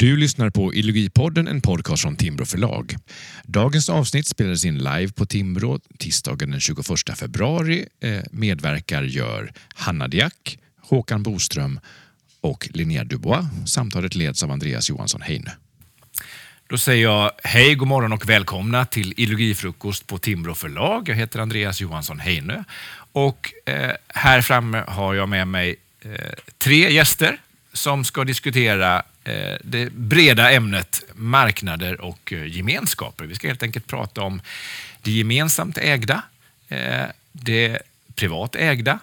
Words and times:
Du 0.00 0.16
lyssnar 0.16 0.50
på 0.50 0.74
Illogipodden, 0.74 1.48
en 1.48 1.60
podcast 1.60 2.02
från 2.02 2.16
Timbro 2.16 2.44
förlag. 2.44 2.96
Dagens 3.44 3.88
avsnitt 3.88 4.26
spelades 4.26 4.64
in 4.64 4.78
live 4.78 5.12
på 5.12 5.26
Timbro 5.26 5.80
tisdagen 5.98 6.50
den 6.50 6.60
21 6.60 6.86
februari. 7.16 7.86
Eh, 8.00 8.20
medverkar 8.30 9.02
gör 9.02 9.52
Hanna 9.74 10.08
Diak, 10.08 10.58
Håkan 10.80 11.22
Boström 11.22 11.80
och 12.40 12.68
Linnea 12.72 13.04
Dubois. 13.04 13.46
Samtalet 13.66 14.14
leds 14.14 14.42
av 14.42 14.50
Andreas 14.50 14.90
Johansson 14.90 15.22
Heine. 15.22 15.52
Då 16.68 16.78
säger 16.78 17.02
jag 17.02 17.30
hej, 17.44 17.74
god 17.74 17.88
morgon 17.88 18.12
och 18.12 18.28
välkomna 18.28 18.86
till 18.86 19.14
Illogifrukost 19.16 20.06
på 20.06 20.18
Timbro 20.18 20.54
förlag. 20.54 21.08
Jag 21.08 21.16
heter 21.16 21.38
Andreas 21.38 21.80
Johansson 21.80 22.20
Heine 22.20 22.64
och 23.12 23.52
eh, 23.66 23.90
här 24.08 24.42
framme 24.42 24.84
har 24.88 25.14
jag 25.14 25.28
med 25.28 25.48
mig 25.48 25.76
eh, 26.02 26.10
tre 26.58 26.92
gäster 26.92 27.38
som 27.72 28.04
ska 28.04 28.24
diskutera 28.24 29.02
eh, 29.24 29.56
det 29.64 29.92
breda 29.92 30.50
ämnet 30.50 31.02
marknader 31.14 32.00
och 32.00 32.32
eh, 32.32 32.46
gemenskaper. 32.46 33.24
Vi 33.24 33.34
ska 33.34 33.48
helt 33.48 33.62
enkelt 33.62 33.86
prata 33.86 34.22
om 34.22 34.42
det 35.02 35.10
gemensamt 35.10 35.78
ägda, 35.78 36.22
eh, 36.68 37.04
det 37.32 37.78
privat 38.14 38.54
ägda, 38.54 38.98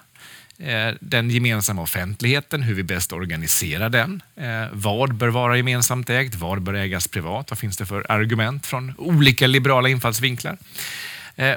eh, 0.58 0.90
den 1.00 1.30
gemensamma 1.30 1.82
offentligheten, 1.82 2.62
hur 2.62 2.74
vi 2.74 2.84
bäst 2.84 3.14
organiserar 3.14 3.90
den. 3.90 4.22
Eh, 4.36 4.66
vad 4.72 5.14
bör 5.14 5.28
vara 5.28 5.58
gemensamt 5.58 6.10
ägt? 6.10 6.36
Vad 6.36 6.62
bör 6.62 6.74
ägas 6.74 7.08
privat? 7.08 7.50
Vad 7.50 7.60
finns 7.60 7.78
det 7.78 7.86
för 7.86 8.12
argument 8.12 8.66
från 8.66 8.94
olika 8.98 9.48
liberala 9.48 9.90
infallsvinklar? 9.90 10.58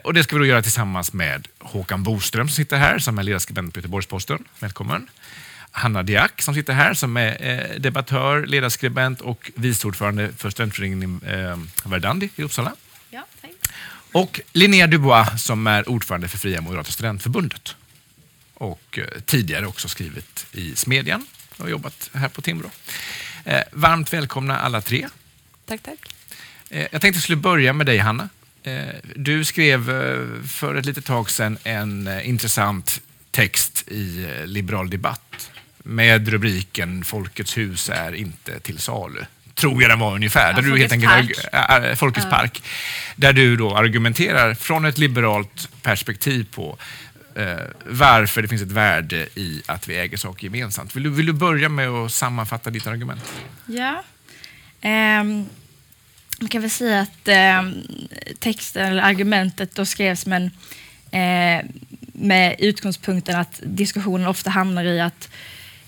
Och 0.05 0.15
det 0.15 0.23
ska 0.23 0.37
vi 0.37 0.41
då 0.41 0.47
göra 0.47 0.63
tillsammans 0.63 1.13
med 1.13 1.49
Håkan 1.59 2.03
Boström 2.03 2.49
som 2.49 2.55
sitter 2.55 2.77
här, 2.77 2.99
som 2.99 3.19
är 3.19 3.23
ledarskribent 3.23 3.75
på 3.75 3.79
Göteborgs-Posten. 3.81 4.45
Välkommen! 4.59 5.09
Hanna 5.71 6.03
Diak 6.03 6.43
som 6.43 6.55
sitter 6.55 6.73
här 6.73 6.95
som 6.95 7.17
är 7.17 7.37
eh, 7.41 7.81
debattör, 7.81 8.47
ledarskribent 8.47 9.21
och 9.21 9.51
vice 9.55 9.87
ordförande 9.87 10.33
för 10.37 10.51
studentföreningen 10.51 11.21
eh, 11.27 11.91
Verdandi 11.91 12.31
i 12.37 12.43
Uppsala. 12.43 12.73
Ja, 13.11 13.27
tack. 13.41 13.51
Och 14.13 14.41
Linnea 14.53 14.87
Dubois 14.87 15.43
som 15.43 15.67
är 15.67 15.89
ordförande 15.89 16.29
för 16.29 16.39
Fria 16.39 16.61
Moderata 16.61 16.91
Studentförbundet. 16.91 17.77
Och 18.55 18.99
eh, 18.99 19.21
tidigare 19.21 19.67
också 19.67 19.89
skrivit 19.89 20.47
i 20.53 20.77
Smedjan 20.77 21.27
och 21.57 21.71
jobbat 21.71 22.11
här 22.15 22.29
på 22.29 22.43
Timbro. 22.43 22.71
Eh, 23.45 23.63
varmt 23.73 24.13
välkomna 24.13 24.59
alla 24.59 24.81
tre. 24.81 25.09
Tack, 25.67 25.83
tack. 25.83 26.15
Eh, 26.71 26.81
jag 26.81 26.91
tänkte 26.91 27.09
att 27.09 27.15
jag 27.15 27.23
skulle 27.23 27.37
börja 27.37 27.73
med 27.73 27.87
dig 27.87 27.99
Hanna. 27.99 28.29
Eh, 28.63 28.85
du 29.17 29.45
skrev 29.45 29.85
för 30.49 30.75
ett 30.75 30.87
litet 30.87 31.05
tag 31.05 31.31
sedan 31.31 31.59
en 31.65 32.21
intressant 32.23 33.01
text 33.31 33.89
i 33.89 34.29
Liberal 34.45 34.91
Debatt 34.91 35.50
med 35.91 36.29
rubriken 36.29 37.05
Folkets 37.05 37.59
hus 37.59 37.91
är 37.95 38.15
inte 38.15 38.61
till 38.61 38.79
salu. 38.79 39.25
Tror 39.55 39.83
jag 39.83 39.91
den 39.91 39.99
var 39.99 40.15
ungefär. 40.15 40.51
Ja, 40.51 40.57
där 40.57 40.63
du 40.63 40.79
helt 40.79 40.93
enkelt, 40.93 41.13
park. 41.53 41.85
Äh, 41.85 41.95
Folkets 41.95 42.27
ja. 42.31 42.37
park. 42.37 42.63
Där 43.17 43.33
du 43.33 43.57
då 43.57 43.77
argumenterar 43.77 44.55
från 44.55 44.85
ett 44.85 44.99
liberalt 44.99 45.83
perspektiv 45.83 46.47
på 46.51 46.79
eh, 47.35 47.57
varför 47.85 48.43
det 48.43 48.49
finns 48.49 48.63
ett 48.63 48.71
värde 48.73 49.29
i 49.35 49.63
att 49.67 49.89
vi 49.89 49.99
äger 49.99 50.17
saker 50.17 50.45
gemensamt. 50.45 50.97
Vill 50.97 51.03
du, 51.03 51.11
vill 51.11 51.27
du 51.27 51.33
börja 51.33 51.69
med 51.69 51.89
att 51.89 52.13
sammanfatta 52.13 52.71
ditt 52.71 52.87
argument? 52.87 53.33
Ja. 53.67 54.05
Um, 54.83 55.49
man 56.41 56.49
kan 56.49 56.61
väl 56.61 56.71
säga 56.71 57.01
att 57.01 57.29
um, 57.61 57.83
texten 58.39 58.87
eller 58.87 59.03
argumentet 59.03 59.75
då 59.75 59.87
skrevs 59.87 60.27
men, 60.27 60.45
uh, 60.45 61.71
med 62.13 62.57
utgångspunkten 62.59 63.41
att 63.41 63.61
diskussionen 63.63 64.27
ofta 64.27 64.51
hamnar 64.51 64.85
i 64.85 65.01
att 65.01 65.29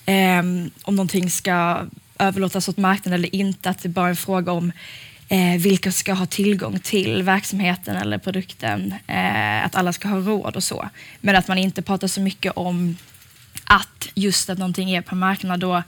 eh, 0.07 0.39
om 0.83 0.97
någonting 0.97 1.31
ska 1.31 1.87
överlåtas 2.19 2.69
åt 2.69 2.77
marknaden 2.77 3.21
eller 3.21 3.35
inte, 3.35 3.71
att 3.71 3.83
det 3.83 3.89
bara 3.89 4.07
är 4.07 4.11
en 4.11 4.17
fråga 4.17 4.53
om 4.53 4.73
eh, 5.29 5.61
vilka 5.61 5.93
ska 5.93 6.13
ha 6.13 6.27
tillgång 6.27 6.79
till 6.79 7.23
verksamheten 7.23 7.97
eller 7.97 8.19
produkten, 8.19 8.95
eh, 9.07 9.65
att 9.65 9.75
alla 9.75 9.93
ska 9.93 10.09
ha 10.09 10.17
råd 10.17 10.57
och 10.57 10.65
så. 10.65 10.89
Men 11.21 11.37
att 11.37 11.49
man 11.49 11.59
inte 11.59 11.83
pratar 11.83 12.09
så 12.09 12.21
mycket 12.21 12.53
om 12.57 12.97
att 13.65 14.09
just 14.15 14.51
att 14.51 14.59
någonting 14.59 14.91
är 14.91 15.03
på 15.03 15.15
marknaden 15.15 15.61
då, 15.61 15.83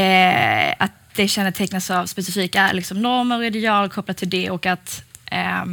eh, 0.00 0.74
att 0.78 0.92
det 1.14 1.28
kännetecknas 1.28 1.90
av 1.90 2.06
specifika 2.06 2.72
liksom, 2.72 3.02
normer 3.02 3.38
och 3.38 3.44
ideal 3.44 3.88
kopplat 3.88 4.16
till 4.16 4.30
det 4.30 4.50
och 4.50 4.66
att 4.66 5.02
eh, 5.30 5.64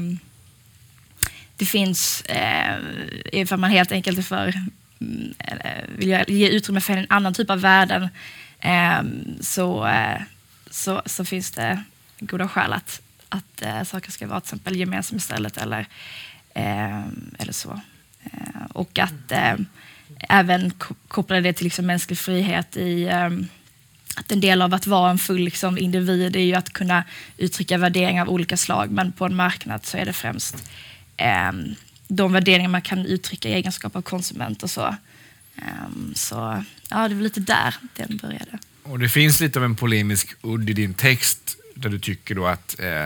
det 1.57 1.65
finns, 1.65 2.21
eh, 2.21 2.75
ifall 3.31 3.59
man 3.59 3.71
helt 3.71 3.91
enkelt 3.91 4.17
är 4.17 4.23
för 4.23 4.53
Eh, 5.39 5.83
vill 5.87 6.09
jag 6.09 6.29
ge 6.29 6.49
utrymme 6.49 6.81
för 6.81 6.97
en 6.97 7.05
annan 7.09 7.33
typ 7.33 7.49
av 7.49 7.61
värden 7.61 8.09
ehm, 8.59 9.37
så, 9.41 9.87
eh, 9.87 10.21
så, 10.69 11.01
så 11.05 11.25
finns 11.25 11.51
det 11.51 11.83
goda 12.19 12.47
skäl 12.47 12.73
att, 12.73 13.01
att 13.29 13.61
eh, 13.61 13.83
saker 13.83 14.11
ska 14.11 14.27
vara 14.27 14.41
till 14.41 14.47
exempel 14.47 14.75
gemensamma 14.75 15.17
istället 15.17 15.57
eller, 15.57 15.87
ehm, 16.53 17.35
eller 17.39 17.53
så. 17.53 17.81
Eh, 18.23 18.65
och 18.69 18.99
att 18.99 19.31
även 20.29 20.71
koppla 21.07 21.41
det 21.41 21.53
till 21.53 21.63
liksom 21.63 21.85
mänsklig 21.85 22.17
frihet 22.17 22.77
i 22.77 23.07
ehm, 23.07 23.47
att 24.15 24.31
en 24.31 24.39
del 24.39 24.61
av 24.61 24.73
att 24.73 24.87
vara 24.87 25.11
en 25.11 25.17
full 25.17 25.41
liksom, 25.41 25.77
individ 25.77 26.35
är 26.35 26.39
ju 26.39 26.53
att 26.53 26.73
kunna 26.73 27.03
uttrycka 27.37 27.77
värderingar 27.77 28.21
av 28.21 28.29
olika 28.29 28.57
slag 28.57 28.91
men 28.91 29.11
på 29.11 29.25
en 29.25 29.35
marknad 29.35 29.85
så 29.85 29.97
är 29.97 30.05
det 30.05 30.13
främst 30.13 30.69
eh, 31.17 31.51
de 32.07 32.33
värderingar 32.33 32.69
man 32.69 32.81
kan 32.81 33.05
uttrycka 33.05 33.49
i 33.49 33.53
egenskap 33.53 33.95
av 33.95 34.01
konsument 34.01 34.63
och 34.63 34.69
så. 34.69 34.95
Um, 35.55 36.13
så 36.15 36.63
ja, 36.89 37.07
det 37.07 37.15
var 37.15 37.21
lite 37.21 37.39
där 37.39 37.75
den 37.95 38.17
började. 38.17 38.59
Och 38.83 38.99
det 38.99 39.09
finns 39.09 39.39
lite 39.39 39.59
av 39.59 39.65
en 39.65 39.75
polemisk 39.75 40.35
udd 40.41 40.69
i 40.69 40.73
din 40.73 40.93
text 40.93 41.57
där 41.75 41.89
du 41.89 41.99
tycker 41.99 42.35
då 42.35 42.45
att 42.45 42.79
eh, 42.79 43.05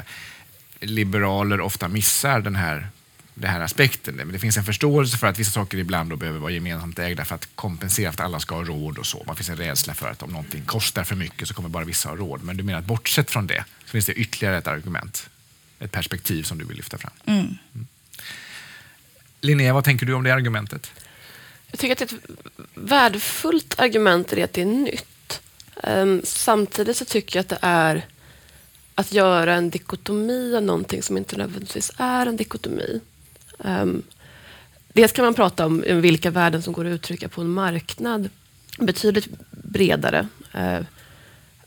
liberaler 0.80 1.62
ofta 1.62 1.88
missar 1.88 2.42
den 2.42 2.56
här, 2.56 2.88
den 3.34 3.50
här 3.50 3.60
aspekten. 3.60 4.16
Men 4.16 4.32
det 4.32 4.40
finns 4.40 4.58
en 4.58 4.64
förståelse 4.64 5.18
för 5.18 5.28
att 5.28 5.40
vissa 5.40 5.52
saker 5.52 5.78
ibland 5.78 6.10
då 6.10 6.16
behöver 6.16 6.40
vara 6.40 6.52
gemensamt 6.52 7.00
ägda 7.00 7.26
för 7.26 7.36
att 7.36 7.56
kompensera 7.56 8.12
för 8.12 8.24
att 8.24 8.26
alla 8.26 8.40
ska 8.40 8.56
ha 8.56 8.64
råd 8.64 8.98
och 8.98 9.06
så. 9.06 9.24
Man 9.28 9.36
finns 9.36 9.50
en 9.50 9.58
rädsla 9.58 9.94
för 9.94 10.10
att 10.10 10.24
om 10.24 10.30
någonting 10.30 10.66
kostar 10.66 11.04
för 11.04 11.16
mycket 11.16 11.48
så 11.48 11.54
kommer 11.54 11.70
bara 11.70 11.84
vissa 11.84 12.10
ha 12.10 12.16
råd. 12.16 12.44
Men 12.44 12.58
du 12.58 12.64
menar 12.64 12.80
att 12.80 12.86
bortsett 12.86 13.32
från 13.32 13.48
det 13.48 13.66
så 13.86 13.92
finns 13.92 14.06
det 14.06 14.14
ytterligare 14.14 14.58
ett 14.58 14.68
argument, 14.68 15.30
ett 15.80 15.92
perspektiv 15.92 16.44
som 16.44 16.58
du 16.58 16.66
vill 16.66 16.78
lyfta 16.78 16.98
fram. 16.98 17.14
Mm. 17.26 17.40
Mm. 17.40 17.88
Linnea, 19.42 19.74
vad 19.74 19.84
tänker 19.84 20.06
du 20.06 20.14
om 20.14 20.24
det 20.24 20.34
argumentet? 20.34 20.92
Jag 21.72 21.80
tycker 21.80 21.92
att 21.92 22.00
det 22.00 22.12
är 22.12 22.18
ett 22.18 22.40
värdefullt 22.74 23.80
argument 23.80 24.34
i 24.34 24.36
det 24.36 24.44
att 24.44 24.54
det 24.54 24.62
är 24.62 24.66
nytt. 24.66 25.42
Um, 25.84 26.22
samtidigt 26.24 26.98
så 26.98 27.06
tycker 27.06 27.38
jag 27.38 27.42
att 27.42 27.50
det 27.50 27.58
är 27.62 28.06
att 28.96 29.12
göra 29.14 29.54
en 29.54 29.70
dikotomi 29.70 30.56
av 30.56 30.64
någonting 30.64 31.04
som 31.04 31.18
inte 31.18 31.38
nödvändigtvis 31.38 31.92
är 31.98 32.26
en 32.26 32.38
dikotomi. 32.38 33.02
Um, 33.58 34.04
dels 34.94 35.12
kan 35.12 35.26
man 35.26 35.34
prata 35.34 35.66
om 35.66 35.84
vilka 35.88 36.32
värden 36.32 36.62
som 36.62 36.74
går 36.74 36.86
att 36.86 36.92
uttrycka 36.92 37.30
på 37.30 37.42
en 37.42 37.50
marknad 37.50 38.30
betydligt 38.78 39.28
bredare. 39.52 40.28
Uh, 40.56 40.80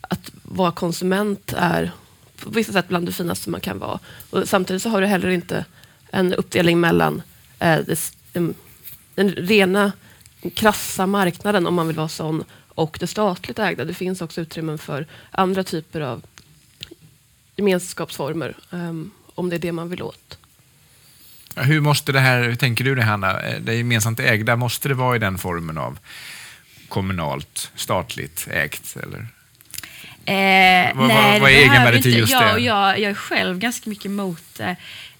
att 0.00 0.30
vara 0.42 0.72
konsument 0.72 1.54
är 1.56 1.90
på 2.36 2.50
vissa 2.50 2.72
sätt 2.72 2.88
bland 2.88 3.06
det 3.06 3.12
finaste 3.12 3.50
man 3.50 3.60
kan 3.60 3.78
vara. 3.78 3.98
Och 4.30 4.48
samtidigt 4.48 4.82
så 4.82 4.88
har 4.88 5.00
du 5.00 5.06
heller 5.06 5.28
inte 5.28 5.64
en 6.10 6.34
uppdelning 6.34 6.80
mellan 6.80 7.22
den, 8.32 8.54
den 9.14 9.30
rena 9.30 9.92
krassa 10.54 11.06
marknaden, 11.06 11.66
om 11.66 11.74
man 11.74 11.86
vill 11.86 11.96
vara 11.96 12.08
sån, 12.08 12.44
och 12.68 12.96
det 13.00 13.06
statligt 13.06 13.58
ägda. 13.58 13.84
Det 13.84 13.94
finns 13.94 14.22
också 14.22 14.40
utrymmen 14.40 14.78
för 14.78 15.06
andra 15.30 15.64
typer 15.64 16.00
av 16.00 16.22
gemenskapsformer, 17.56 18.56
om 19.34 19.50
det 19.50 19.56
är 19.56 19.58
det 19.58 19.72
man 19.72 19.88
vill 19.88 20.02
åt. 20.02 20.38
Hur 21.56 21.80
måste 21.80 22.12
det 22.12 22.20
här, 22.20 22.42
hur 22.42 22.54
tänker 22.54 22.84
du 22.84 22.94
det 22.94 23.02
Hanna, 23.02 23.40
eh, 23.40 23.60
det 23.60 23.74
gemensamt 23.74 24.20
ägda, 24.20 24.56
måste 24.56 24.88
det 24.88 24.94
vara 24.94 25.16
i 25.16 25.18
den 25.18 25.38
formen 25.38 25.78
av 25.78 25.98
kommunalt, 26.88 27.70
statligt 27.74 28.48
ägt? 28.50 28.96
Eller? 28.96 29.26
Eh, 30.24 30.96
vad, 30.96 31.08
nej, 31.08 31.40
vad 31.40 31.50
är 31.50 31.54
egenvärdet 31.54 32.06
i 32.06 32.18
just 32.18 32.32
jag, 32.32 32.54
det? 32.54 32.60
Jag, 32.60 32.98
jag 32.98 33.10
är 33.10 33.14
själv 33.14 33.58
ganska 33.58 33.90
mycket 33.90 34.06
emot 34.06 34.60
eh, 34.60 34.72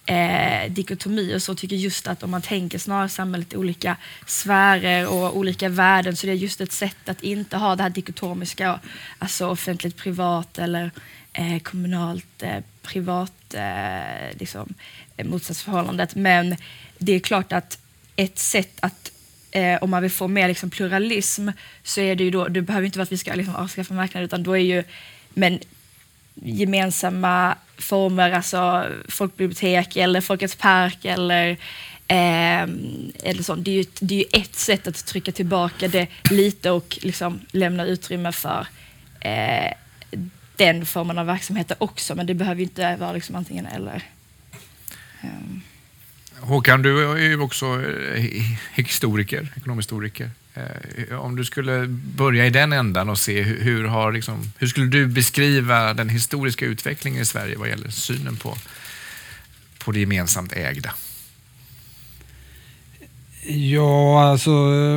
eh, 0.05 0.71
dikotomi 0.71 1.35
och 1.35 1.41
så 1.41 1.55
tycker 1.55 1.75
just 1.75 2.07
att 2.07 2.23
om 2.23 2.31
man 2.31 2.41
tänker 2.41 2.77
snarare 2.77 3.09
samhället 3.09 3.53
i 3.53 3.57
olika 3.57 3.97
sfärer 4.25 5.07
och 5.07 5.37
olika 5.37 5.69
värden 5.69 6.15
så 6.15 6.27
det 6.27 6.33
är 6.33 6.35
just 6.35 6.61
ett 6.61 6.71
sätt 6.71 7.09
att 7.09 7.23
inte 7.23 7.57
ha 7.57 7.75
det 7.75 7.83
här 7.83 7.89
dikotomiska, 7.89 8.79
alltså 9.19 9.47
offentligt 9.47 9.97
privat 9.97 10.57
eller 10.57 10.91
eh, 11.33 11.59
kommunalt 11.59 12.43
eh, 12.43 12.63
privat 12.81 13.53
eh, 13.53 14.37
liksom, 14.39 14.73
eh, 15.17 15.25
motsatsförhållandet. 15.25 16.15
Men 16.15 16.55
det 16.97 17.11
är 17.11 17.19
klart 17.19 17.53
att 17.53 17.79
ett 18.15 18.39
sätt 18.39 18.77
att 18.79 19.11
eh, 19.51 19.83
om 19.83 19.89
man 19.89 20.01
vill 20.01 20.11
få 20.11 20.27
mer 20.27 20.47
liksom, 20.47 20.69
pluralism 20.69 21.49
så 21.83 22.01
är 22.01 22.15
det 22.15 22.23
ju 22.23 22.31
då, 22.31 22.47
det 22.47 22.61
behöver 22.61 22.85
inte 22.85 22.97
vara 22.97 23.03
att 23.03 23.11
vi 23.11 23.17
ska 23.17 23.33
liksom, 23.33 23.55
avskaffa 23.55 23.93
marknaden 23.93 24.25
utan 24.25 24.43
då 24.43 24.53
är 24.53 24.61
ju 24.61 24.83
men 25.33 25.59
gemensamma 26.35 27.55
former, 27.77 28.31
alltså 28.31 28.85
folkbibliotek 29.07 29.95
eller 29.95 30.21
Folkets 30.21 30.55
park 30.55 31.05
eller, 31.05 31.49
eh, 32.07 32.63
eller 33.23 33.43
sånt. 33.43 33.65
Det 33.65 33.71
är, 33.71 33.75
ju, 33.75 33.85
det 33.99 34.15
är 34.15 34.19
ju 34.19 34.41
ett 34.41 34.55
sätt 34.55 34.87
att 34.87 35.05
trycka 35.05 35.31
tillbaka 35.31 35.87
det 35.87 36.07
lite 36.31 36.71
och 36.71 36.97
liksom 37.01 37.39
lämna 37.51 37.85
utrymme 37.85 38.31
för 38.31 38.67
eh, 39.19 39.73
den 40.55 40.85
formen 40.85 41.17
av 41.17 41.25
verksamheter 41.25 41.77
också, 41.79 42.15
men 42.15 42.25
det 42.25 42.33
behöver 42.33 42.59
ju 42.59 42.63
inte 42.63 42.95
vara 42.95 43.11
liksom 43.11 43.35
antingen 43.35 43.65
eller. 43.65 44.03
Um. 45.23 45.61
Håkan, 46.39 46.81
du 46.81 47.11
är 47.11 47.17
ju 47.17 47.41
också 47.41 47.65
eh, 47.65 48.23
historiker, 48.73 49.53
ekonomhistoriker. 49.57 50.29
Eh, 50.53 51.19
om 51.19 51.35
du 51.35 51.45
skulle 51.45 51.87
börja 51.87 52.45
i 52.45 52.49
den 52.49 52.73
ändan 52.73 53.09
och 53.09 53.17
se 53.17 53.41
hur, 53.41 53.59
hur, 53.59 53.83
har 53.83 54.11
liksom, 54.11 54.51
hur 54.57 54.67
skulle 54.67 54.87
du 54.87 55.07
beskriva 55.07 55.93
den 55.93 56.09
historiska 56.09 56.65
utvecklingen 56.65 57.21
i 57.21 57.25
Sverige 57.25 57.57
vad 57.57 57.69
gäller 57.69 57.89
synen 57.89 58.35
på, 58.35 58.57
på 59.85 59.91
det 59.91 59.99
gemensamt 59.99 60.53
ägda? 60.53 60.93
Ja, 63.45 64.23
alltså 64.23 64.51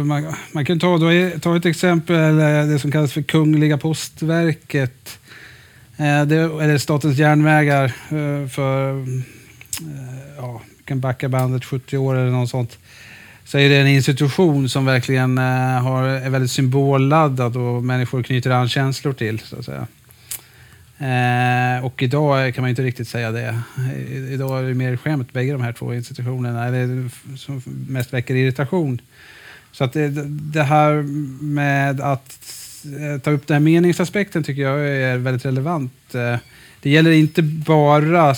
man, 0.04 0.34
man 0.52 0.64
kan 0.64 0.78
ta, 0.78 0.98
då, 0.98 1.38
ta 1.40 1.56
ett 1.56 1.66
exempel, 1.66 2.38
eh, 2.38 2.66
det 2.66 2.78
som 2.78 2.92
kallas 2.92 3.12
för 3.12 3.22
Kungliga 3.22 3.78
postverket. 3.78 5.18
Eh, 5.96 6.24
det, 6.24 6.36
eller 6.36 6.78
Statens 6.78 7.18
järnvägar 7.18 7.84
eh, 7.84 8.48
för, 8.48 9.06
ja, 10.36 10.62
vi 10.78 10.84
kan 10.84 11.00
backa 11.00 11.28
bandet 11.28 11.64
70 11.64 11.96
år 11.96 12.16
eller 12.16 12.30
något 12.30 12.50
sånt 12.50 12.78
så 13.46 13.58
är 13.58 13.68
det 13.68 13.76
en 13.76 13.86
institution 13.86 14.68
som 14.68 14.84
verkligen 14.84 15.38
eh, 15.38 15.82
har, 15.82 16.02
är 16.02 16.30
väldigt 16.30 16.50
symbolladdad 16.50 17.56
och 17.56 17.84
människor 17.84 18.22
knyter 18.22 18.50
an 18.50 18.68
känslor 18.68 19.12
till. 19.12 19.38
Så 19.38 19.56
att 19.58 19.64
säga. 19.64 19.86
Eh, 20.98 21.84
och 21.84 22.02
idag 22.02 22.54
kan 22.54 22.62
man 22.62 22.70
inte 22.70 22.82
riktigt 22.82 23.08
säga 23.08 23.32
det. 23.32 23.60
I 24.08 24.32
idag 24.32 24.58
är 24.58 24.68
det 24.68 24.74
mer 24.74 24.96
skämt, 24.96 25.32
bägge 25.32 25.52
de 25.52 25.60
här 25.60 25.72
två 25.72 25.94
institutionerna, 25.94 26.66
eller 26.66 27.10
som 27.36 27.62
mest 27.88 28.12
väcker 28.12 28.34
irritation. 28.34 29.00
Så 29.72 29.84
att 29.84 29.92
det, 29.92 30.08
det 30.28 30.62
här 30.62 31.02
med 31.42 32.00
att 32.00 32.38
eh, 32.84 33.20
ta 33.20 33.30
upp 33.30 33.46
den 33.46 33.54
här 33.54 33.60
meningsaspekten 33.60 34.42
tycker 34.42 34.62
jag 34.62 34.88
är 34.88 35.16
väldigt 35.16 35.44
relevant. 35.44 36.14
Eh, 36.14 36.36
det 36.82 36.90
gäller 36.90 37.10
inte 37.10 37.42
bara 37.42 38.34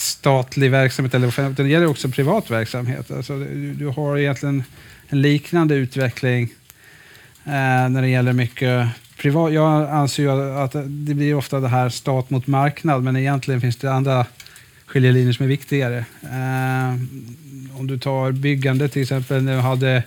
statlig 0.00 0.70
verksamhet, 0.70 1.14
eller 1.14 1.28
offentlig, 1.28 1.66
det 1.66 1.72
gäller 1.72 1.86
också 1.86 2.08
privat 2.08 2.50
verksamhet. 2.50 3.10
Alltså, 3.10 3.38
du, 3.38 3.74
du 3.74 3.86
har 3.86 4.18
egentligen 4.18 4.64
en 5.08 5.22
liknande 5.22 5.74
utveckling 5.74 6.42
eh, 7.44 7.88
när 7.88 8.02
det 8.02 8.08
gäller 8.08 8.32
mycket 8.32 8.88
privat. 9.16 9.52
Jag 9.52 9.90
anser 9.90 10.22
ju 10.22 10.58
att 10.58 10.72
det 10.86 11.14
blir 11.14 11.34
ofta 11.34 11.60
det 11.60 11.68
här 11.68 11.88
stat 11.88 12.30
mot 12.30 12.46
marknad, 12.46 13.02
men 13.02 13.16
egentligen 13.16 13.60
finns 13.60 13.76
det 13.76 13.92
andra 13.92 14.26
skiljelinjer 14.86 15.32
som 15.32 15.44
är 15.44 15.48
viktigare. 15.48 16.04
Eh, 16.22 16.94
om 17.78 17.86
du 17.86 17.98
tar 17.98 18.32
byggande 18.32 18.88
till 18.88 19.02
exempel, 19.02 19.42
när 19.42 19.54
du 19.54 19.60
hade 19.60 20.02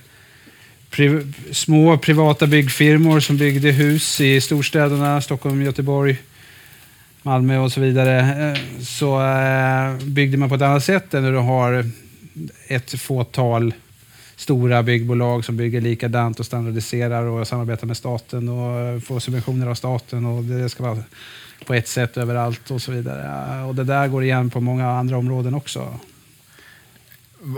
pri 0.89 1.33
små 1.51 1.97
privata 1.97 2.47
byggfirmor 2.47 3.19
som 3.19 3.37
byggde 3.37 3.71
hus 3.71 4.21
i 4.21 4.41
storstäderna, 4.41 5.21
Stockholm, 5.21 5.61
Göteborg, 5.61 6.17
Malmö 7.23 7.57
och 7.57 7.71
så 7.71 7.81
vidare, 7.81 8.19
eh, 8.51 8.79
så 8.81 9.21
eh, 9.21 10.05
byggde 10.05 10.37
man 10.37 10.49
på 10.49 10.55
ett 10.55 10.61
annat 10.61 10.83
sätt 10.83 11.13
än 11.13 11.23
när 11.23 11.31
du 11.31 11.37
har 11.37 11.85
ett 12.67 13.01
fåtal 13.01 13.73
stora 14.35 14.83
byggbolag 14.83 15.45
som 15.45 15.57
bygger 15.57 15.81
likadant 15.81 16.39
och 16.39 16.45
standardiserar 16.45 17.23
och 17.23 17.47
samarbetar 17.47 17.87
med 17.87 17.97
staten 17.97 18.49
och 18.49 19.03
får 19.03 19.19
subventioner 19.19 19.67
av 19.67 19.75
staten 19.75 20.25
och 20.25 20.43
det 20.43 20.69
ska 20.69 20.83
vara 20.83 21.03
på 21.65 21.73
ett 21.73 21.87
sätt 21.87 22.17
överallt 22.17 22.71
och 22.71 22.81
så 22.81 22.91
vidare. 22.91 23.55
Eh, 23.57 23.69
och 23.69 23.75
det 23.75 23.83
där 23.83 24.07
går 24.07 24.23
igen 24.23 24.49
på 24.49 24.61
många 24.61 24.89
andra 24.89 25.17
områden 25.17 25.53
också. 25.53 25.99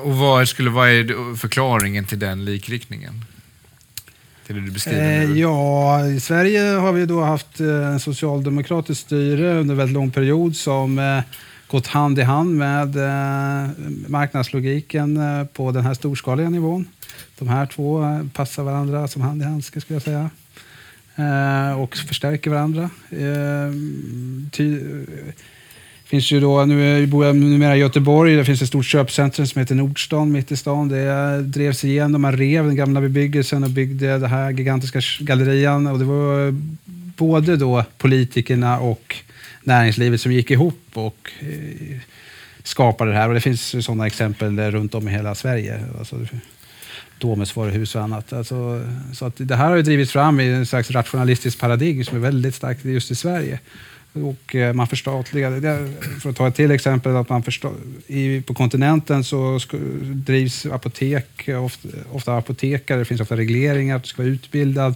Och 0.03 0.17
vad 0.17 0.47
skulle 0.47 0.69
vara 0.69 0.91
förklaringen 1.37 2.05
till 2.05 2.19
den 2.19 2.45
likriktningen? 2.45 3.25
Det 4.47 4.53
du 4.53 4.71
beskriver 4.71 5.23
eh, 5.23 5.31
Ja, 5.31 6.07
i 6.07 6.19
Sverige 6.19 6.61
har 6.61 6.93
vi 6.93 7.05
då 7.05 7.21
haft 7.21 7.59
eh, 7.59 7.67
en 7.67 7.99
socialdemokratisk 7.99 9.01
styre 9.01 9.59
under 9.59 9.75
väldigt 9.75 9.93
lång 9.93 10.11
period 10.11 10.55
som 10.55 10.99
eh, 10.99 11.21
gått 11.67 11.87
hand 11.87 12.19
i 12.19 12.21
hand 12.21 12.55
med 12.55 12.95
marknadslogiken 14.07 15.19
på 15.53 15.71
den 15.71 15.83
här 15.83 15.93
storskaliga 15.93 16.49
nivån. 16.49 16.87
De 17.39 17.47
här 17.47 17.65
två 17.65 18.19
passar 18.33 18.63
varandra 18.63 19.07
som 19.07 19.21
hand 19.21 19.41
i 19.41 19.45
handske 19.45 19.81
skulle 19.81 19.95
jag 19.95 20.03
säga. 20.03 20.29
och 21.77 21.97
förstärker 21.97 22.49
varandra. 22.49 22.89
Finns 26.13 26.31
ju 26.31 26.39
då, 26.39 26.65
nu 26.65 27.07
bor 27.07 27.25
jag 27.25 27.35
numera 27.35 27.75
i 27.75 27.79
Göteborg, 27.79 28.35
det 28.35 28.45
finns 28.45 28.61
ett 28.61 28.67
stort 28.67 28.85
köpcentrum 28.85 29.47
som 29.47 29.59
heter 29.59 29.75
Nordstan 29.75 30.31
mitt 30.31 30.51
i 30.51 30.57
stan. 30.57 30.89
Det 30.89 31.41
drevs 31.41 31.83
igenom, 31.83 32.21
man 32.21 32.37
rev 32.37 32.65
den 32.65 32.75
gamla 32.75 33.01
bebyggelsen 33.01 33.63
och 33.63 33.69
byggde 33.69 34.07
den 34.07 34.29
här 34.29 34.51
gigantiska 34.51 35.01
gallerian. 35.19 35.87
Och 35.87 35.99
det 35.99 36.05
var 36.05 36.55
både 37.17 37.57
då 37.57 37.85
politikerna 37.97 38.79
och 38.79 39.15
näringslivet 39.63 40.21
som 40.21 40.31
gick 40.31 40.51
ihop 40.51 40.81
och 40.93 41.31
eh, 41.39 41.97
skapade 42.63 43.11
det 43.11 43.17
här. 43.17 43.27
Och 43.27 43.33
det 43.33 43.41
finns 43.41 43.85
sådana 43.85 44.07
exempel 44.07 44.71
runt 44.71 44.95
om 44.95 45.07
i 45.07 45.11
hela 45.11 45.35
Sverige. 45.35 45.79
Alltså, 45.99 46.15
Domusvaruhus 47.17 47.95
och 47.95 48.01
annat. 48.01 48.33
Alltså, 48.33 48.81
så 49.13 49.25
att 49.25 49.33
det 49.37 49.55
här 49.55 49.69
har 49.69 49.81
drivits 49.81 50.11
fram 50.11 50.39
i 50.39 50.47
en 50.47 50.65
slags 50.65 50.91
rationalistisk 50.91 51.59
paradigm 51.59 52.03
som 52.03 52.17
är 52.17 52.21
väldigt 52.21 52.55
starkt 52.55 52.85
just 52.85 53.11
i 53.11 53.15
Sverige. 53.15 53.59
Och 54.13 54.55
eh, 54.55 54.73
man 54.73 54.87
förstatligade, 54.87 55.89
för 56.21 56.29
att 56.29 56.35
ta 56.35 56.47
ett 56.47 56.55
till 56.55 56.71
exempel, 56.71 57.15
att 57.15 57.29
man 57.29 57.43
i, 58.07 58.41
på 58.41 58.53
kontinenten 58.53 59.23
så 59.23 59.59
drivs 60.03 60.65
apotek, 60.65 61.49
ofta, 61.49 61.87
ofta 62.11 62.37
apotekare, 62.37 62.99
det 62.99 63.05
finns 63.05 63.21
ofta 63.21 63.37
regleringar, 63.37 63.95
att 63.95 64.03
du 64.03 64.07
ska 64.07 64.21
vara 64.21 64.31
utbildad. 64.31 64.95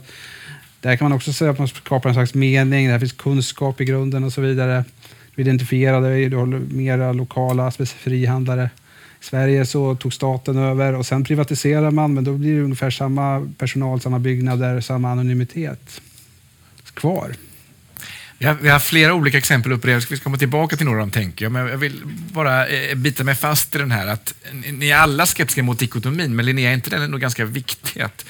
Där 0.81 0.95
kan 0.95 1.05
man 1.05 1.15
också 1.15 1.33
säga 1.33 1.51
att 1.51 1.59
man 1.59 1.67
skapar 1.67 2.09
en 2.09 2.15
slags 2.15 2.33
mening, 2.33 2.87
det 2.87 2.99
finns 2.99 3.13
kunskap 3.13 3.81
i 3.81 3.85
grunden 3.85 4.23
och 4.23 4.33
så 4.33 4.41
vidare. 4.41 4.83
Du 5.35 5.41
identifierar 5.41 6.01
dig, 6.01 6.29
du 6.29 6.37
har 6.37 6.45
mera 6.45 7.13
lokala 7.13 7.71
frihandlare. 7.71 8.69
I 9.21 9.25
Sverige 9.25 9.65
så 9.65 9.95
tog 9.95 10.13
staten 10.13 10.57
över 10.57 10.95
och 10.95 11.05
sen 11.05 11.23
privatiserar 11.23 11.91
man, 11.91 12.13
men 12.13 12.23
då 12.23 12.33
blir 12.33 12.55
det 12.55 12.61
ungefär 12.61 12.89
samma 12.89 13.51
personal, 13.57 14.01
samma 14.01 14.19
byggnader, 14.19 14.81
samma 14.81 15.11
anonymitet 15.11 16.01
kvar. 16.93 17.31
Vi 18.39 18.45
har, 18.45 18.53
vi 18.53 18.69
har, 18.69 18.79
flera 18.79 19.13
olika 19.13 19.37
exempel 19.37 19.71
uppe 19.71 19.95
Vi 19.95 20.01
ska 20.01 20.17
komma 20.17 20.37
tillbaka 20.37 20.77
till 20.77 20.85
några 20.85 20.99
av 20.99 21.07
dem, 21.07 21.11
tänker 21.11 21.45
jag. 21.45 21.51
Men 21.51 21.67
jag 21.67 21.77
vill 21.77 22.01
bara 22.33 22.67
eh, 22.67 22.95
bita 22.95 23.23
mig 23.23 23.35
fast 23.35 23.75
i 23.75 23.77
den 23.77 23.91
här 23.91 24.07
att 24.07 24.33
ni 24.51 24.89
är 24.89 24.97
alla 24.97 25.25
skeptiska 25.25 25.63
mot 25.63 25.79
dikotomin, 25.79 26.35
men 26.35 26.45
Linnea, 26.45 26.69
är 26.69 26.73
inte 26.73 26.89
den 26.89 27.01
ändå 27.01 27.17
ganska 27.17 27.45
viktig? 27.45 28.01
Att, 28.01 28.25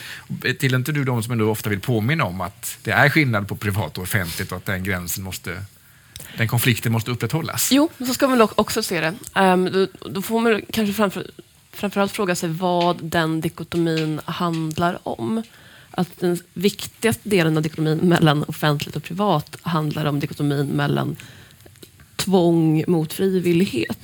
till 0.60 0.74
inte 0.74 0.92
du 0.92 1.04
de 1.04 1.24
som 1.24 1.32
ändå 1.32 1.52
ofta 1.52 1.70
vill 1.70 1.80
påminna 1.80 2.24
om 2.24 2.42
att 2.42 2.78
det 2.84 2.92
är 2.92 3.10
skillnad 3.10 3.48
på 3.48 3.56
privat 3.56 3.98
och 3.98 4.04
offentligt 4.04 4.52
och 4.52 4.58
att 4.58 4.66
den 4.66 4.84
gränsen 4.84 5.24
måste 5.24 5.62
den 6.38 6.48
konflikten 6.48 6.92
måste 6.92 7.12
upprätthållas? 7.12 7.70
Jo, 7.72 7.90
så 7.98 8.14
ska 8.14 8.28
man 8.28 8.48
också 8.56 8.84
se 8.84 9.02
det. 9.02 9.42
Um, 9.42 9.72
då, 9.72 9.88
då, 10.10 10.22
får 10.22 10.40
man 10.40 10.62
kanske 10.72 10.94
framför, 10.94 11.32
framförallt 11.74 12.12
fråga 12.12 12.36
sig 12.36 12.50
vad 12.50 13.04
den 13.04 13.42
dikotomin 13.42 14.22
handlar 14.26 15.00
om 15.04 15.44
att 15.98 16.20
den 16.20 16.40
viktigaste 16.54 17.30
delen 17.30 17.58
av 17.58 17.64
dikotomin 17.64 17.98
mellan 17.98 18.44
offentligt 18.44 18.96
och 18.96 19.04
privat 19.04 19.58
handlar 19.62 20.06
om 20.06 20.20
dikotomin 20.20 20.68
mellan 20.68 21.16
tvång 22.16 22.84
mot 22.88 23.14
frivillighet. 23.14 23.98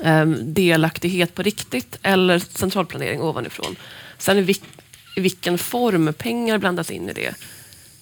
Ehm, 0.00 0.54
delaktighet 0.54 1.34
på 1.34 1.42
riktigt 1.42 1.98
eller 2.02 2.38
centralplanering 2.38 3.20
ovanifrån. 3.20 3.76
Sen 4.18 4.38
i, 4.38 4.56
vilken 5.16 5.58
form 5.58 6.12
pengar 6.12 6.58
blandas 6.58 6.90
in 6.90 7.08
i 7.08 7.12
det 7.12 7.34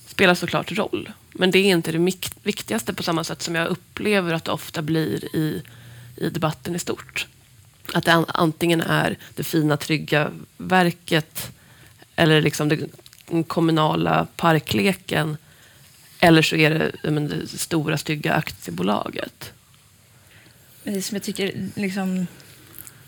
spelar 0.06 0.34
såklart 0.34 0.72
roll. 0.72 1.12
Men 1.32 1.50
det 1.50 1.58
är 1.58 1.64
inte 1.64 1.92
det 1.92 2.30
viktigaste 2.42 2.94
på 2.94 3.02
samma 3.02 3.24
sätt 3.24 3.42
som 3.42 3.54
jag 3.54 3.68
upplever 3.68 4.34
att 4.34 4.44
det 4.44 4.52
ofta 4.52 4.82
blir 4.82 5.36
i, 5.36 5.62
i 6.16 6.28
debatten 6.28 6.76
i 6.76 6.78
stort. 6.78 7.26
Att 7.94 8.04
det 8.04 8.24
antingen 8.28 8.80
är 8.80 9.18
det 9.34 9.44
fina, 9.44 9.76
trygga 9.76 10.30
verket 10.56 11.52
eller 12.16 12.42
liksom 12.42 12.68
det 12.68 12.78
kommunala 13.44 14.26
parkleken 14.36 15.36
eller 16.20 16.42
så 16.42 16.56
är 16.56 16.70
det, 16.70 17.10
men, 17.10 17.28
det 17.28 17.48
stora 17.48 17.98
stygga 17.98 18.34
aktiebolaget. 18.34 19.52
Det 20.84 21.02
som 21.02 21.14
jag 21.14 21.22
tycker 21.22 21.52
liksom, 21.74 22.26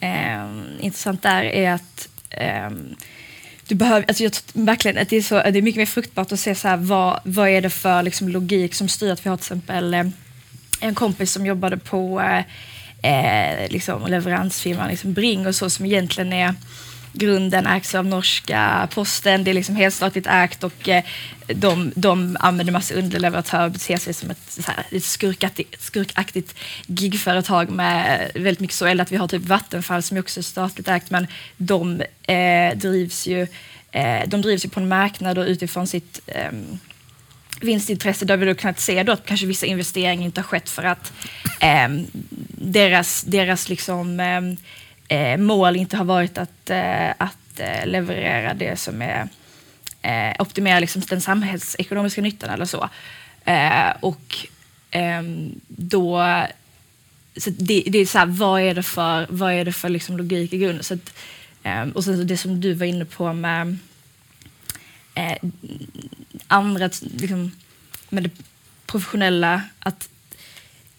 eh, 0.01 0.49
intressant 0.81 1.23
där 1.23 1.45
är 1.45 1.71
att 1.71 2.09
eh, 2.31 2.71
du 3.67 3.75
behöver, 3.75 4.05
alltså 4.09 4.23
jag 4.23 4.33
verkligen 4.53 4.99
att 4.99 5.09
det 5.09 5.17
är, 5.17 5.23
så, 5.23 5.35
det 5.35 5.59
är 5.59 5.63
mycket 5.63 5.79
mer 5.79 5.87
fruktbart 5.87 6.33
att 6.33 6.41
se 6.41 6.55
så 6.55 6.69
här, 6.69 6.77
vad, 6.77 7.21
vad 7.25 7.49
är 7.49 7.61
det 7.61 7.71
för 7.71 8.03
liksom, 8.03 8.29
logik 8.29 8.75
som 8.75 8.89
styr 8.89 9.11
att 9.11 9.27
vi 9.27 9.31
har 9.31 9.37
till 9.37 9.43
exempel 9.45 9.95
eh, 9.95 10.07
en 10.81 10.95
kompis 10.95 11.33
som 11.33 11.47
jobbade 11.47 11.77
på 11.77 12.21
eh, 12.21 12.45
eh 13.03 13.71
liksom, 13.71 14.07
leveransfirman 14.07 14.89
liksom 14.89 15.13
Bring 15.13 15.47
och 15.47 15.55
så 15.55 15.71
som 15.71 15.87
egentligen 15.87 16.33
är 16.33 16.55
grunden 17.15 17.67
ägs 17.67 17.95
av 17.95 18.07
norska 18.07 18.89
posten. 18.95 19.45
Det 19.45 19.51
är 19.51 19.55
liksom 19.55 19.77
helstatligt 19.77 20.27
ägt 20.27 20.65
och 20.65 20.89
eh, 20.89 21.05
de, 21.47 21.93
de 21.97 22.37
använder 22.41 22.73
massa 22.73 22.95
underleverantörer 22.95 23.65
och 23.65 23.71
beter 23.71 23.97
sig 23.97 24.15
som 24.15 24.31
ett, 24.31 24.39
så 24.49 24.63
här, 24.63 24.85
ett 24.91 25.05
skurkaktigt, 25.05 25.83
skurkaktigt 25.83 26.55
gigföretag 26.87 27.71
med 27.71 28.31
eh, 28.35 28.43
väldigt 28.43 28.61
mycket 28.61 28.77
så. 28.77 28.87
Eller 28.87 29.03
att 29.03 29.13
vi 29.13 29.17
har 29.17 29.29
typ 29.29 29.45
Vattenfall 29.45 30.03
som 30.03 30.19
också 30.19 30.41
är 30.41 30.45
statligt 30.45 30.89
ägt 30.89 31.11
men 31.11 31.27
de 31.57 32.01
eh, 32.23 32.77
drivs 32.77 33.27
ju 33.27 33.47
eh, 33.93 34.29
de 34.29 34.43
drivs 34.43 34.65
ju 34.65 34.69
på 34.69 34.81
en 34.81 34.89
marknad 34.89 35.39
och 35.39 35.45
utifrån 35.47 35.87
sitt 35.87 36.21
eh, 36.27 36.53
vinstintresse 37.61 38.25
där 38.25 38.37
vi 38.37 38.47
då 38.47 38.55
kunnat 38.55 38.81
se 38.81 39.03
då 39.03 39.13
att 39.13 39.27
kanske 39.27 39.47
vissa 39.47 39.67
investeringar 39.67 40.25
inte 40.25 40.41
har 40.41 40.47
skett 40.47 40.71
för 40.71 40.83
att 40.83 41.13
eh, 41.61 41.89
deras, 42.59 43.23
deras 43.23 43.69
liksom, 43.69 44.21
ehm, 44.21 44.57
eh, 45.09 45.37
mål 45.37 45.77
inte 45.77 45.97
har 45.97 46.05
varit 46.05 46.39
att, 46.39 46.71
eh, 46.71 47.11
att 47.19 47.61
eh, 47.61 47.87
leverera 47.87 48.55
det 48.55 48.77
som 48.77 49.03
är 49.03 49.29
eh, 50.03 50.35
optimera 50.39 50.81
liksom 50.81 51.03
den 51.09 51.21
samhällsekonomiska 51.21 52.21
nyttan 52.21 52.51
eller 52.51 52.65
så. 52.65 52.89
Eh, 53.45 53.91
och 54.01 54.37
ehm, 54.91 55.61
då 55.69 56.23
så 57.37 57.51
det, 57.51 57.85
det, 57.87 57.99
är 57.99 58.07
så 58.07 58.19
här, 58.19 58.27
vad 58.27 58.61
är 58.61 58.75
det 58.75 58.83
för, 58.83 59.27
vad 59.31 59.53
är 59.53 59.65
det 59.65 59.73
för 59.73 59.89
liksom 59.89 60.17
logik 60.17 60.53
i 60.53 60.59
grunden? 60.59 60.85
Så 60.85 60.95
att, 60.95 61.15
eh, 61.63 61.83
och 61.83 62.05
sen 62.05 62.27
det 62.27 62.37
som 62.37 62.61
du 62.61 62.75
var 62.75 62.87
inne 62.87 63.05
på 63.05 63.33
med 63.33 63.77
eh, 65.15 65.39
andra, 66.47 66.91
liksom, 67.01 67.51
med 68.09 68.23
det 68.23 68.31
professionella, 68.87 69.63
att 69.79 70.09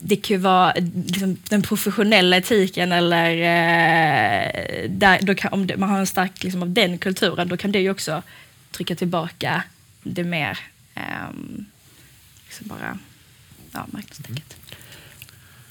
det 0.08 0.16
kan 0.16 0.36
ju 0.36 0.42
vara 0.42 0.74
liksom, 1.06 1.38
den 1.50 1.62
professionella 1.62 2.38
etiken 2.38 2.92
eller 2.92 3.32
eh, 3.32 4.90
där, 4.90 5.20
då 5.22 5.36
kan, 5.36 5.54
om 5.54 5.68
det, 5.68 5.78
man 5.78 5.90
har 5.90 6.00
en 6.00 6.08
stark 6.08 6.44
liksom, 6.44 6.62
av 6.62 6.70
den 6.70 6.98
kulturen, 6.98 7.48
då 7.48 7.58
kan 7.58 7.72
det 7.72 7.80
ju 7.80 7.90
också 7.90 8.24
trycka 8.72 8.96
tillbaka 8.96 9.64
det 10.04 10.24
mer 10.24 10.60
eh, 10.96 11.04
liksom 12.46 12.68
bara 12.68 12.98
ja, 13.72 13.86
marknadstänket. 13.92 14.56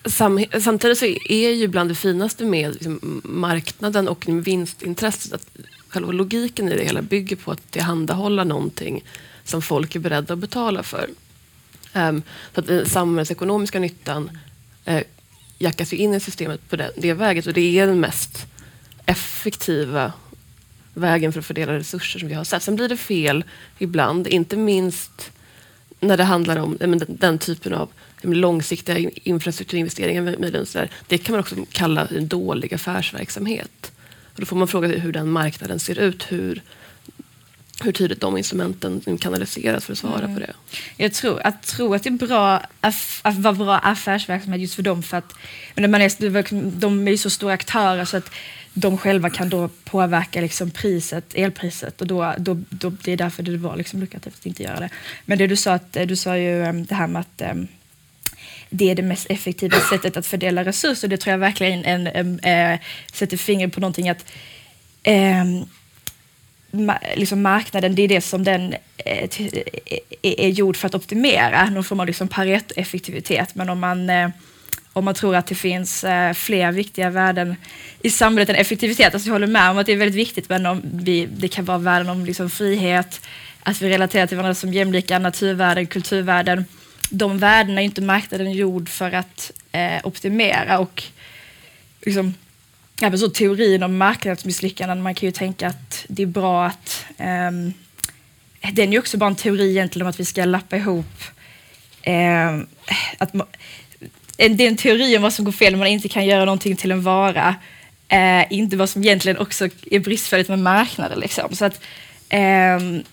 Sam, 0.05 0.45
samtidigt 0.61 0.99
så 0.99 1.07
är 1.29 1.51
ju 1.51 1.69
bland 1.69 1.91
det 1.91 1.95
finaste 1.95 2.45
med 2.45 2.73
liksom, 2.73 3.23
marknaden 3.25 4.09
och 4.09 4.25
vinstintresset 4.29 5.33
att 5.33 5.49
själva 5.89 6.13
logiken 6.13 6.69
i 6.69 6.77
det 6.77 6.85
hela 6.85 7.03
bygger 7.03 7.37
på 7.37 7.53
att 7.53 7.71
tillhandahålla 7.71 8.45
någonting 8.45 9.05
som 9.45 9.63
folk 9.63 9.95
är 9.95 10.01
beredda 10.01 10.33
att 10.33 10.41
betala 10.41 10.83
för. 10.83 11.11
Um, 11.95 12.23
så 12.55 12.61
att 12.61 12.67
den 12.67 12.87
samhällsekonomiska 12.87 13.79
nyttan 13.79 14.39
uh, 14.89 15.01
jackas 15.59 15.93
ju 15.93 15.97
in 15.97 16.15
i 16.15 16.21
systemet 16.21 16.69
på 16.69 16.77
det, 16.77 16.91
det 16.97 17.13
väget 17.13 17.47
och 17.47 17.53
det 17.53 17.79
är 17.79 17.87
den 17.87 18.01
mest 18.01 18.47
effektiva 19.07 20.13
vägen 20.95 21.33
för 21.33 21.41
att 21.41 21.47
fördela 21.47 21.73
resurser 21.73 22.19
som 22.19 22.29
vi 22.29 22.35
har 22.35 22.45
sett. 22.45 22.63
Sen 22.63 22.77
blir 22.77 22.89
det 22.89 22.97
fel 22.97 23.45
ibland, 23.79 24.27
inte 24.27 24.57
minst 24.57 25.33
när 26.01 26.17
det 26.17 26.25
handlar 26.25 26.57
om 26.57 26.77
den, 26.81 27.03
den 27.09 27.39
typen 27.39 27.75
av 27.75 27.89
långsiktiga 28.23 29.11
infrastrukturinvesteringar. 29.15 30.89
det 31.07 31.19
kan 31.19 31.33
man 31.33 31.41
också 31.41 31.57
kalla 31.73 32.07
en 32.07 32.29
dålig 32.29 32.75
affärsverksamhet. 32.75 33.93
Och 34.35 34.41
då 34.41 34.47
får 34.47 34.57
man 34.57 34.69
fråga 34.69 34.89
sig 34.89 34.99
hur 34.99 35.13
den 35.13 35.31
marknaden 35.31 35.81
ser 35.81 35.99
ut. 35.99 36.33
Hur, 36.33 36.63
hur 37.81 37.93
tydligt 37.93 38.21
de 38.21 38.37
instrumenten 38.37 39.19
kanaliseras 39.21 39.85
för 39.85 39.93
att 39.93 39.99
svara 39.99 40.25
mm. 40.25 40.35
på 40.35 40.41
det. 40.41 40.53
Jag 40.97 41.13
tror, 41.13 41.41
att 41.47 41.63
tro 41.63 41.95
att 41.95 42.03
det 42.03 42.09
är 42.09 42.27
bra 42.27 42.63
att 43.23 43.37
vara 43.37 43.55
bra 43.55 43.79
affärsverksamhet 43.79 44.61
just 44.61 44.75
för 44.75 44.83
dem. 44.83 45.03
För 45.03 45.17
att, 45.17 45.33
men 45.75 45.91
man 45.91 46.03
är, 46.03 46.81
de 46.81 47.07
är 47.07 47.11
ju 47.11 47.19
så 47.19 47.31
stora 47.31 47.53
aktörer 47.53 48.05
så 48.05 48.17
att 48.17 48.31
de 48.75 48.99
själva 48.99 49.31
kan 49.31 49.49
då 49.49 49.69
påverka 49.85 50.41
liksom 50.41 50.71
priset, 50.71 51.35
elpriset 51.35 52.01
och 52.01 52.07
då, 52.07 52.35
då, 52.39 52.61
då, 52.69 52.91
det 52.91 53.13
är 53.13 53.17
därför 53.17 53.43
det 53.43 53.57
var 53.57 53.77
liksom 53.77 54.01
lukrativt 54.01 54.35
att 54.35 54.47
inte 54.47 54.63
göra 54.63 54.81
det. 54.81 54.89
Men 55.25 55.39
det 55.39 55.47
du 55.47 55.57
sa, 55.57 55.73
att, 55.73 55.93
du 55.93 56.17
sa 56.17 56.37
ju 56.37 56.63
um, 56.63 56.85
det 56.85 56.95
här 56.95 57.07
med 57.07 57.21
att 57.21 57.51
um, 57.53 57.69
det 58.71 58.91
är 58.91 58.95
det 58.95 59.03
mest 59.03 59.27
effektiva 59.31 59.81
sättet 59.81 60.17
att 60.17 60.27
fördela 60.27 60.65
resurser. 60.65 61.09
Det 61.09 61.17
tror 61.17 61.31
jag 61.31 61.39
verkligen 61.39 61.85
en, 61.85 62.07
en, 62.07 62.41
en, 62.43 62.73
äh, 62.73 62.81
sätter 63.13 63.37
fingret 63.37 63.73
på 63.73 63.81
någonting 63.81 64.09
att 64.09 64.25
ma 65.07 65.67
liksom 67.15 67.43
marknaden, 67.43 67.95
det 67.95 68.03
är 68.03 68.09
det 68.09 68.21
som 68.21 68.45
den 68.45 68.73
eh, 68.73 68.79
är, 69.23 69.29
eh, 69.33 69.99
eh, 70.23 70.45
är 70.45 70.49
gjord 70.49 70.77
för 70.77 70.87
att 70.87 70.95
optimera, 70.95 71.71
någon 71.71 71.85
form 71.85 72.01
av 72.01 72.07
liksom 72.07 72.29
Pareto-effektivitet. 72.29 73.55
Men 73.55 73.69
om 73.69 73.81
man 73.81 74.11
om 74.95 75.05
man 75.05 75.15
tror 75.15 75.37
att 75.37 75.47
det 75.47 75.55
finns 75.55 76.05
eh, 76.05 76.33
fler 76.33 76.73
viktiga 76.73 77.11
värden 77.11 77.57
i 78.03 78.11
samhället 78.11 78.49
än 78.49 78.57
effektivitet. 78.57 79.15
Alltså 79.15 79.29
jag 79.29 79.35
håller 79.35 79.47
med 79.47 79.71
om 79.71 79.79
att 79.79 79.87
det 79.87 79.93
är 79.93 79.97
väldigt 79.97 80.19
viktigt, 80.19 80.49
men 80.49 80.67
om 80.67 80.83
vi, 80.95 81.27
det 81.27 81.49
kan 81.49 81.65
vara 81.65 81.79
värden 81.79 82.09
om 82.09 82.25
liksom 82.25 82.51
frihet, 82.51 83.21
att 83.63 83.83
vi 83.83 83.89
relaterar 83.89 84.27
till 84.27 84.37
varandra 84.37 84.55
som 84.55 84.73
jämlika, 84.73 85.19
naturvärden, 85.19 85.87
kulturvärden. 85.87 86.65
De 87.11 87.39
värdena 87.39 87.81
är 87.81 87.85
inte 87.85 88.03
marknaden 88.03 88.53
gjord 88.53 88.89
för 88.89 89.13
att 89.13 89.53
eh, 89.73 90.07
optimera. 90.07 90.79
Och 90.79 91.03
liksom, 92.03 92.35
även 93.01 93.19
så 93.19 93.29
teorin 93.29 93.83
om 93.83 93.97
marknadsmisslyckanden, 93.97 95.03
man 95.03 95.15
kan 95.15 95.27
ju 95.27 95.33
tänka 95.33 95.67
att 95.67 96.05
det 96.09 96.23
är 96.23 96.27
bra 96.27 96.67
att 96.67 97.07
um, 97.19 97.73
den 98.73 98.89
är 98.89 98.93
ju 98.93 98.99
också 98.99 99.19
bara 99.19 99.31
en 99.31 99.37
teori 99.37 99.71
egentligen 99.71 100.07
om 100.07 100.11
att 100.11 100.21
vi 100.21 100.25
ska 100.25 100.45
lappa 100.45 100.77
ihop 100.77 101.25
um, 102.07 102.67
att 103.19 103.33
det 104.37 104.65
är 104.65 104.69
en 104.69 104.77
teori 104.77 105.17
om 105.17 105.23
vad 105.23 105.33
som 105.33 105.45
går 105.45 105.53
fel 105.53 105.73
när 105.73 105.79
man 105.79 105.89
inte 105.89 106.09
kan 106.09 106.27
göra 106.27 106.45
någonting 106.45 106.77
till 106.77 106.93
en 106.93 107.03
vara. 107.03 107.57
Uh, 108.13 108.53
inte 108.53 108.77
vad 108.77 108.91
som 108.91 109.03
egentligen 109.05 109.39
också 109.39 109.69
är 109.91 110.01
bristfälligt 110.01 110.49
med 110.49 110.59
marknaden. 110.59 111.19
Liksom. 111.19 111.57
Så 111.57 111.65
att 111.65 111.81
um, 112.79 113.05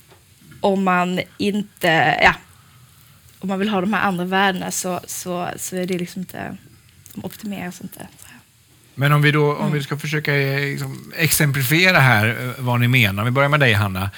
om 0.62 0.84
man 0.84 1.22
inte, 1.38 2.20
ja, 2.24 2.36
om 3.40 3.50
man 3.50 3.60
vill 3.60 3.70
ha 3.70 3.82
de 3.82 3.94
här 3.94 4.02
andra 4.02 4.26
värdena 4.26 4.72
så, 4.72 5.00
så, 5.08 5.50
så 5.58 5.76
är 5.76 5.86
det 5.86 5.98
liksom 5.98 6.20
inte, 6.20 6.58
de 7.14 7.26
optimeras 7.26 7.82
inte. 7.82 8.08
Men 9.02 9.12
om 9.12 9.22
vi 9.22 9.32
då 9.32 9.56
om 9.56 9.72
vi 9.72 9.84
ska 9.84 9.98
försöka 9.98 10.36
eh, 10.36 10.60
liksom, 10.60 11.12
exemplifiera 11.16 12.00
här 12.00 12.28
eh, 12.28 12.64
vad 12.64 12.80
ni 12.80 12.88
menar. 12.88 13.24
Om 13.24 13.26
vi 13.26 13.32
börjar 13.32 13.50
med 13.50 13.60
dig 13.60 13.74
Hanna 13.74 14.10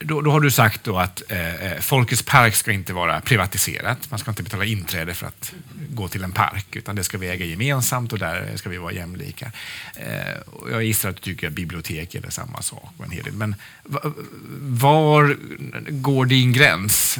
då, 0.00 0.20
då, 0.20 0.30
har 0.30 0.40
du 0.40 0.50
sagt 0.50 0.84
då 0.84 0.98
att 0.98 1.22
eh, 1.28 1.72
eh, 1.72 1.80
Folkets 1.80 2.22
park 2.22 2.54
ska 2.54 2.72
inte 2.72 2.92
vara 2.92 3.20
privatiserat. 3.20 4.10
Man 4.10 4.18
ska 4.18 4.30
inte 4.30 4.42
betala 4.42 4.64
inträde 4.64 5.14
för 5.14 5.26
att 5.26 5.52
gå 5.90 6.08
till 6.08 6.24
en 6.24 6.32
park, 6.32 6.76
utan 6.76 6.96
det 6.96 7.04
ska 7.04 7.18
vi 7.18 7.28
äga 7.28 7.44
gemensamt 7.44 8.12
och 8.12 8.18
där 8.18 8.52
ska 8.54 8.68
vi 8.68 8.76
vara 8.76 8.92
jämlika. 8.92 9.52
Eh, 9.96 10.06
jag 10.70 10.84
gissar 10.84 11.10
att 11.10 11.16
du 11.16 11.22
tycker 11.22 11.46
att 11.46 11.52
bibliotek 11.52 12.14
är 12.14 12.30
samma 12.30 12.62
sak. 12.62 12.92
Och 12.96 13.04
en 13.04 13.10
hel 13.10 13.24
del. 13.24 13.34
Men 13.34 13.54
var 14.60 15.36
går 15.90 16.26
din 16.26 16.52
gräns? 16.52 17.18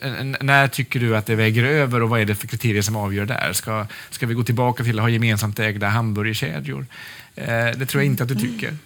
Eh, 0.00 0.24
när 0.40 0.68
tycker 0.68 1.00
du 1.00 1.16
att 1.16 1.26
det 1.26 1.34
väger 1.34 1.64
över 1.64 2.02
och 2.02 2.08
vad 2.08 2.20
är 2.20 2.24
det 2.24 2.34
för 2.34 2.46
kriterier 2.46 2.82
som 2.82 2.96
avgör 2.96 3.26
där? 3.26 3.52
Ska, 3.52 3.86
ska 4.10 4.26
vi 4.26 4.34
gå 4.34 4.44
tillbaka 4.44 4.84
till 4.84 4.98
att 4.98 5.02
ha 5.02 5.10
gemensamt 5.10 5.58
ägda 5.58 5.88
hamburgerkedjor? 5.88 6.86
Eh, 7.34 7.46
det 7.46 7.86
tror 7.86 8.02
jag 8.02 8.06
inte 8.12 8.22
att 8.22 8.28
du 8.28 8.34
tycker 8.34 8.76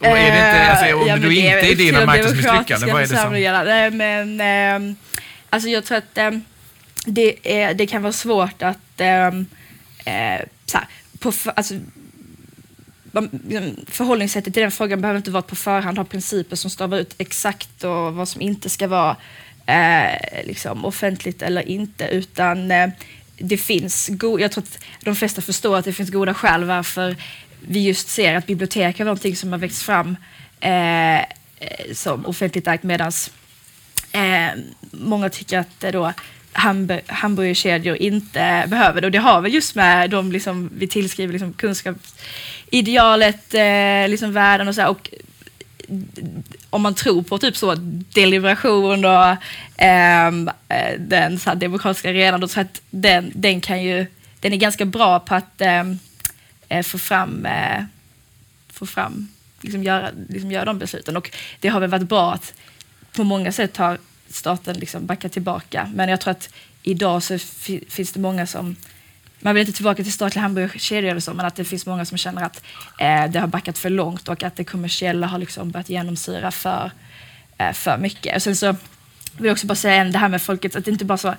och 0.00 0.06
är 0.06 0.14
det 0.14 0.26
inte, 0.26 0.66
alltså, 0.66 0.96
om 0.96 1.08
ja, 1.08 1.16
det 1.16 1.34
inte 1.34 1.48
är 1.48 1.70
idén 1.70 1.96
om 1.96 2.06
marknadsmisslyckande, 2.06 2.86
vad 2.92 3.02
är 3.02 3.06
det 3.06 3.90
som... 3.90 3.96
Men, 3.98 4.40
ähm, 4.40 4.96
alltså 5.50 5.68
jag 5.68 5.84
tror 5.84 5.98
att 5.98 6.18
ähm, 6.18 6.44
det, 7.06 7.60
är, 7.62 7.74
det 7.74 7.86
kan 7.86 8.02
vara 8.02 8.12
svårt 8.12 8.62
att 8.62 9.00
ähm, 9.00 9.46
äh, 10.04 10.40
så 10.66 10.78
här, 10.78 10.86
på 11.18 11.32
alltså, 11.56 11.74
liksom, 13.44 13.76
förhållningssättet 13.88 14.54
till 14.54 14.62
den 14.62 14.70
frågan 14.70 15.00
behöver 15.00 15.18
inte 15.18 15.30
vara 15.30 15.38
att 15.38 15.46
på 15.46 15.56
förhand 15.56 15.98
ha 15.98 16.04
principer 16.04 16.56
som 16.56 16.70
stavar 16.70 16.98
ut 16.98 17.14
exakt 17.18 17.84
och 17.84 18.14
vad 18.14 18.28
som 18.28 18.40
inte 18.40 18.70
ska 18.70 18.88
vara 18.88 19.16
eh, 19.66 20.44
liksom 20.46 20.84
offentligt 20.84 21.42
eller 21.42 21.68
inte, 21.68 22.04
utan 22.04 22.70
eh, 22.70 22.88
det 23.38 23.56
finns, 23.58 24.08
go- 24.08 24.38
jag 24.40 24.52
tror 24.52 24.64
att 24.64 24.78
de 25.00 25.16
flesta 25.16 25.42
förstår 25.42 25.76
att 25.76 25.84
det 25.84 25.92
finns 25.92 26.10
goda 26.10 26.34
skäl 26.34 26.64
varför 26.64 27.16
vi 27.68 27.86
just 27.86 28.08
ser 28.08 28.34
att 28.34 28.46
bibliotek 28.46 29.00
är 29.00 29.04
någonting 29.04 29.36
som 29.36 29.52
har 29.52 29.58
växt 29.58 29.82
fram 29.82 30.16
eh, 30.60 31.20
som 31.92 32.26
offentligt 32.26 32.66
ägt 32.66 32.82
medan 32.82 33.12
eh, 34.12 34.48
många 34.90 35.28
tycker 35.28 35.58
att 35.58 35.84
eh, 35.84 35.90
då 35.90 36.12
hamburg 36.52 37.02
hamburgerkedjor 37.06 37.96
inte 37.96 38.64
behöver 38.68 39.00
det. 39.00 39.06
Och 39.06 39.10
det 39.10 39.18
har 39.18 39.40
väl 39.40 39.54
just 39.54 39.74
med 39.74 40.10
de 40.10 40.32
liksom, 40.32 40.70
vi 40.78 40.88
tillskriver 40.88 41.32
liksom 41.32 41.52
kunskapsidealet, 41.52 43.54
eh, 43.54 44.08
liksom 44.08 44.32
världen 44.32 44.68
och 44.68 44.74
så 44.74 44.80
här, 44.80 44.90
och 44.90 45.10
om 46.70 46.82
man 46.82 46.94
tror 46.94 47.22
på 47.22 47.38
typ 47.38 47.56
så 47.56 47.74
deliberation 48.14 49.04
och 49.04 49.36
ehm, 49.76 50.50
eh, 50.68 50.98
den 50.98 51.38
så 51.38 51.50
här, 51.50 51.56
demokratiska 51.56 52.08
arenan, 52.08 52.40
då 52.40 52.48
så 52.48 52.60
att 52.60 52.82
den, 52.90 53.32
den 53.34 53.60
kan 53.60 53.82
ju, 53.82 54.06
den 54.40 54.52
är 54.52 54.56
ganska 54.56 54.84
bra 54.84 55.20
på 55.20 55.34
att 55.34 55.60
eh, 55.60 55.84
Eh, 56.68 56.82
få 56.82 56.98
fram, 56.98 57.46
eh, 57.46 57.84
få 58.68 58.86
fram 58.86 59.28
liksom 59.60 59.82
göra, 59.82 60.10
liksom 60.28 60.52
göra 60.52 60.64
de 60.64 60.78
besluten. 60.78 61.16
Och 61.16 61.30
det 61.60 61.68
har 61.68 61.80
väl 61.80 61.90
varit 61.90 62.08
bra 62.08 62.32
att 62.32 62.54
på 63.12 63.24
många 63.24 63.52
sätt 63.52 63.76
har 63.76 63.98
staten 64.28 64.76
liksom 64.76 65.06
backat 65.06 65.32
tillbaka. 65.32 65.90
Men 65.94 66.08
jag 66.08 66.20
tror 66.20 66.30
att 66.30 66.50
idag 66.82 67.22
så 67.22 67.38
finns 67.88 68.12
det 68.12 68.20
många 68.20 68.46
som 68.46 68.76
man 69.40 69.54
vill 69.54 69.60
inte 69.60 69.76
tillbaka 69.76 70.02
till 70.02 70.12
statliga 70.12 70.42
hamburgerkedjor 70.42 71.10
eller 71.10 71.20
så, 71.20 71.34
men 71.34 71.46
att 71.46 71.56
det 71.56 71.64
finns 71.64 71.86
många 71.86 72.04
som 72.04 72.18
känner 72.18 72.42
att 72.42 72.62
eh, 72.98 73.30
det 73.30 73.38
har 73.38 73.46
backat 73.46 73.78
för 73.78 73.90
långt 73.90 74.28
och 74.28 74.42
att 74.42 74.56
det 74.56 74.64
kommersiella 74.64 75.26
har 75.26 75.38
liksom 75.38 75.70
börjat 75.70 75.88
genomsyra 75.88 76.50
för, 76.50 76.90
eh, 77.58 77.72
för 77.72 77.98
mycket. 77.98 78.36
Och 78.36 78.42
sen 78.42 78.56
så 78.56 78.76
vill 79.36 79.46
jag 79.46 79.52
också 79.52 79.66
bara 79.66 79.74
säga 79.74 80.04
det 80.04 80.18
här 80.18 80.28
med 80.28 80.42
folket, 80.42 80.76
att 80.76 80.84
det 80.84 80.90
inte 80.90 81.04
bara 81.04 81.18
så, 81.18 81.34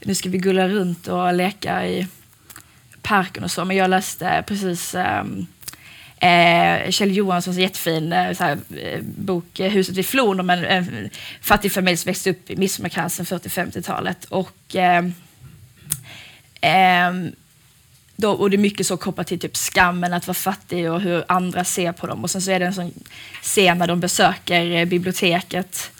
nu 0.00 0.14
ska 0.14 0.28
vi 0.28 0.38
gulla 0.38 0.68
runt 0.68 1.08
och 1.08 1.34
leka 1.34 1.86
i 1.86 2.06
parken 3.08 3.44
och 3.44 3.50
så, 3.50 3.64
men 3.64 3.76
jag 3.76 3.90
läste 3.90 4.44
precis 4.46 4.94
um, 4.94 5.46
Eh, 6.20 6.90
Kjell 6.90 7.16
Johanssons 7.16 7.56
jättefin 7.56 8.12
eh, 8.12 8.38
här, 8.38 8.58
eh, 8.76 9.00
bok 9.02 9.60
eh, 9.60 9.70
Huset 9.70 9.96
vid 9.96 10.06
floden 10.06 10.40
om 10.40 10.50
en, 10.50 10.64
en 10.64 11.10
fattig 11.40 11.72
familj 11.72 11.96
som 11.96 12.08
växte 12.08 12.30
upp 12.30 12.50
i 12.50 12.56
Midsommarkransen 12.56 13.26
40-50-talet. 13.26 14.24
Och, 14.24 14.76
eh, 14.76 15.04
eh, 16.60 17.12
då, 18.16 18.30
och 18.30 18.50
det 18.50 18.56
är 18.56 18.58
mycket 18.58 18.86
så 18.86 18.96
kopplat 18.96 19.26
till 19.26 19.38
typ 19.40 19.56
skammen 19.56 20.12
att 20.12 20.26
vara 20.26 20.34
fattig 20.34 20.90
och 20.90 21.00
hur 21.00 21.24
andra 21.28 21.64
ser 21.64 21.92
på 21.92 22.06
dem. 22.06 22.22
Och 22.22 22.30
sen 22.30 22.42
så 22.42 22.50
är 22.50 22.58
det 22.58 22.66
en 22.66 22.74
sån 22.74 22.92
scen 23.42 23.78
när 23.78 23.86
de 23.86 24.00
besöker 24.00 24.70
eh, 24.70 24.84
biblioteket. 24.84 25.90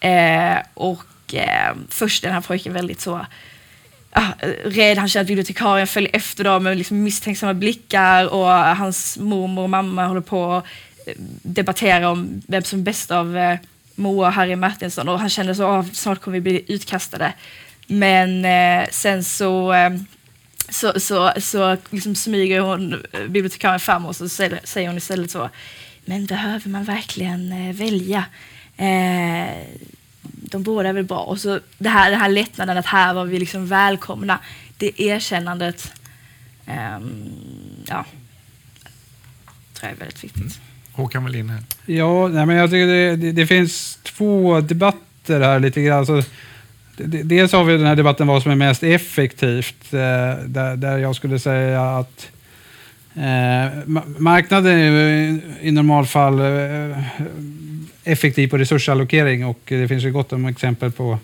Eh, 0.00 0.56
och 0.74 1.34
eh, 1.34 1.74
först 1.88 2.24
är 2.24 2.28
den 2.28 2.34
här 2.34 2.40
pojken 2.40 2.72
väldigt 2.72 3.00
så 3.00 3.26
Ah, 4.16 4.32
rädd. 4.64 4.98
Han 4.98 5.08
känner 5.08 5.24
att 5.24 5.28
bibliotekarien 5.28 5.86
följer 5.86 6.10
efter 6.16 6.44
dem 6.44 6.62
med 6.62 6.78
liksom 6.78 7.02
misstänksamma 7.02 7.54
blickar 7.54 8.26
och 8.26 8.48
hans 8.76 9.18
mormor 9.18 9.62
och 9.62 9.70
mamma 9.70 10.06
håller 10.06 10.20
på 10.20 10.52
att 10.52 10.64
eh, 11.06 11.14
debattera 11.42 12.10
om 12.10 12.42
vem 12.46 12.62
som 12.62 12.78
är 12.78 12.82
bäst 12.82 13.10
av 13.10 13.36
eh, 13.36 13.58
Moa 13.94 14.26
och 14.26 14.32
Harry 14.32 14.56
Martinsson 14.56 15.08
och 15.08 15.18
han 15.18 15.30
känner 15.30 15.54
så 15.54 15.62
att 15.62 15.86
oh, 15.86 15.92
snart 15.92 16.20
kommer 16.20 16.34
vi 16.34 16.40
bli 16.40 16.64
utkastade. 16.68 17.32
Men 17.86 18.44
eh, 18.44 18.88
sen 18.90 19.24
så 19.24 19.72
eh, 19.72 19.90
så, 20.68 21.00
så, 21.00 21.32
så 21.38 21.76
liksom 21.90 22.14
smyger 22.14 22.60
hon 22.60 23.04
eh, 23.12 23.20
bibliotekarien 23.20 23.80
fram 23.80 24.06
och 24.06 24.16
så 24.16 24.28
säger 24.28 24.86
hon 24.86 24.96
istället 24.96 25.30
så 25.30 25.50
Men 26.04 26.26
behöver 26.26 26.68
man 26.70 26.84
verkligen 26.84 27.52
eh, 27.52 27.74
välja? 27.74 28.24
De 30.32 30.62
båda 30.62 30.88
är 30.88 30.92
väl 30.92 31.04
bra. 31.04 31.18
Och 31.18 31.40
så 31.40 31.60
det 31.78 31.88
här, 31.88 32.10
den 32.10 32.20
här 32.20 32.28
lättnaden 32.28 32.78
att 32.78 32.86
här 32.86 33.14
var 33.14 33.24
vi 33.24 33.38
liksom 33.38 33.66
välkomna. 33.66 34.38
Det 34.76 35.00
erkännandet, 35.00 35.92
um, 36.66 37.32
ja, 37.86 38.04
tror 39.74 39.88
jag 39.88 39.90
är 39.90 39.96
väldigt 39.96 40.24
viktigt. 40.24 40.42
Mm. 40.42 40.52
Håkan 40.92 41.22
Wallin 41.22 41.50
här. 41.50 41.62
Ja, 41.86 42.28
nej, 42.28 42.46
men 42.46 42.56
jag 42.56 42.70
tycker 42.70 42.86
det, 42.86 43.16
det, 43.16 43.32
det, 43.32 43.46
finns 43.46 43.98
två 44.02 44.60
debatter 44.60 45.40
här 45.40 45.60
lite 45.60 45.82
grann. 45.82 45.98
Alltså, 45.98 46.22
dels 47.24 47.52
har 47.52 47.64
vi 47.64 47.76
den 47.76 47.86
här 47.86 47.96
debatten 47.96 48.26
vad 48.26 48.42
som 48.42 48.52
är 48.52 48.56
mest 48.56 48.82
effektivt, 48.82 49.94
eh, 49.94 49.98
där, 50.46 50.76
där 50.76 50.98
jag 50.98 51.16
skulle 51.16 51.38
säga 51.38 51.82
att 51.82 52.30
eh, 53.14 53.84
marknaden 54.18 54.78
är 54.78 55.40
i 55.60 55.70
normalfall 55.70 56.40
eh, 56.40 56.98
effektiv 58.04 58.48
på 58.48 58.58
resursallokering 58.58 59.46
och 59.46 59.60
det 59.64 59.88
finns 59.88 60.04
ju 60.04 60.12
gott 60.12 60.32
om 60.32 60.46
exempel 60.46 60.92
på 60.92 61.18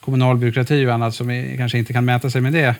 kommunal 0.00 0.36
byråkrati 0.36 0.86
och 0.86 0.94
annat 0.94 1.14
som 1.14 1.54
kanske 1.56 1.78
inte 1.78 1.92
kan 1.92 2.04
mäta 2.04 2.30
sig 2.30 2.40
med 2.40 2.52
det. 2.52 2.74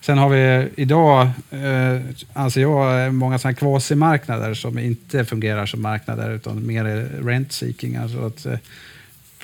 Sen 0.00 0.18
har 0.18 0.28
vi 0.28 0.68
idag, 0.76 1.30
eh, 1.50 2.00
anser 2.32 2.60
jag, 2.60 3.04
eh, 3.04 3.12
många 3.12 3.38
sådana 3.38 3.54
kvasimarknader 3.54 4.54
som 4.54 4.78
inte 4.78 5.24
fungerar 5.24 5.66
som 5.66 5.82
marknader 5.82 6.30
utan 6.30 6.66
mer 6.66 6.84
rent-seeking. 7.22 8.02
Alltså 8.02 8.26
att 8.26 8.46
eh, 8.46 8.58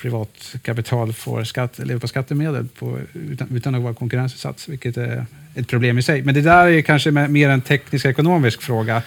privat 0.01 0.55
kapital 0.63 1.13
får 1.13 1.45
skatt, 1.45 1.79
lever 1.79 2.01
på 2.01 2.09
skattemedel 2.09 2.69
på, 2.79 2.99
utan, 3.13 3.57
utan 3.57 3.75
att 3.75 3.83
vara 3.83 3.95
konkurrensutsatt, 3.95 4.69
vilket 4.69 4.97
är 4.97 5.27
ett 5.55 5.69
problem 5.69 5.99
i 5.99 6.03
sig. 6.03 6.23
Men 6.23 6.35
det 6.35 6.41
där 6.41 6.67
är 6.67 6.83
kanske 6.83 7.11
mer 7.11 7.49
en 7.49 7.61
teknisk 7.61 8.07
ekonomisk 8.07 8.63
fråga. 8.63 9.03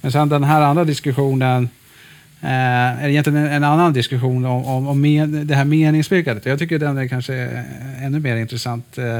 Men 0.00 0.12
sen 0.12 0.28
den 0.28 0.44
här 0.44 0.62
andra 0.62 0.84
diskussionen 0.84 1.68
eh, 2.42 3.10
egentligen 3.10 3.38
en, 3.38 3.52
en 3.52 3.64
annan 3.64 3.92
diskussion 3.92 4.44
om, 4.44 4.64
om, 4.64 4.88
om 4.88 5.00
med, 5.00 5.28
det 5.28 5.54
här 5.54 5.64
meningsbyggandet. 5.64 6.46
Jag 6.46 6.58
tycker 6.58 6.78
den 6.78 6.98
är 6.98 7.08
kanske 7.08 7.34
ännu 8.02 8.20
mer 8.20 8.36
intressant. 8.36 8.98
Eh, 8.98 9.18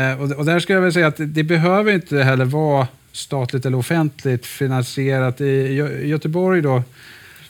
eh 0.00 0.20
och, 0.20 0.30
och, 0.32 0.44
där 0.44 0.60
skulle 0.60 0.76
jag 0.76 0.82
vilja 0.82 0.92
säga 0.92 1.06
att 1.06 1.34
det, 1.34 1.42
behöver 1.42 1.92
inte 1.92 2.22
heller 2.22 2.44
vara 2.44 2.86
statligt 3.12 3.66
eller 3.66 3.78
offentligt 3.78 4.46
finansierat. 4.46 5.40
I 5.40 5.72
Göteborg 6.04 6.62
då, 6.62 6.82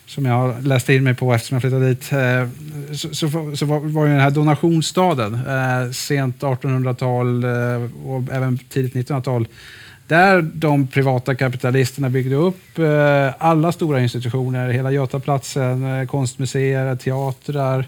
som 0.06 0.24
jag 0.24 0.34
har 0.34 0.60
läst 0.60 0.88
in 0.88 1.04
mig 1.04 1.14
på 1.14 1.34
eftersom 1.34 1.54
jag 1.54 1.62
flyttade 1.62 1.88
dit, 1.88 2.12
eh, 2.12 2.48
så, 2.96 3.14
så, 3.14 3.56
så 3.56 3.66
var, 3.66 3.80
var 3.80 4.06
ju 4.06 4.12
den 4.12 4.20
här 4.20 4.30
donationsstaden, 4.30 5.34
eh, 5.34 5.90
sent 5.92 6.40
1800-tal 6.40 7.44
eh, 7.44 8.06
och 8.06 8.22
även 8.32 8.58
tidigt 8.58 8.94
1900-tal, 8.94 9.48
där 10.06 10.42
de 10.42 10.86
privata 10.86 11.34
kapitalisterna 11.34 12.08
byggde 12.08 12.36
upp 12.36 12.78
eh, 12.78 13.34
alla 13.38 13.72
stora 13.72 14.00
institutioner, 14.00 14.70
hela 14.70 14.90
Götaplatsen, 14.90 15.84
eh, 15.84 16.06
konstmuseer, 16.06 16.96
teatrar, 16.96 17.86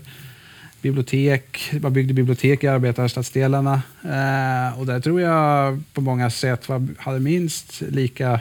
bibliotek. 0.83 1.73
Man 1.81 1.93
byggde 1.93 2.15
bibliotek 2.15 2.65
i 2.65 2.69
arbetarstadsdelarna. 2.69 3.83
Eh, 4.05 4.79
och 4.79 4.87
där 4.87 5.01
tror 5.01 5.21
jag 5.21 5.83
på 5.95 6.01
många 6.01 6.31
sätt 6.31 6.69
var, 6.69 6.87
hade 6.99 7.21
minst 7.21 7.81
lika 7.81 8.41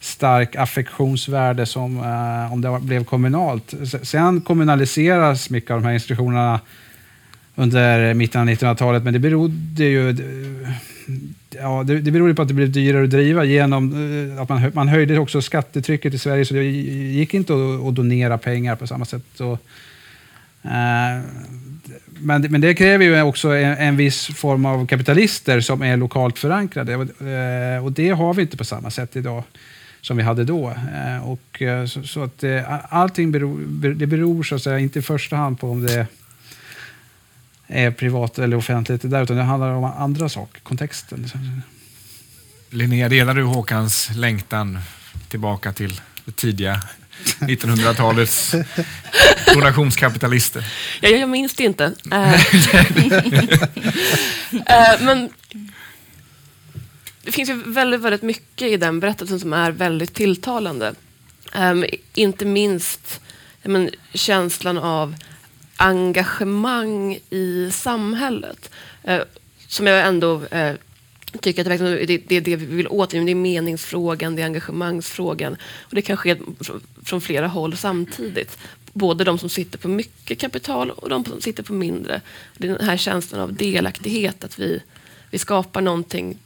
stark 0.00 0.56
affektionsvärde 0.56 1.66
som 1.66 1.98
eh, 1.98 2.52
om 2.52 2.60
det 2.60 2.78
blev 2.80 3.04
kommunalt. 3.04 3.74
Sen 4.02 4.40
kommunaliseras 4.40 5.50
mycket 5.50 5.70
av 5.70 5.80
de 5.80 5.86
här 5.86 5.94
institutionerna 5.94 6.60
under 7.54 8.14
mitten 8.14 8.40
av 8.40 8.48
1900-talet, 8.48 9.04
men 9.04 9.12
det 9.12 9.18
berodde 9.18 9.84
ju 9.84 10.16
ja, 11.60 11.82
det, 11.82 12.00
det 12.00 12.10
berodde 12.10 12.34
på 12.34 12.42
att 12.42 12.48
det 12.48 12.54
blev 12.54 12.70
dyrare 12.70 13.04
att 13.04 13.10
driva 13.10 13.44
genom 13.44 13.92
eh, 14.32 14.42
att 14.42 14.48
man, 14.48 14.70
man 14.74 14.88
höjde 14.88 15.18
också 15.18 15.42
skattetrycket 15.42 16.14
i 16.14 16.18
Sverige, 16.18 16.44
så 16.44 16.54
det 16.54 16.64
gick 16.64 17.34
inte 17.34 17.52
att, 17.52 17.88
att 17.88 17.94
donera 17.94 18.38
pengar 18.38 18.76
på 18.76 18.86
samma 18.86 19.04
sätt. 19.04 19.22
Så, 19.34 19.52
eh, 20.62 21.20
men, 22.20 22.42
men 22.42 22.60
det 22.60 22.74
kräver 22.74 23.04
ju 23.04 23.22
också 23.22 23.48
en, 23.48 23.76
en, 23.76 23.96
viss 23.96 24.26
form 24.26 24.66
av 24.66 24.86
kapitalister 24.86 25.60
som 25.60 25.82
är 25.82 25.96
lokalt 25.96 26.38
förankrade 26.38 26.96
och, 26.96 27.26
eh, 27.26 27.84
och 27.84 27.92
det 27.92 28.10
har 28.10 28.34
vi 28.34 28.42
inte 28.42 28.56
på 28.56 28.64
samma 28.64 28.90
sätt 28.90 29.16
idag 29.16 29.42
som 30.06 30.16
vi 30.16 30.22
hade 30.22 30.44
då. 30.44 30.68
Eh, 30.68 31.30
och, 31.30 31.62
eh, 31.62 31.86
så, 31.86 32.02
så, 32.02 32.22
att 32.22 32.44
eh, 32.44 32.94
allting 32.94 33.32
beror, 33.32 33.58
det 33.94 34.06
beror 34.06 34.42
så 34.42 34.54
att 34.54 34.62
säga, 34.62 34.78
inte 34.78 34.98
i 34.98 35.02
första 35.02 35.36
hand 35.36 35.60
på 35.60 35.70
om 35.70 35.86
det 35.86 36.06
är 37.66 37.90
privat 37.90 38.38
eller 38.38 38.56
offentligt, 38.56 39.10
där, 39.10 39.22
utan 39.22 39.36
det 39.36 39.42
handlar 39.42 39.70
om 39.70 39.84
andra 39.84 40.28
saker, 40.28 40.60
kontexten. 40.60 41.30
Linnea, 42.70 43.08
delar 43.08 43.34
du 43.34 43.42
Håkans 43.42 44.10
längtan 44.14 44.78
tillbaka 45.28 45.72
till 45.72 46.00
det 46.24 46.32
tidiga 46.32 46.80
1900-talets 47.38 48.54
donationskapitalister? 49.54 50.64
Ja, 51.00 51.08
jag 51.08 51.28
minns 51.28 51.54
det 51.54 51.64
inte. 51.64 51.94
Men 55.00 55.30
det 57.22 57.32
finns 57.32 57.48
ju 57.48 57.62
väldigt, 57.66 58.00
väldigt 58.00 58.22
mycket 58.22 58.68
i 58.68 58.76
den 58.76 59.00
berättelsen 59.00 59.40
som 59.40 59.52
är 59.52 59.70
väldigt 59.70 60.14
tilltalande. 60.14 60.94
Um, 61.54 61.84
inte 62.14 62.44
minst 62.44 63.20
men, 63.62 63.90
känslan 64.14 64.78
av 64.78 65.14
engagemang 65.76 67.18
i 67.30 67.70
samhället. 67.72 68.70
Eh, 69.02 69.22
som 69.68 69.86
jag 69.86 70.06
ändå 70.06 70.44
eh, 70.44 70.74
tycker 71.40 71.72
att 71.72 71.78
det, 71.78 72.06
det, 72.06 72.18
det 72.18 72.36
är 72.36 72.40
det 72.40 72.56
vi 72.56 72.66
vill 72.66 72.88
åt. 72.88 73.10
Det 73.10 73.18
är 73.18 73.34
meningsfrågan, 73.34 74.36
det 74.36 74.42
är 74.42 74.46
engagemangsfrågan. 74.46 75.56
Och 75.80 75.94
det 75.94 76.02
kan 76.02 76.16
ske 76.16 76.36
från 77.04 77.20
flera 77.20 77.48
håll 77.48 77.76
samtidigt. 77.76 78.58
Både 78.92 79.24
de 79.24 79.38
som 79.38 79.48
sitter 79.48 79.78
på 79.78 79.88
mycket 79.88 80.38
kapital 80.38 80.90
och 80.90 81.08
de 81.08 81.24
som 81.24 81.40
sitter 81.40 81.62
på 81.62 81.72
mindre. 81.72 82.20
Det 82.56 82.68
är 82.68 82.72
den 82.78 82.86
här 82.86 82.96
känslan 82.96 83.40
av 83.40 83.54
delaktighet, 83.54 84.44
att 84.44 84.58
vi, 84.58 84.82
vi 85.30 85.38
skapar 85.38 85.80
någonting 85.80 86.38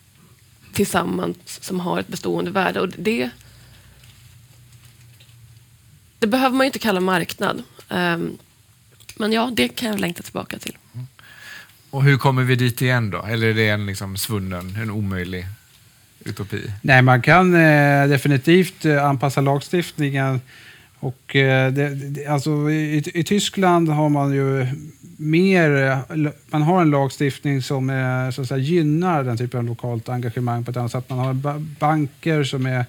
tillsammans 0.73 1.37
som 1.61 1.81
har 1.81 2.01
ett 2.01 2.09
bestående 2.09 2.51
värde. 2.51 2.81
Och 2.81 2.88
det, 2.88 3.31
det 6.19 6.27
behöver 6.27 6.57
man 6.57 6.64
ju 6.64 6.69
inte 6.69 6.79
kalla 6.79 7.01
marknad. 7.01 7.62
Um, 7.88 8.38
men 9.20 9.33
ja, 9.33 9.50
det 9.56 9.68
kan 9.68 9.88
jag 9.88 10.00
längta 10.00 10.22
tillbaka 10.22 10.59
till. 10.59 10.76
Mm. 10.94 11.06
Och 11.90 12.02
hur 12.02 12.18
kommer 12.18 12.42
vi 12.42 12.56
dit 12.56 12.83
igen 12.83 13.11
då? 13.11 13.22
Eller 13.22 13.46
är 13.46 13.54
det 13.54 13.68
en 13.68 13.87
liksom 13.87 14.16
svunnen, 14.16 14.76
en 14.83 14.90
omöjlig 14.90 15.46
utopi? 16.24 16.72
Nej, 16.83 17.02
man 17.02 17.22
kan 17.22 17.54
eh, 17.54 18.09
definitivt 18.09 18.85
eh, 18.85 19.04
anpassa 19.04 19.40
lagstiftningen. 19.40 20.40
Och, 21.00 21.37
eh, 21.37 21.72
det, 21.72 21.94
det, 21.94 22.26
alltså, 22.26 22.70
i, 22.70 23.02
I 23.14 23.24
Tyskland 23.24 23.88
har 23.88 24.09
man 24.09 24.33
ju 24.35 24.66
mer, 25.16 25.98
man 26.50 26.62
har 26.62 26.83
en 26.83 26.90
lagstiftning 26.90 27.62
som 27.62 27.90
är, 27.90 28.30
så 28.30 28.42
att 28.42 28.48
säga, 28.48 28.59
gynnar 28.59 29.24
den 29.24 29.37
typen 29.38 29.59
av 29.59 29.66
lokalt 29.66 30.09
engagemang 30.09 30.64
på 30.64 30.70
ett 30.70 30.76
annat 30.76 30.92
sätt. 30.92 31.11
Man 31.11 31.18
har 31.18 31.59
banker 31.78 32.44
som 32.44 32.66
är 32.66 32.85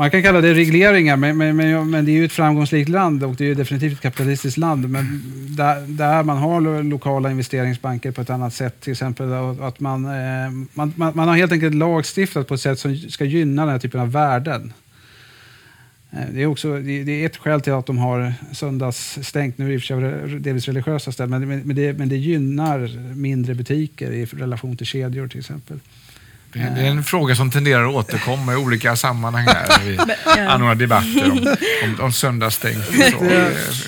man 0.00 0.10
kan 0.10 0.22
kalla 0.22 0.40
det 0.40 0.54
regleringar, 0.54 1.16
men, 1.16 1.36
men, 1.36 1.56
men, 1.56 1.90
men, 1.90 2.04
det 2.04 2.10
är 2.10 2.14
ju 2.14 2.24
ett 2.24 2.32
framgångsrikt 2.32 2.88
land 2.88 3.24
och 3.24 3.34
det 3.34 3.44
är 3.44 3.48
ju 3.48 3.54
definitivt 3.54 3.92
ett 3.92 4.00
kapitalistiskt 4.00 4.58
land. 4.58 4.88
Men 4.88 5.22
där, 5.56 5.80
där, 5.86 6.22
man 6.22 6.36
har 6.36 6.82
lokala 6.82 7.30
investeringsbanker 7.30 8.10
på 8.10 8.20
ett 8.20 8.30
annat 8.30 8.54
sätt, 8.54 8.80
till 8.80 8.92
exempel 8.92 9.32
att 9.60 9.80
man, 9.80 10.04
eh, 10.04 10.50
man, 10.72 10.92
man, 10.96 11.12
man 11.14 11.28
har 11.28 11.36
helt 11.36 11.52
enkelt 11.52 11.74
lagstiftat 11.74 12.48
på 12.48 12.54
ett 12.54 12.60
sätt 12.60 12.78
som 12.78 12.96
ska 12.96 13.24
gynna 13.24 13.62
den 13.62 13.72
här 13.72 13.78
typen 13.78 14.00
av 14.00 14.12
värden. 14.12 14.72
Eh, 16.10 16.18
det 16.34 16.42
är, 16.42 16.46
också, 16.46 16.78
det 16.78 17.22
är 17.22 17.26
ett 17.26 17.36
skäl 17.36 17.60
till 17.60 17.72
att 17.72 17.86
de 17.86 17.98
har 17.98 18.32
söndagsstängt, 18.52 19.58
nu 19.58 19.74
i 19.74 19.76
och 19.76 19.82
för 19.82 20.26
sig 20.26 20.40
delvis 20.40 20.66
religiösa 20.66 21.12
ställen, 21.12 21.48
men, 21.48 21.60
men, 21.60 21.76
det, 21.76 21.92
men 21.92 22.08
det 22.08 22.16
gynnar 22.16 23.14
mindre 23.14 23.54
butiker 23.54 24.12
i 24.12 24.24
relation 24.24 24.76
till 24.76 24.86
kedjor 24.86 25.28
till 25.28 25.40
exempel. 25.40 25.80
Det 26.52 26.58
är, 26.60 26.84
en 26.84 27.04
fråga 27.04 27.34
som 27.34 27.50
tenderar 27.50 27.88
att 27.88 27.94
återkomma 27.94 28.52
i 28.52 28.56
olika 28.56 28.96
sammanhang 28.96 29.46
här. 29.46 29.80
Vi 29.84 29.98
anordnar 30.40 30.74
debatter 30.74 31.30
om, 31.30 31.38
om, 31.98 32.04
om 32.04 32.12
söndagsstängt. 32.12 32.92
Det- 32.92 33.14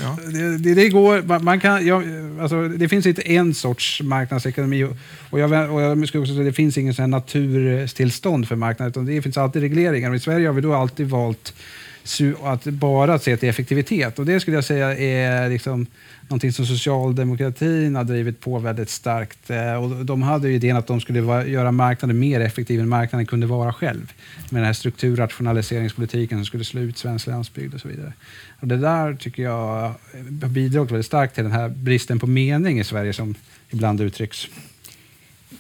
Ja. 0.03 0.17
Det, 0.33 0.59
det, 0.59 0.75
det, 0.75 0.89
går, 0.89 1.39
man, 1.39 1.61
kan, 1.61 1.87
ja, 1.87 2.03
alltså, 2.41 2.69
det 2.69 2.89
finns 2.89 3.07
inte 3.07 3.23
en 3.23 3.55
sorts 3.55 4.03
marknadsekonomi 4.03 4.85
och, 5.31 5.41
jag, 5.41 5.71
och 5.75 5.83
jag 5.83 6.09
skulle 6.09 6.23
också 6.23 6.35
säga 6.35 6.45
det 6.45 6.53
finns 6.53 6.79
ingen 6.79 6.95
sån 6.95 7.11
naturtillstånd 7.11 8.49
för 8.49 8.57
marknaden 8.57 8.91
utan 8.91 9.07
det 9.07 9.23
finns 9.23 9.37
alltid 9.37 9.63
regleringar. 9.63 10.11
Och 10.11 10.17
I 10.17 10.21
Sverige 10.21 10.47
har 10.47 10.55
vi 10.55 10.61
då 10.61 10.75
alltid 10.75 11.07
valt 11.11 11.55
att 12.43 12.65
bara 12.65 13.19
se 13.19 13.37
till 13.37 13.49
effektivitet 13.49 14.19
och 14.19 14.27
det 14.27 14.41
skulle 14.41 14.57
jag 14.57 14.65
säga 14.65 14.99
är 14.99 15.49
liksom 15.49 15.87
någonting 16.33 16.53
som 16.53 16.67
socialdemokratin 16.67 17.97
har 17.97 18.05
drivit 18.05 18.41
på 18.41 18.59
väldigt 18.59 18.91
starkt. 18.91 19.51
Eh, 19.51 19.75
och 19.75 20.07
de 20.07 20.23
hade 20.23 20.49
ju 20.49 20.55
idén 20.55 20.77
att 20.77 20.87
de 20.87 21.01
skulle 21.01 21.49
göra 21.49 21.73
marknaden 21.73 22.19
mer 22.19 22.41
effektiv 22.41 22.81
än 22.81 22.89
marknaden 22.89 23.27
kunde 23.27 23.47
vara 23.47 23.73
själv. 23.73 24.13
Med 24.51 24.61
den 24.61 24.67
här 24.67 24.73
strukturrationaliseringspolitiken 24.73 26.39
som 26.39 26.45
skulle 26.45 26.65
slå 26.65 26.81
ut 26.81 26.99
svensk 26.99 27.27
landsbygd 27.27 27.75
och 27.75 27.81
så 27.81 27.89
vidare. 27.89 28.13
Och 28.61 28.69
det 28.69 28.77
där 28.77 29.15
tycker 29.15 29.43
jag 29.43 29.95
har 30.41 30.49
bidragit 30.49 30.91
väldigt 30.91 31.07
starkt 31.07 31.35
till 31.35 31.45
den 31.45 31.53
här 31.53 31.69
bristen 31.69 32.19
på 32.19 32.27
mening 32.27 32.81
i 32.81 32.85
Sverige 32.85 33.13
som 33.13 33.35
ibland 33.71 34.01
uttrycks. 34.01 34.49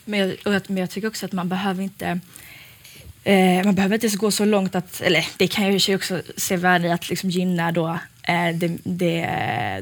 Men 0.05 0.19
jag, 0.19 0.63
men 0.67 0.77
jag 0.77 0.91
tycker 0.91 1.09
också 1.09 1.27
att 1.27 1.33
man 1.33 1.49
behöver 1.49 1.83
inte 1.83 2.21
eh, 3.25 3.65
man 3.65 3.75
behöver 3.75 3.95
inte 3.95 4.07
ens 4.07 4.19
gå 4.19 4.31
så 4.31 4.45
långt 4.45 4.75
att, 4.75 5.01
eller 5.01 5.27
det 5.37 5.47
kan 5.47 5.65
jag 5.65 5.77
ju 5.77 5.95
också 5.95 6.23
se 6.37 6.57
värde 6.57 6.89
i 6.89 6.91
att 6.91 7.09
liksom 7.09 7.31
gynna 7.31 7.73
då 7.73 7.99
eh, 8.23 8.55
det, 8.55 8.79
det, 8.85 9.27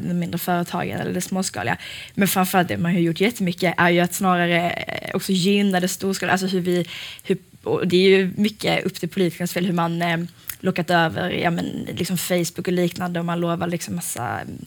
de 0.01 0.15
mindre 0.15 0.39
företagen 0.39 1.01
eller 1.01 1.13
det 1.13 1.21
småskaliga. 1.21 1.77
Men 2.15 2.29
framförallt 2.29 2.69
det 2.69 2.77
man 2.77 2.93
har 2.93 3.01
gjort 3.01 3.21
jättemycket 3.21 3.75
är 3.77 3.91
ju 3.91 4.01
att 4.01 4.15
snarare 4.15 4.71
eh, 4.71 5.15
också 5.15 5.33
gynna 5.33 5.81
det 5.81 5.89
storskaliga, 5.89 6.33
alltså 6.33 6.47
hur 6.47 6.61
vi, 6.61 6.87
hur, 7.23 7.39
och 7.63 7.89
det 7.89 7.97
är 7.97 8.19
ju 8.19 8.33
mycket 8.37 8.85
upp 8.85 8.95
till 8.95 9.09
politikernas 9.09 9.53
fel 9.53 9.67
hur 9.67 9.73
man 9.73 10.03
eh, 10.03 10.19
lockat 10.61 10.91
över 10.91 11.31
ja, 11.31 11.51
men, 11.51 11.87
liksom 11.97 12.19
Facebook 12.19 12.69
och 12.69 12.73
liknande 12.73 13.21
och 13.21 13.27
man 13.27 13.41
lovar 13.41 13.67
liksom 13.67 13.95
massa 13.97 14.41
mm, 14.41 14.65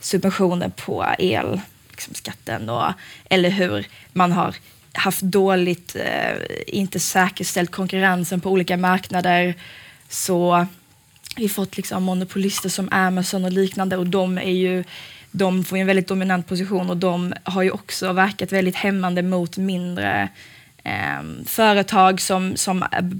subventioner 0.00 0.68
på 0.68 1.06
el, 1.18 1.60
liksom 1.90 2.14
skatten 2.14 2.68
och, 2.68 2.92
eller 3.30 3.50
hur 3.50 3.86
man 4.12 4.32
har 4.32 4.54
haft 4.94 5.20
dåligt, 5.20 5.96
eh, 5.96 6.36
inte 6.66 7.00
säkerställt 7.00 7.70
konkurrensen 7.70 8.40
på 8.40 8.50
olika 8.50 8.76
marknader. 8.76 9.54
Så 10.08 10.66
vi 11.36 11.42
har 11.42 11.48
fått 11.48 11.76
liksom 11.76 12.02
monopolister 12.02 12.68
som 12.68 12.88
Amazon 12.90 13.44
och 13.44 13.52
liknande 13.52 13.96
och 13.96 14.06
de 14.06 14.38
är 14.38 14.52
ju 14.52 14.84
de 15.30 15.64
får 15.64 15.78
ju 15.78 15.80
en 15.80 15.86
väldigt 15.86 16.08
dominant 16.08 16.46
position 16.46 16.90
och 16.90 16.96
de 16.96 17.34
har 17.44 17.62
ju 17.62 17.70
också 17.70 18.12
verkat 18.12 18.52
väldigt 18.52 18.76
hämmande 18.76 19.22
mot 19.22 19.56
mindre 19.56 20.28
eh, 20.84 21.22
företag 21.46 22.20
som, 22.20 22.56
som 22.56 22.84
är 22.90 23.10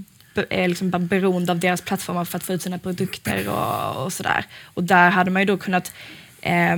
är 0.50 0.68
liksom 0.68 0.90
bara 0.90 0.98
beroende 0.98 1.52
av 1.52 1.58
deras 1.58 1.80
plattformar 1.80 2.24
för 2.24 2.36
att 2.36 2.44
få 2.44 2.52
ut 2.52 2.62
sina 2.62 2.78
produkter 2.78 3.48
och, 3.48 4.04
och 4.04 4.12
sådär. 4.12 4.44
Och 4.62 4.84
där 4.84 5.10
hade 5.10 5.30
man 5.30 5.42
ju 5.42 5.46
då 5.46 5.56
kunnat 5.56 5.92
eh, 6.40 6.76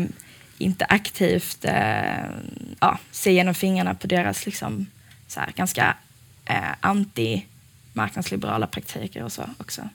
inte 0.59 0.85
aktivt 0.85 1.65
eh, 1.65 2.31
ja, 2.81 2.99
se 3.11 3.33
genom 3.33 3.55
fingrarna 3.55 3.95
på 3.95 4.07
deras 4.07 4.47
liksom, 4.47 4.87
så 5.29 5.41
här, 5.41 5.53
ganska 5.57 5.97
eh, 6.45 6.73
anti-marknadsliberala 6.81 8.67
praktiker 8.67 9.23
och 9.23 9.33
så 9.33 9.45
också. 9.59 9.89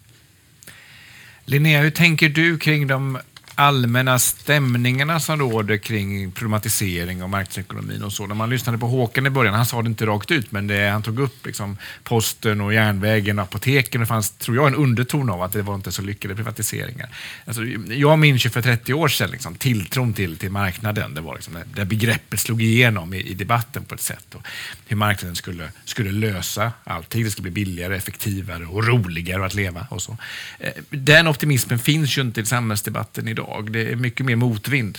Linnea, 1.45 1.81
hur 1.81 1.91
tänker 1.91 2.29
du 2.29 2.57
kring 2.57 2.87
de 2.87 3.19
allmänna 3.55 4.19
stämningarna 4.19 5.19
som 5.19 5.39
råder 5.39 5.77
kring 5.77 6.31
problematisering 6.31 7.23
av 7.23 7.29
marknadsekonomin 7.29 8.03
och 8.03 8.13
så. 8.13 8.27
När 8.27 8.35
man 8.35 8.49
lyssnade 8.49 8.77
på 8.77 8.87
Håkan 8.87 9.25
i 9.25 9.29
början, 9.29 9.53
han 9.53 9.65
sa 9.65 9.81
det 9.81 9.87
inte 9.87 10.05
rakt 10.05 10.31
ut, 10.31 10.51
men 10.51 10.67
det, 10.67 10.89
han 10.89 11.03
tog 11.03 11.19
upp 11.19 11.45
liksom 11.45 11.77
posten 12.03 12.61
och 12.61 12.73
järnvägen 12.73 13.39
och 13.39 13.43
apoteken. 13.43 14.01
Det 14.01 14.07
fanns, 14.07 14.31
tror 14.31 14.57
jag, 14.57 14.67
en 14.67 14.75
underton 14.75 15.29
av 15.29 15.41
att 15.41 15.51
det 15.51 15.61
var 15.61 15.75
inte 15.75 15.91
så 15.91 16.01
lyckade 16.01 16.35
privatiseringar. 16.35 17.09
Alltså, 17.45 17.63
jag 17.93 18.19
minns 18.19 18.45
ju 18.45 18.49
för 18.49 18.61
30 18.61 18.93
år 18.93 19.07
sedan 19.07 19.31
liksom, 19.31 19.55
tilltron 19.55 20.13
till, 20.13 20.37
till 20.37 20.51
marknaden. 20.51 21.13
Det 21.13 21.21
var 21.21 21.35
liksom, 21.35 21.57
det, 21.75 21.85
begreppet 21.85 22.39
slog 22.39 22.61
igenom 22.61 23.13
i, 23.13 23.21
i 23.21 23.33
debatten 23.33 23.85
på 23.85 23.95
ett 23.95 24.01
sätt. 24.01 24.35
Och 24.35 24.41
hur 24.87 24.97
marknaden 24.97 25.35
skulle, 25.35 25.71
skulle 25.85 26.11
lösa 26.11 26.71
allting. 26.83 27.23
Det 27.23 27.31
skulle 27.31 27.51
bli 27.51 27.65
billigare, 27.65 27.95
effektivare 27.95 28.65
och 28.65 28.87
roligare 28.87 29.45
att 29.45 29.53
leva. 29.53 29.87
Och 29.89 30.01
så. 30.01 30.17
Eh, 30.59 30.71
den 30.89 31.27
optimismen 31.27 31.79
finns 31.79 32.17
ju 32.17 32.21
inte 32.21 32.41
i 32.41 32.45
samhällsdebatten 32.45 33.27
idag. 33.27 33.40
Det 33.71 33.91
är 33.91 33.95
mycket 33.95 34.25
mer 34.25 34.35
motvind 34.35 34.97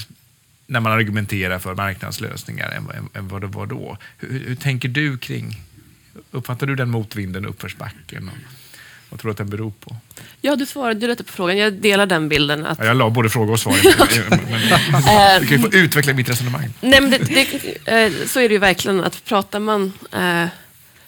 när 0.66 0.80
man 0.80 0.92
argumenterar 0.92 1.58
för 1.58 1.74
marknadslösningar 1.74 2.70
än, 2.70 2.90
än, 2.90 3.08
än 3.14 3.28
vad 3.28 3.40
det 3.40 3.46
var 3.46 3.66
då. 3.66 3.98
Hur, 4.18 4.46
hur 4.46 4.54
tänker 4.54 4.88
du 4.88 5.18
kring, 5.18 5.60
uppfattar 6.30 6.66
du 6.66 6.76
den 6.76 6.90
motvinden 6.90 7.46
uppförsbacken? 7.46 8.28
Och, 8.28 8.38
vad 9.10 9.20
tror 9.20 9.28
du 9.28 9.32
att 9.32 9.38
den 9.38 9.50
beror 9.50 9.72
på? 9.80 9.96
Ja, 10.40 10.56
du 10.56 10.66
svarade 10.66 11.00
ju 11.00 11.06
lite 11.06 11.24
på 11.24 11.32
frågan. 11.32 11.56
Jag 11.56 11.72
delar 11.72 12.06
den 12.06 12.28
bilden. 12.28 12.66
Att, 12.66 12.78
Ja, 12.78 12.84
jag 12.84 12.96
la 12.96 13.10
både 13.10 13.30
fråga 13.30 13.52
och 13.52 13.60
svar. 13.60 13.76
men, 14.40 15.40
du 15.40 15.46
kan 15.46 15.56
ju 15.56 15.70
få 15.70 15.76
utveckla 15.76 16.14
mitt 16.14 16.28
resonemang. 16.28 16.70
Nej, 16.80 17.00
men 17.00 17.10
det, 17.10 17.18
det, 17.18 18.04
eh, 18.04 18.12
så 18.26 18.40
är 18.40 18.48
det 18.48 18.52
ju 18.52 18.58
verkligen. 18.58 19.04
att 19.04 19.24
Pratar 19.24 19.60
man 19.60 19.92
eh, 20.12 20.46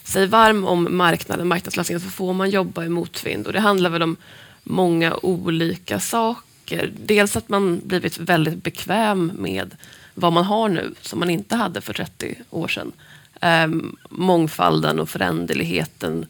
sig 0.05 0.27
varm 0.27 0.65
om 0.65 0.97
marknaden, 0.97 1.49
marknadslösningen, 1.49 2.01
så 2.01 2.11
får 2.11 2.33
man 2.33 2.51
jobba 2.51 2.85
i 2.85 2.89
motvind. 2.89 3.47
Och 3.47 3.53
det 3.53 3.61
handlar 3.61 3.91
väl 3.91 4.03
om 4.03 4.17
många 4.63 5.15
olika 5.15 6.01
saker. 6.01 6.54
Dels 6.97 7.37
att 7.37 7.49
man 7.49 7.81
blivit 7.85 8.19
väldigt 8.19 8.63
bekväm 8.63 9.33
med 9.35 9.77
vad 10.15 10.33
man 10.33 10.45
har 10.45 10.69
nu, 10.69 10.95
som 11.01 11.19
man 11.19 11.31
inte 11.31 11.57
hade 11.57 11.81
för 11.81 11.93
30 11.93 12.35
år 12.51 12.69
sedan. 12.69 12.93
Eh, 13.41 13.69
mångfalden 14.09 15.01
och 15.01 15.09
föränderligheten 15.09 16.27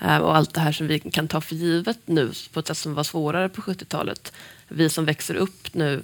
eh, 0.00 0.16
och 0.16 0.36
allt 0.36 0.54
det 0.54 0.60
här 0.60 0.72
som 0.72 0.86
vi 0.86 1.00
kan 1.00 1.28
ta 1.28 1.40
för 1.40 1.54
givet 1.54 1.98
nu 2.04 2.32
på 2.52 2.60
ett 2.60 2.66
sätt 2.66 2.78
som 2.78 2.94
var 2.94 3.04
svårare 3.04 3.48
på 3.48 3.62
70-talet. 3.62 4.32
Vi 4.68 4.88
som 4.88 5.04
växer 5.04 5.34
upp 5.34 5.74
nu 5.74 6.02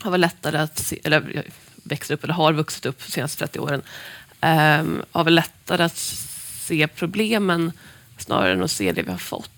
har 0.00 0.10
väl 0.10 0.20
lättare 0.20 0.58
att 0.58 0.78
se, 0.78 0.98
eller 1.04 1.44
växer 1.82 2.14
upp, 2.14 2.24
eller 2.24 2.34
har 2.34 2.52
vuxit 2.52 2.86
upp 2.86 3.06
de 3.06 3.12
senaste 3.12 3.38
30 3.38 3.58
åren, 3.58 3.82
um, 4.40 5.02
har 5.12 5.24
väl 5.24 5.34
lättare 5.34 5.82
att 5.82 5.98
se 6.66 6.88
problemen 6.88 7.72
snarare 8.18 8.52
än 8.52 8.62
att 8.62 8.70
se 8.70 8.92
det 8.92 9.02
vi 9.02 9.10
har 9.10 9.18
fått. 9.18 9.51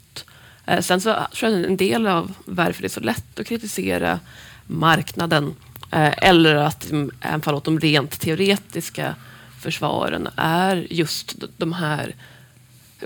Eh, 0.66 0.80
sen 0.80 1.00
så 1.00 1.26
tror 1.32 1.52
jag 1.52 1.64
en 1.64 1.76
del 1.76 2.06
av 2.06 2.32
varför 2.44 2.82
det 2.82 2.86
är 2.86 2.88
så 2.88 3.00
lätt 3.00 3.40
att 3.40 3.46
kritisera 3.46 4.20
marknaden 4.66 5.54
eh, 5.90 6.14
eller 6.18 6.54
att 6.54 6.90
mm, 6.90 7.10
anfalla 7.20 7.56
åt 7.56 7.64
de 7.64 7.80
rent 7.80 8.20
teoretiska 8.20 9.14
försvaren 9.60 10.28
är 10.36 10.86
just 10.90 11.34
de 11.56 11.72
här 11.72 12.14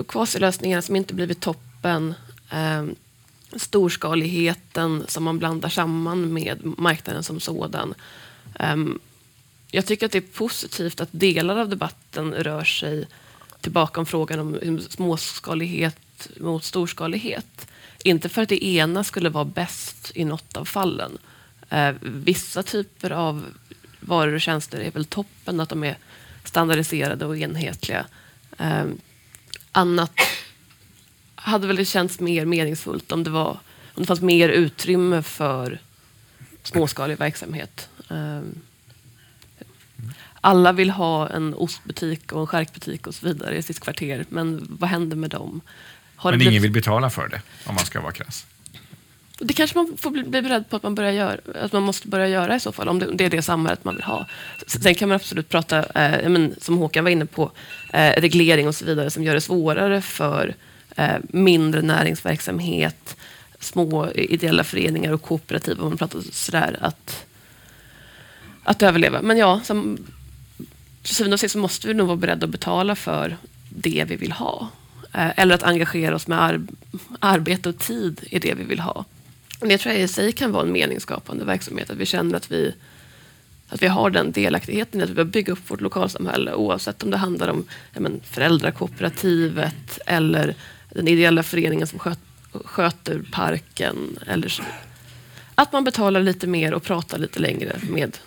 kvasilösningarna 0.08 0.82
som 0.82 0.96
inte 0.96 1.14
blivit 1.14 1.40
toppen, 1.40 2.14
ehm, 2.50 2.94
storskaligheten 3.56 5.04
som 5.08 5.24
man 5.24 5.38
blandar 5.38 5.68
samman 5.68 6.32
med 6.32 6.58
marknaden 6.78 7.22
som 7.22 7.40
sådan. 7.40 7.94
Ehm, 8.58 8.98
jag 9.70 9.86
tycker 9.86 10.06
att 10.06 10.12
det 10.12 10.18
är 10.18 10.32
positivt 10.38 11.00
att 11.00 11.08
delar 11.12 11.56
av 11.56 11.68
debatten 11.68 12.34
rör 12.34 12.64
sig 12.64 13.08
tillbaka 13.60 14.00
om 14.00 14.06
frågan 14.06 14.40
om 14.40 14.54
mm, 14.54 14.80
småskalighet 14.80 15.96
mot 16.40 16.64
storskalighet. 16.64 17.68
Inte 18.04 18.28
för 18.28 18.42
att 18.42 18.48
det 18.48 18.64
ena 18.64 19.04
skulle 19.04 19.28
vara 19.28 19.44
bäst 19.44 20.12
i 20.14 20.24
något 20.24 20.56
av 20.56 20.64
fallen. 20.64 21.18
Eh, 21.68 21.94
vissa 22.00 22.62
typer 22.62 23.10
av 23.10 23.44
varor 24.00 24.34
och 24.34 24.40
tjänster 24.40 24.80
är 24.80 24.90
väl 24.90 25.04
toppen, 25.04 25.60
att 25.60 25.68
de 25.68 25.84
är 25.84 25.98
standardiserade 26.44 27.26
och 27.26 27.36
enhetliga. 27.36 28.06
Eh, 28.58 28.84
annat 29.72 30.20
hade 31.34 31.66
väl 31.66 31.76
det 31.76 31.84
känts 31.84 32.20
mer 32.20 32.44
meningsfullt 32.44 33.12
om 33.12 33.24
det, 33.24 33.30
var, 33.30 33.50
om 33.94 34.02
det 34.02 34.06
fanns 34.06 34.20
mer 34.20 34.48
utrymme 34.48 35.22
för 35.22 35.80
småskalig 36.62 37.18
verksamhet. 37.18 37.88
Eh, 38.10 38.40
alla 40.40 40.72
vill 40.72 40.90
ha 40.90 41.28
en 41.28 41.54
ostbutik 41.54 42.32
och 42.32 42.40
en 42.40 42.46
charkbutik 42.46 43.06
och 43.06 43.14
så 43.14 43.26
vidare 43.26 43.56
i 43.56 43.62
sitt 43.62 43.80
kvarter, 43.80 44.26
men 44.28 44.66
vad 44.80 44.90
händer 44.90 45.16
med 45.16 45.30
dem? 45.30 45.60
Har 46.20 46.30
Men 46.32 46.40
ingen 46.40 46.50
blivit- 46.50 46.64
vill 46.64 46.72
betala 46.72 47.10
för 47.10 47.28
det, 47.28 47.40
om 47.66 47.74
man 47.74 47.84
ska 47.86 48.00
vara 48.00 48.12
krass. 48.12 48.46
det 49.38 49.52
kanske 49.54 49.78
man 49.78 49.96
får 49.98 50.10
bli, 50.10 50.22
bli 50.22 50.42
beredd 50.42 50.68
på 50.70 50.76
att 50.76 50.82
man, 50.82 50.94
börjar 50.94 51.12
göra, 51.12 51.36
att 51.62 51.72
man 51.72 51.82
måste 51.82 52.08
börja 52.08 52.28
göra 52.28 52.56
i 52.56 52.60
så 52.60 52.72
fall, 52.72 52.88
om 52.88 52.98
det, 52.98 53.06
det 53.14 53.24
är 53.24 53.30
det 53.30 53.42
samhället 53.42 53.84
man 53.84 53.94
vill 53.94 54.04
ha. 54.04 54.26
Sen 54.66 54.94
kan 54.94 55.08
man 55.08 55.16
absolut 55.16 55.48
prata, 55.48 55.78
eh, 55.78 56.28
men, 56.28 56.54
som 56.60 56.78
Håkan 56.78 57.04
var 57.04 57.10
inne 57.10 57.26
på, 57.26 57.50
eh, 57.92 58.12
reglering 58.20 58.68
och 58.68 58.74
så 58.74 58.84
vidare 58.84 59.10
som 59.10 59.22
gör 59.24 59.34
det 59.34 59.40
svårare 59.40 60.02
för 60.02 60.54
eh, 60.96 61.16
mindre 61.28 61.82
näringsverksamhet, 61.82 63.16
små 63.60 64.10
ideella 64.12 64.64
föreningar 64.64 65.12
och 65.12 65.22
kooperativ, 65.22 65.80
om 65.80 65.88
man 65.88 65.98
pratar 65.98 66.20
sådär, 66.32 66.76
att, 66.80 67.26
att 68.64 68.82
överleva. 68.82 69.22
Men 69.22 69.36
ja, 69.38 69.60
som, 69.64 69.98
till 71.02 71.14
syvende 71.14 71.34
och 71.34 71.40
sist 71.40 71.54
måste 71.56 71.88
vi 71.88 71.94
nog 71.94 72.06
vara 72.06 72.16
beredda 72.16 72.44
att 72.44 72.50
betala 72.50 72.94
för 72.96 73.36
det 73.68 74.04
vi 74.08 74.16
vill 74.16 74.32
ha. 74.32 74.68
Eh, 75.12 75.38
eller 75.38 75.54
att 75.54 75.62
engagera 75.62 76.14
oss 76.14 76.26
med 76.26 76.38
ar- 76.40 76.66
arbete 77.20 77.68
och 77.68 77.78
tid 77.78 78.20
i 78.30 78.38
det 78.38 78.54
vi 78.54 78.64
vill 78.64 78.80
ha. 78.80 79.04
Det 79.60 79.78
tror 79.78 79.94
jag 79.94 80.02
i 80.02 80.08
sig 80.08 80.32
kan 80.32 80.52
vara 80.52 80.62
en 80.66 80.72
meningsskapande 80.72 81.44
verksamhet. 81.44 81.90
Att 81.90 81.96
vi 81.96 82.06
känner 82.06 82.36
att 82.36 82.50
vi 82.52 82.74
Att 83.70 83.82
vi 83.82 83.86
har 83.86 84.10
den 84.10 84.32
delaktigheten 84.32 85.02
att 85.02 85.10
vi 85.10 85.24
bygga 85.24 85.52
upp 85.52 85.70
vårt 85.70 85.80
lokalsamhälle 85.80 86.54
oavsett 86.54 87.02
om 87.02 87.10
det 87.10 87.16
handlar 87.16 87.48
om 87.48 87.64
ja, 87.94 88.00
men, 88.00 88.20
föräldrakooperativet 88.24 89.98
eller 90.06 90.54
den 90.90 91.08
ideella 91.08 91.42
föreningen 91.42 91.86
som 91.86 91.98
sköt, 91.98 92.18
sköter 92.64 93.22
parken. 93.32 94.18
Eller 94.26 94.48
så. 94.48 94.62
Att 95.54 95.72
man 95.72 95.84
betalar 95.84 96.20
lite 96.22 96.46
mer 96.46 96.74
och 96.74 96.82
pratar 96.82 97.18
lite 97.18 97.40
längre 97.40 97.76
med 97.90 98.18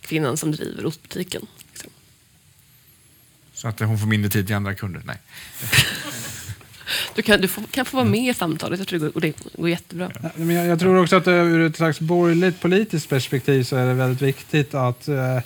kvinnan 0.00 0.36
som 0.36 0.52
driver 0.52 0.86
ostbutiken. 0.86 1.46
Så 3.58 3.68
att 3.68 3.80
hon 3.80 3.98
får 3.98 4.06
mindre 4.06 4.30
tid 4.30 4.46
till 4.46 4.56
andra 4.56 4.74
kunder? 4.74 5.02
Nej. 5.04 5.16
Du 7.14 7.22
kan, 7.22 7.40
du 7.40 7.48
får, 7.48 7.62
kan 7.70 7.84
få 7.84 7.96
vara 7.96 8.06
med 8.06 8.30
i 8.30 8.34
samtalet. 8.34 8.78
Jag 8.78 8.88
tror 8.88 8.98
det 8.98 9.12
går, 9.12 9.20
det 9.20 9.34
går 9.56 9.68
jättebra. 9.68 10.10
Ja, 10.22 10.30
men 10.36 10.50
jag, 10.50 10.66
jag, 10.66 10.80
tror 10.80 11.02
också 11.02 11.16
att 11.16 11.28
ur 11.28 11.66
ett 11.66 11.76
slags 11.76 12.00
borgerligt 12.00 12.60
politiskt 12.60 13.08
perspektiv 13.08 13.62
så 13.62 13.76
är 13.76 13.86
det 13.86 13.94
väldigt 13.94 14.22
viktigt 14.22 14.74
att 14.74 15.08
eh, 15.08 15.38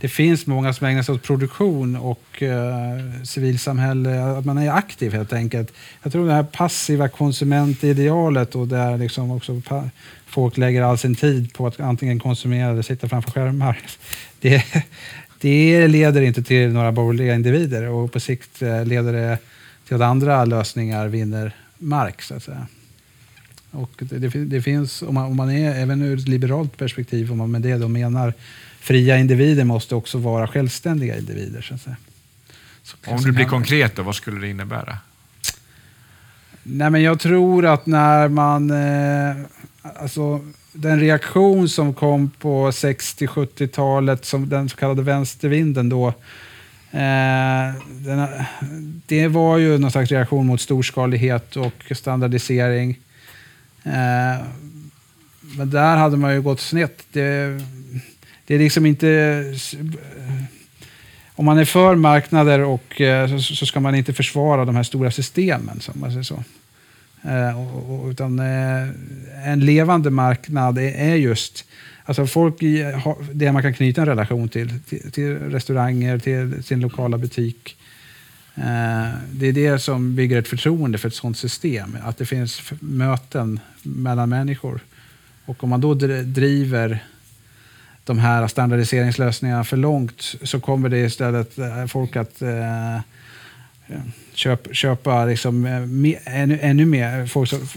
det 0.00 0.08
finns 0.08 0.46
många 0.46 0.72
som 0.72 0.86
ägnar 0.86 1.02
sig 1.02 1.14
åt 1.14 1.22
produktion 1.22 1.96
och 1.96 2.42
eh, 2.42 3.22
civilsamhälle, 3.24 4.24
att 4.24 4.44
man 4.44 4.58
är 4.58 4.70
aktiv 4.70 5.12
helt 5.12 5.32
enkelt. 5.32 5.72
Jag 6.02 6.12
tror 6.12 6.26
det 6.26 6.32
här 6.32 6.42
passiva 6.42 7.08
konsumentidealet 7.08 8.54
och 8.54 8.68
där 8.68 8.98
liksom 8.98 9.30
också 9.30 9.62
folk 10.26 10.56
lägger 10.56 10.82
all 10.82 10.98
sin 10.98 11.14
tid 11.14 11.52
på 11.54 11.66
att 11.66 11.80
antingen 11.80 12.20
konsumera 12.20 12.70
eller 12.70 12.82
sitta 12.82 13.08
framför 13.08 13.30
skärmar. 13.30 13.78
Det, 14.40 14.64
det 15.42 15.88
leder 15.88 16.22
inte 16.22 16.42
till 16.42 16.72
några 16.72 16.92
borgerliga 16.92 17.34
individer 17.34 17.88
och 17.88 18.12
på 18.12 18.20
sikt 18.20 18.62
eh, 18.62 18.84
leder 18.84 19.12
det 19.12 19.38
till 19.86 19.96
att 19.96 20.02
andra 20.02 20.44
lösningar 20.44 21.08
vinner 21.08 21.56
mark. 21.78 22.22
Så 22.22 22.34
att 22.34 22.42
säga. 22.42 22.66
Och 23.70 23.90
det, 23.98 24.18
det, 24.18 24.44
det 24.44 24.62
finns, 24.62 25.02
om 25.02 25.14
man, 25.14 25.26
om 25.26 25.36
man, 25.36 25.50
är, 25.50 25.74
även 25.74 26.02
ur 26.02 26.18
ett 26.18 26.28
liberalt 26.28 26.76
perspektiv, 26.76 27.32
om 27.32 27.38
man 27.38 27.50
med 27.50 27.62
det 27.62 27.76
då 27.76 27.88
menar 27.88 28.34
fria 28.80 29.18
individer 29.18 29.64
måste 29.64 29.94
också 29.94 30.18
vara 30.18 30.46
självständiga 30.46 31.18
individer. 31.18 31.62
Så 31.62 31.74
att 31.74 31.80
säga. 31.80 31.96
Så 32.82 32.96
om 33.06 33.22
du 33.22 33.32
blir 33.32 33.44
konkret, 33.44 33.96
då, 33.96 34.02
vad 34.02 34.14
skulle 34.14 34.40
det 34.40 34.48
innebära? 34.48 34.98
Nej, 36.62 36.90
men 36.90 37.02
jag 37.02 37.20
tror 37.20 37.66
att 37.66 37.86
när 37.86 38.28
man... 38.28 38.70
Eh, 38.70 39.36
alltså, 39.82 40.40
den 40.72 41.00
reaktion 41.00 41.68
som 41.68 41.94
kom 41.94 42.30
på 42.30 42.70
60-70-talet, 42.70 44.32
den 44.46 44.68
så 44.68 44.76
kallade 44.76 45.02
vänstervinden 45.02 45.88
då, 45.88 46.12
Eh, 46.94 47.74
den, 47.88 48.28
det 49.06 49.28
var 49.28 49.58
ju 49.58 49.78
någon 49.78 49.90
slags 49.90 50.10
reaktion 50.10 50.46
mot 50.46 50.60
storskalighet 50.60 51.56
och 51.56 51.92
standardisering. 51.96 52.98
Eh, 53.82 54.46
men 55.56 55.70
där 55.70 55.96
hade 55.96 56.16
man 56.16 56.34
ju 56.34 56.42
gått 56.42 56.60
snett. 56.60 57.02
Det, 57.12 57.60
det 58.46 58.54
är 58.54 58.58
liksom 58.58 58.86
inte... 58.86 59.44
Om 61.34 61.44
man 61.44 61.58
är 61.58 61.64
för 61.64 61.94
marknader 61.94 62.60
och, 62.60 63.00
eh, 63.00 63.38
så, 63.38 63.54
så, 63.54 63.66
ska 63.66 63.80
man 63.80 63.94
inte 63.94 64.12
försvara 64.12 64.64
de 64.64 64.76
här 64.76 64.82
stora 64.82 65.10
systemen. 65.10 65.80
Som 65.80 66.00
man 66.00 66.10
säger 66.10 66.22
så. 66.22 66.44
Eh, 67.22 68.10
utan 68.10 68.38
eh, 68.38 68.88
en 69.44 69.60
levande 69.60 70.10
marknad 70.10 70.78
är, 70.78 71.14
just 71.14 71.64
Alltså 72.04 72.26
folk 72.26 72.54
det 73.32 73.52
man 73.52 73.62
kan 73.62 73.74
knyta 73.74 74.00
en 74.00 74.08
relation 74.08 74.48
till, 74.48 74.80
till, 74.80 75.12
till 75.12 75.38
restauranger, 75.38 76.18
till 76.18 76.62
sin 76.62 76.80
lokala 76.80 77.18
butik. 77.18 77.76
Eh, 78.54 79.08
det 79.32 79.46
är 79.46 79.52
det 79.52 79.78
som 79.78 80.14
bygger 80.14 80.38
ett 80.38 80.48
förtroende 80.48 80.98
för 80.98 81.08
ett 81.08 81.14
sådant 81.14 81.38
system. 81.38 81.96
Att 82.02 82.18
det 82.18 82.26
finns 82.26 82.72
möten 82.80 83.60
mellan 83.82 84.28
människor. 84.28 84.80
Och 85.44 85.64
om 85.64 85.70
man 85.70 85.80
då 85.80 85.94
driver 86.24 87.04
de 88.04 88.18
här 88.18 88.48
standardiseringslösningarna 88.48 89.64
för 89.64 89.76
långt 89.76 90.34
så 90.42 90.60
kommer 90.60 90.88
det 90.88 90.98
istället 90.98 91.58
eh, 91.58 91.86
folk 91.86 92.16
att 92.16 92.42
eh, 92.42 92.98
köp, 94.34 94.74
köpa 94.74 95.24
liksom, 95.24 95.66
eh, 95.66 96.40
ännu, 96.42 96.58
ännu 96.62 96.84
mer 96.84 97.26
folk 97.26 97.50
som, 97.50 97.68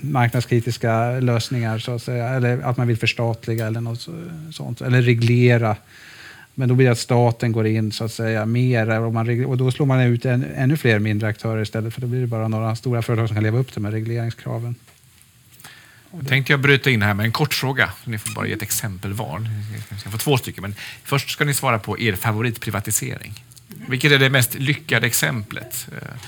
marknadskritiska 0.00 1.10
lösningar, 1.10 1.78
så 1.78 1.92
att 1.92 2.02
säga. 2.02 2.28
Eller 2.28 2.60
att 2.62 2.76
man 2.76 2.86
vill 2.86 2.96
förstatliga 2.96 3.66
eller 3.66 3.80
något 3.80 4.08
sånt. 4.52 4.80
Eller 4.80 5.02
reglera. 5.02 5.76
Men 6.54 6.68
då 6.68 6.74
blir 6.74 6.86
det 6.86 6.92
att 6.92 6.98
staten 6.98 7.52
går 7.52 7.66
in 7.66 7.92
så 7.92 8.04
att 8.04 8.12
säga 8.12 8.46
mer 8.46 9.00
och, 9.00 9.14
man, 9.14 9.44
och 9.44 9.56
då 9.56 9.70
slår 9.70 9.86
man 9.86 10.00
ut 10.00 10.24
en, 10.24 10.44
ännu 10.56 10.76
fler 10.76 10.98
mindre 10.98 11.28
aktörer 11.28 11.62
istället 11.62 11.94
för 11.94 12.00
då 12.00 12.06
blir 12.06 12.20
det 12.20 12.26
bara 12.26 12.48
några 12.48 12.76
stora 12.76 13.02
företag 13.02 13.28
som 13.28 13.34
kan 13.34 13.44
leva 13.44 13.58
upp 13.58 13.66
till 13.66 13.74
de 13.74 13.84
här 13.84 13.92
regleringskraven. 13.92 14.74
Jag 16.10 16.28
tänkte 16.28 16.52
jag 16.52 16.60
bryta 16.60 16.90
in 16.90 17.02
här 17.02 17.14
med 17.14 17.26
en 17.26 17.32
kort 17.32 17.54
fråga. 17.54 17.90
Ni 18.04 18.18
får 18.18 18.34
bara 18.34 18.46
ge 18.46 18.52
ett 18.52 18.62
exempel 18.62 19.12
var. 19.12 19.38
Ni 19.90 19.98
ska 19.98 20.10
få 20.10 20.18
två 20.18 20.36
stycken. 20.36 20.62
Men 20.62 20.74
först 21.04 21.30
ska 21.30 21.44
ni 21.44 21.54
svara 21.54 21.78
på 21.78 21.98
er 21.98 22.12
favoritprivatisering. 22.12 23.34
Vilket 23.88 24.12
är 24.12 24.18
det 24.18 24.30
mest 24.30 24.54
lyckade 24.54 25.06
exemplet? 25.06 25.88
Eh, 25.92 26.18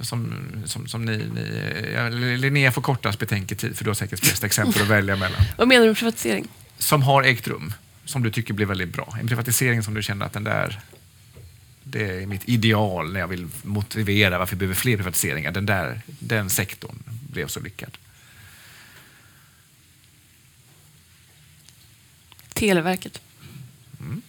som, 0.00 0.34
som, 0.64 0.88
som 0.88 1.04
ni, 1.04 1.16
ni, 1.16 2.36
Linnea 2.36 2.72
får 2.72 2.82
kortast 2.82 3.18
betänketid 3.18 3.76
för 3.76 3.84
du 3.84 3.90
har 3.90 3.94
säkert 3.94 4.20
flest 4.20 4.44
exempel 4.44 4.82
att 4.82 4.88
välja 4.88 5.16
mellan. 5.16 5.40
Vad 5.56 5.68
menar 5.68 5.82
du 5.82 5.88
med 5.88 5.96
privatisering? 5.96 6.48
Som 6.78 7.02
har 7.02 7.22
ägt 7.22 7.48
rum, 7.48 7.72
som 8.04 8.22
du 8.22 8.30
tycker 8.30 8.54
blir 8.54 8.66
väldigt 8.66 8.88
bra. 8.88 9.16
En 9.20 9.28
privatisering 9.28 9.82
som 9.82 9.94
du 9.94 10.02
känner 10.02 10.26
att 10.26 10.32
den 10.32 10.44
där, 10.44 10.80
det 11.84 12.22
är 12.22 12.26
mitt 12.26 12.48
ideal 12.48 13.12
när 13.12 13.20
jag 13.20 13.28
vill 13.28 13.48
motivera 13.62 14.38
varför 14.38 14.56
vi 14.56 14.58
behöver 14.58 14.74
fler 14.74 14.96
privatiseringar. 14.96 15.52
Den, 15.52 15.66
där, 15.66 16.00
den 16.06 16.50
sektorn 16.50 17.02
blev 17.08 17.46
så 17.46 17.60
lyckad. 17.60 17.98
Televerket. 22.52 23.20
Mm. 24.00 24.22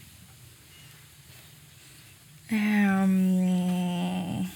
Um, 2.51 4.47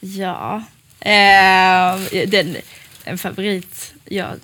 ja, 0.00 0.64
uh, 1.06 2.28
den, 2.28 2.56
en 3.04 3.18
favorit. 3.18 3.94
Jag 4.04 4.34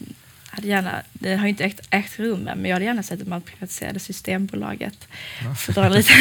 hade 0.50 0.68
gärna, 0.68 1.02
det 1.12 1.36
har 1.36 1.46
inte 1.46 1.64
ägt, 1.64 1.80
ägt 1.90 2.18
rum 2.18 2.40
men 2.40 2.64
jag 2.64 2.72
hade 2.72 2.84
gärna 2.84 3.02
sett 3.02 3.22
att 3.22 3.28
man 3.28 3.40
privatiserade 3.40 4.00
Systembolaget. 4.00 5.08
Ja. 5.44 5.54
För 5.54 5.90
lite, 5.90 6.12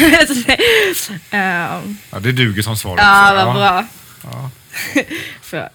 um, 1.36 1.98
ja, 2.10 2.18
det 2.20 2.32
duger 2.32 2.62
som 2.62 2.76
svar. 2.76 2.98
Ja, 2.98 3.44
vad 3.44 3.54
bra. 3.54 3.86
Ja. 4.22 4.50
för, 5.42 5.68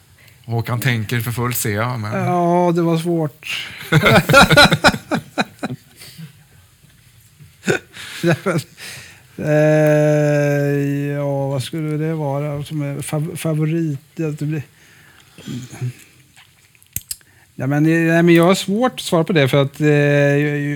Håkan 0.45 0.79
tänker 0.79 1.21
för 1.21 1.31
fullt 1.31 1.57
ser 1.57 1.75
jag. 1.75 1.99
Men... 1.99 2.25
Ja, 2.25 2.71
det 2.75 2.81
var 2.81 2.97
svårt. 2.97 3.69
Eh, 9.37 11.13
ja, 11.13 11.47
vad 11.47 11.63
skulle 11.63 11.97
det 11.97 12.13
vara 12.13 12.63
som 12.63 12.81
är 12.81 13.01
favorit? 13.35 13.99
Det 14.15 14.41
blir... 14.41 14.61
Ja, 17.55 17.67
men, 17.67 17.85
eh, 17.85 18.13
nej, 18.13 18.23
men 18.23 18.35
jag 18.35 18.43
har 18.43 18.55
svårt 18.55 18.93
att 18.93 18.99
svara 18.99 19.23
på 19.23 19.33
det. 19.33 19.47
för 19.47 19.61
att 19.61 19.81
eh, 19.81 19.87
jag, 19.87 20.69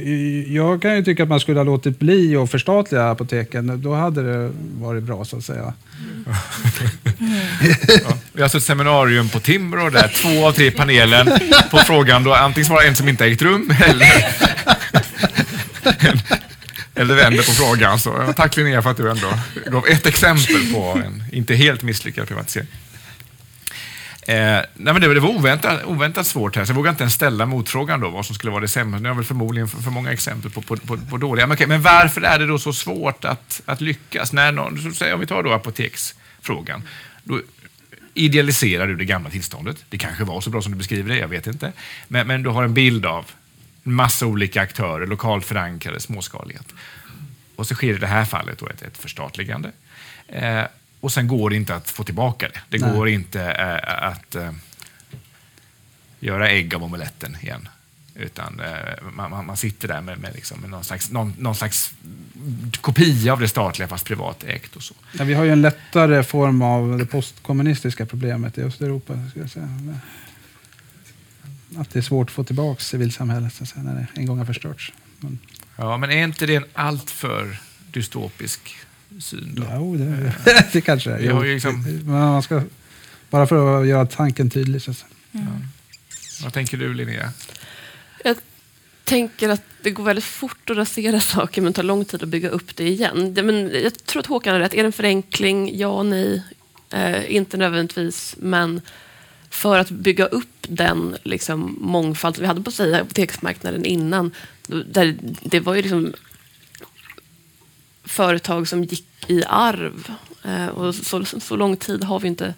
jag, 0.47 0.81
kan 0.81 0.95
ju 0.95 1.03
tycka 1.03 1.23
att 1.23 1.29
man 1.29 1.39
skulle 1.39 1.59
ha 1.59 1.63
låtit 1.63 1.99
bli 1.99 2.35
att 2.35 2.51
förstatliga 2.51 3.09
apoteken. 3.09 3.81
Då 3.81 3.93
hade 3.93 4.23
det 4.23 4.51
varit 4.79 5.03
bra, 5.03 5.25
så 5.25 5.37
att 5.37 5.43
säga. 5.43 5.73
Mm. 5.99 6.35
ja, 7.87 8.17
vi 8.33 8.39
har 8.39 8.43
alltså 8.43 8.57
ett 8.57 8.63
seminarium 8.63 9.29
på 9.29 9.39
Timbro 9.39 9.89
där 9.89 10.07
två 10.07 10.47
av 10.47 10.51
tre 10.51 10.71
panelen 10.71 11.27
på 11.71 11.77
frågan 11.77 12.23
då 12.23 12.33
antingen 12.33 12.65
svarar 12.65 12.87
en 12.87 12.95
som 12.95 13.09
inte 13.09 13.25
ägt 13.25 13.41
rum 13.41 13.73
eller 13.85 14.07
eller 16.97 17.15
vänder 17.15 17.43
på 17.43 17.51
frågan. 17.51 17.99
Så, 17.99 18.33
tack 18.35 18.57
Linnea 18.57 18.81
för 18.81 18.91
att 18.91 18.97
du 18.97 19.11
ändå 19.11 19.33
gav 19.65 19.87
ett 19.87 20.05
exempel 20.05 20.73
på 20.73 21.01
en 21.05 21.23
inte 21.31 21.55
helt 21.55 21.83
misslyckad 21.83 22.27
privatisering. 22.27 22.67
Eh, 24.27 24.35
nej 24.35 24.93
men 24.93 25.01
det, 25.01 25.13
det 25.13 25.19
var 25.19 25.29
oväntat, 25.29 25.85
oväntat 25.85 26.27
svårt 26.27 26.55
här, 26.55 26.65
så 26.65 26.69
jag 26.69 26.75
vågar 26.75 26.91
inte 26.91 27.03
ens 27.03 27.13
ställa 27.13 27.45
motfrågan 27.45 27.99
då, 27.99 28.09
vad 28.09 28.25
som 28.25 28.35
skulle 28.35 28.51
vara 28.51 28.61
det 28.61 28.67
sämsta. 28.67 28.99
Nu 28.99 29.03
har 29.03 29.09
jag 29.09 29.15
väl 29.15 29.25
förmodligen 29.25 29.67
för, 29.67 29.77
för 29.77 29.91
många 29.91 30.11
exempel 30.11 30.51
på, 30.51 30.61
på, 30.61 30.77
på, 30.77 30.97
på 30.97 31.17
dåliga. 31.17 31.47
Men, 31.47 31.55
okay, 31.55 31.67
men 31.67 31.81
varför 31.81 32.21
är 32.21 32.39
det 32.39 32.45
då 32.45 32.59
så 32.59 32.73
svårt 32.73 33.25
att, 33.25 33.61
att 33.65 33.81
lyckas? 33.81 34.33
När 34.33 34.51
någon, 34.51 34.93
så, 34.93 35.13
om 35.13 35.19
vi 35.19 35.25
tar 35.25 35.43
då 35.43 35.53
apoteksfrågan. 35.53 36.83
Då 37.23 37.41
idealiserar 38.13 38.87
du 38.87 38.95
det 38.95 39.05
gamla 39.05 39.29
tillståndet. 39.29 39.77
Det 39.89 39.97
kanske 39.97 40.23
var 40.23 40.41
så 40.41 40.49
bra 40.49 40.61
som 40.61 40.71
du 40.71 40.77
beskriver 40.77 41.09
det, 41.09 41.19
jag 41.19 41.27
vet 41.27 41.47
inte. 41.47 41.71
Men, 42.07 42.27
men 42.27 42.43
du 42.43 42.49
har 42.49 42.63
en 42.63 42.73
bild 42.73 43.05
av 43.05 43.25
en 43.87 43.93
massa 43.93 44.25
olika 44.25 44.61
aktörer, 44.61 45.07
lokalt 45.07 45.45
förankrade, 45.45 45.99
småskalighet. 45.99 46.73
Och 47.55 47.67
så 47.67 47.75
sker 47.75 47.95
i 47.95 47.97
det 47.97 48.07
här 48.07 48.25
fallet 48.25 48.59
då 48.59 48.67
ett, 48.67 48.81
ett 48.81 48.97
förstatligande. 48.97 49.71
Eh, 50.27 50.63
och 50.99 51.11
sen 51.11 51.27
går 51.27 51.49
det 51.49 51.55
inte 51.55 51.75
att 51.75 51.89
få 51.89 52.03
tillbaka 52.03 52.47
det. 52.47 52.59
Det 52.69 52.85
Nej. 52.85 52.95
går 52.95 53.09
inte 53.09 53.41
eh, 53.41 54.07
att 54.07 54.35
eh, 54.35 54.51
göra 56.19 56.49
ägg 56.49 56.75
av 56.75 56.83
omeletten 56.83 57.37
igen. 57.41 57.69
Utan 58.15 58.59
eh, 58.59 59.03
man, 59.13 59.45
man, 59.45 59.57
sitter 59.57 59.87
där 59.87 60.01
med, 60.01 60.19
med, 60.19 60.35
liksom, 60.35 60.59
med 60.59 60.69
någon, 60.69 60.83
slags, 60.83 61.11
någon, 61.11 61.33
någon, 61.37 61.55
slags 61.55 61.93
kopia 62.81 63.33
av 63.33 63.39
det 63.39 63.47
statliga 63.47 63.87
fast 63.87 64.05
privatägt. 64.05 64.75
Och 64.75 64.83
så. 64.83 64.93
Ja, 65.17 65.23
vi 65.23 65.33
har 65.33 65.43
ju 65.43 65.51
en 65.51 65.61
lättare 65.61 66.23
form 66.23 66.61
av 66.61 66.97
det 66.97 67.05
postkommunistiska 67.05 68.05
problemet 68.05 68.57
i 68.57 68.61
Östeuropa. 68.61 69.13
Ska 69.29 69.39
jag 69.39 69.49
säga 69.49 69.69
att 71.77 71.89
det 71.89 71.99
är 71.99 72.03
svårt 72.03 72.27
att 72.27 72.33
få 72.33 72.43
tillbaka 72.43 72.81
civilsamhället 72.81 73.53
säga, 73.53 73.83
när 73.83 73.95
det 73.95 74.07
en 74.13 74.25
gång 74.25 74.37
har 74.37 74.45
förstörts. 74.45 74.93
Men, 75.19 75.39
Ja, 75.75 75.97
men 75.97 76.11
är 76.11 76.23
inte 76.23 76.45
det 76.45 76.55
en 76.55 76.65
alltför 76.73 77.59
dystopisk 77.91 78.75
syn 79.19 79.55
då? 79.55 79.63
ja, 79.63 80.05
det, 80.05 80.33
det 80.73 80.81
kanske 80.81 81.11
är. 81.11 81.19
Jo, 81.19 81.41
liksom- 81.41 81.83
Men 81.83 82.05
man 82.05 82.43
ska, 82.43 82.61
bara 83.29 83.47
för 83.47 83.81
att 83.81 83.87
göra 83.87 84.05
tanken 84.05 84.49
tydlig. 84.49 84.81
Så. 84.81 84.91
att 84.91 84.97
säga. 84.97 85.13
Vad 86.43 86.53
tänker 86.53 86.77
du 86.77 86.93
Linnea? 86.93 87.31
Jag 88.23 88.37
tänker 89.03 89.49
att 89.49 89.63
det 89.83 89.91
går 89.91 90.03
väldigt 90.03 90.25
fort 90.25 90.69
att 90.69 90.77
rasera 90.77 91.19
saker 91.21 91.61
men 91.61 91.73
tar 91.73 91.83
lång 91.83 92.05
tid 92.05 92.23
att 92.23 92.29
bygga 92.29 92.49
upp 92.49 92.75
det 92.75 92.87
igen. 92.87 93.33
Men 93.43 93.71
jag 93.83 94.05
tror 94.05 94.19
att 94.19 94.25
Håkan 94.25 94.53
har 94.53 94.59
rätt. 94.59 94.73
Är 94.73 94.77
det 94.77 94.85
en 94.87 94.91
förenkling? 94.91 95.77
Ja, 95.77 96.03
nej. 96.03 96.43
Eh, 96.93 97.35
inte 97.35 97.57
nödvändigtvis, 97.57 98.35
men 98.39 98.81
för 99.49 99.79
att 99.79 99.89
bygga 99.89 100.25
upp 100.25 100.47
den 100.67 101.17
liksom, 101.23 101.77
mångfald 101.81 102.35
som 102.35 102.41
vi 102.41 102.47
hade 102.47 102.61
på 102.61 102.71
sig, 102.71 102.95
apoteksmarknaden 102.95 103.85
innan. 103.85 104.31
Där 104.67 105.17
det 105.41 105.59
var 105.59 105.75
ju 105.75 105.81
liksom 105.81 106.13
företag 108.03 108.67
som 108.67 108.83
gick 108.83 109.07
i 109.27 109.43
arv. 109.47 110.11
Eh, 110.43 110.67
och 110.67 110.95
så, 110.95 111.25
så 111.25 111.55
lång 111.55 111.77
tid 111.77 112.03
har 112.03 112.19
vi 112.19 112.27
inte 112.27 112.53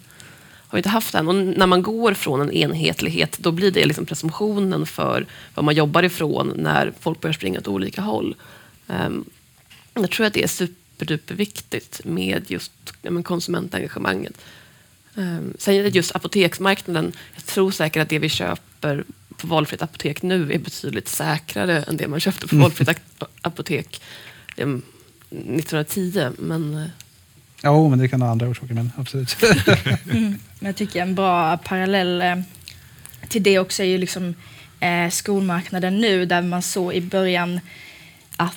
har 0.70 0.76
vi 0.76 0.78
inte 0.78 0.88
haft 0.88 1.14
än. 1.14 1.28
Och 1.28 1.34
när 1.34 1.66
man 1.66 1.82
går 1.82 2.14
från 2.14 2.40
en 2.40 2.52
enhetlighet, 2.52 3.38
då 3.38 3.52
blir 3.52 3.70
det 3.70 3.86
liksom 3.86 4.06
presumtionen 4.06 4.86
för 4.86 5.26
vad 5.54 5.64
man 5.64 5.74
jobbar 5.74 6.02
ifrån 6.02 6.52
när 6.56 6.92
folk 7.00 7.20
börjar 7.20 7.34
springa 7.34 7.58
åt 7.58 7.68
olika 7.68 8.00
håll. 8.00 8.34
Um, 8.86 9.24
jag 9.94 10.10
tror 10.10 10.26
att 10.26 10.34
det 10.34 10.42
är 10.42 10.48
superduperviktigt 10.48 12.04
med 12.04 12.50
just 12.50 12.72
ja, 13.02 13.10
men 13.10 13.22
konsumentengagemanget. 13.22 14.40
Um, 15.20 15.54
sen 15.58 15.74
är 15.74 15.82
det 15.82 15.88
just 15.88 16.16
apoteksmarknaden. 16.16 17.12
Jag 17.34 17.44
tror 17.46 17.70
säkert 17.70 18.02
att 18.02 18.08
det 18.08 18.18
vi 18.18 18.28
köper 18.28 19.04
på 19.36 19.46
valfritt 19.46 19.82
apotek 19.82 20.22
nu 20.22 20.52
är 20.52 20.58
betydligt 20.58 21.08
säkrare 21.08 21.82
än 21.82 21.96
det 21.96 22.08
man 22.08 22.20
köpte 22.20 22.46
på 22.46 22.56
valfritt 22.56 22.88
ak- 22.88 23.24
apotek 23.42 24.02
um, 24.56 24.82
1910. 25.30 26.28
Men 26.38 26.74
eh, 26.76 26.86
Ja, 27.62 27.88
men 27.88 27.98
det 27.98 28.08
kan 28.08 28.22
ha 28.22 28.30
andra 28.30 28.48
orsaker, 28.48 28.74
men 28.74 28.92
absolut. 28.96 29.36
Men 30.04 30.38
jag 30.68 30.76
tycker 30.76 31.02
en 31.02 31.14
bra 31.14 31.56
parallell 31.56 32.22
eh, 32.22 32.36
till 33.28 33.42
det 33.42 33.58
också 33.58 33.82
är 33.82 33.86
ju 33.86 33.98
liksom 33.98 34.34
eh, 34.80 35.10
skolmarknaden 35.10 35.98
nu 36.00 36.26
där 36.26 36.42
man 36.42 36.62
såg 36.62 36.94
i 36.94 37.00
början 37.00 37.60
att 38.36 38.56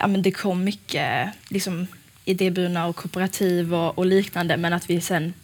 ja, 0.00 0.06
men 0.06 0.22
det 0.22 0.30
kom 0.30 0.64
mycket 0.64 1.28
liksom, 1.48 1.86
idéburna 2.24 2.86
och 2.86 2.96
kooperativ 2.96 3.74
och, 3.74 3.98
och 3.98 4.06
liknande 4.06 4.56
men 4.56 4.72
att 4.72 4.90
vi 4.90 5.00
sen 5.00 5.34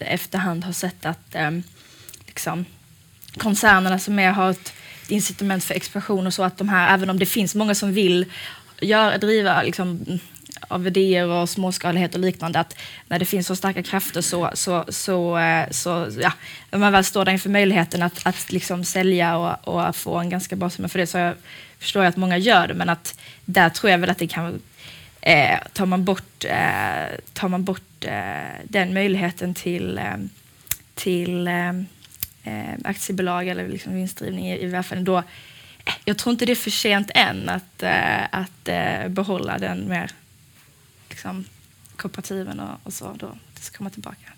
efterhand 0.00 0.64
har 0.64 0.72
sett 0.72 1.06
att 1.06 1.34
eh, 1.34 1.50
liksom, 2.26 2.64
koncernerna 3.36 3.98
som 3.98 4.18
är 4.18 4.30
har 4.30 4.50
ett 4.50 4.72
incitament 5.08 5.64
för 5.64 5.74
expansion 5.74 6.26
och 6.26 6.34
så 6.34 6.42
att 6.42 6.58
de 6.58 6.68
här, 6.68 6.94
även 6.94 7.10
om 7.10 7.18
det 7.18 7.26
finns 7.26 7.54
många 7.54 7.74
som 7.74 7.92
vill 7.92 8.26
göra, 8.80 9.18
driva 9.18 9.62
liksom, 9.62 10.18
av 10.68 10.86
idéer 10.86 11.26
och 11.26 11.48
småskalighet 11.48 12.14
och 12.14 12.20
liknande, 12.20 12.60
att 12.60 12.76
när 13.08 13.18
det 13.18 13.24
finns 13.24 13.46
så 13.46 13.56
starka 13.56 13.82
krafter 13.82 14.20
så, 14.20 14.50
så, 14.54 14.84
så, 14.88 15.38
eh, 15.38 15.70
så 15.70 16.08
ja, 16.20 16.32
när 16.70 16.78
man 16.78 16.92
väl 16.92 17.04
står 17.04 17.24
där 17.24 17.32
inför 17.32 17.50
möjligheten 17.50 18.02
att, 18.02 18.26
att 18.26 18.52
liksom 18.52 18.84
sälja 18.84 19.36
och, 19.36 19.68
och 19.68 19.96
få 19.96 20.18
en 20.18 20.30
ganska 20.30 20.56
bra 20.56 20.70
summa 20.70 20.88
för 20.88 20.98
det 20.98 21.06
så 21.06 21.18
jag 21.18 21.34
förstår 21.78 22.04
jag 22.04 22.10
att 22.10 22.16
många 22.16 22.38
gör 22.38 22.68
det, 22.68 22.74
men 22.74 22.88
att 22.88 23.18
där 23.44 23.68
tror 23.68 23.90
jag 23.90 23.98
väl 23.98 24.10
att 24.10 24.18
det 24.18 24.26
kan 24.26 24.60
Eh, 25.26 25.58
tar 25.72 25.86
man 25.86 26.04
bort, 26.04 26.44
eh, 26.44 27.18
tar 27.32 27.48
man 27.48 27.64
bort 27.64 27.82
eh, 28.04 28.64
den 28.64 28.94
möjligheten 28.94 29.54
till, 29.54 29.98
eh, 29.98 30.16
till 30.94 31.48
eh, 31.48 31.68
eh 32.44 32.74
aktiebolag 32.84 33.48
eller 33.48 33.68
liksom 33.68 33.94
vinstdrivning 33.94 34.52
i, 34.52 34.62
i 34.62 34.66
välfärden, 34.66 35.04
då, 35.04 35.18
eh, 35.18 35.94
jag 36.04 36.18
tror 36.18 36.32
inte 36.32 36.46
det 36.46 36.52
är 36.52 36.56
för 36.56 36.70
sent 36.70 37.10
än 37.14 37.48
att, 37.48 37.82
eh, 37.82 38.24
att 38.30 38.68
eh, 38.68 39.08
behålla 39.08 39.58
den 39.58 39.88
mer 39.88 40.10
liksom, 41.08 41.44
kooperativen 41.96 42.60
och, 42.60 42.78
och 42.82 42.92
så. 42.92 43.16
Då 43.18 43.38
det 43.54 43.60
ska 43.60 43.78
komma 43.78 43.90
tillbaka. 43.90 44.30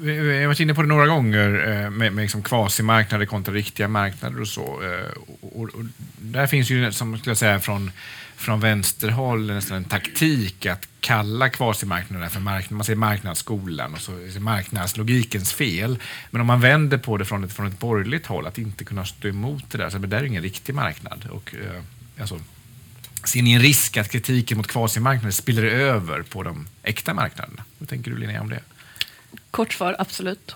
Vi 0.00 0.40
har 0.40 0.46
varit 0.46 0.60
inne 0.60 0.74
på 0.74 0.82
det 0.82 0.88
några 0.88 1.06
gånger 1.06 1.68
eh, 1.68 1.90
med, 1.90 2.12
med 2.12 2.22
liksom 2.22 2.42
kvasimarknader 2.42 3.26
kontra 3.26 3.54
riktiga 3.54 3.88
marknader 3.88 4.40
och 4.40 4.48
så. 4.48 4.82
Eh, 4.82 5.22
och, 5.40 5.60
och, 5.60 5.74
och 5.74 5.84
där 6.18 6.46
finns 6.46 6.70
ju, 6.70 6.92
som 6.92 7.18
skulle 7.18 7.30
jag 7.30 7.38
säga, 7.38 7.60
från, 7.60 7.90
från 8.38 8.60
vänsterhåll 8.60 9.46
nästan 9.46 9.76
en 9.76 9.84
taktik 9.84 10.66
att 10.66 10.88
kalla 11.00 11.48
kvasimarknader 11.48 12.28
för 12.28 12.40
marknad. 12.40 12.76
Man 12.76 12.84
säger 12.84 12.96
marknadsskolan 12.96 13.94
och 13.94 14.00
så 14.00 14.12
är 14.12 14.34
det 14.34 14.40
marknadslogikens 14.40 15.52
fel. 15.52 15.98
Men 16.30 16.40
om 16.40 16.46
man 16.46 16.60
vänder 16.60 16.98
på 16.98 17.16
det 17.16 17.24
från 17.24 17.44
ett, 17.44 17.52
från 17.52 17.66
ett 17.66 17.78
borgerligt 17.78 18.26
håll, 18.26 18.46
att 18.46 18.58
inte 18.58 18.84
kunna 18.84 19.04
stå 19.04 19.28
emot 19.28 19.64
det 19.70 19.78
där, 19.78 19.90
så 19.90 19.98
det 19.98 20.06
där 20.06 20.18
är 20.18 20.24
ingen 20.24 20.42
riktig 20.42 20.74
marknad. 20.74 21.28
Och, 21.30 21.54
eh, 21.54 21.82
alltså, 22.20 22.40
Ser 23.24 23.42
ni 23.42 23.52
en 23.52 23.62
risk 23.62 23.96
att 23.96 24.10
kritiken 24.10 24.56
mot 24.58 24.66
kvasimarknader 24.66 25.30
spiller 25.30 25.64
över 25.64 26.22
på 26.22 26.42
de 26.42 26.66
äkta 26.82 27.14
marknaderna? 27.14 27.64
Hur 27.78 27.86
tänker 27.86 28.10
du 28.10 28.16
Linnea 28.16 28.40
om 28.40 28.48
det? 28.48 28.60
kort 29.50 29.72
svar, 29.72 29.96
absolut. 29.98 30.54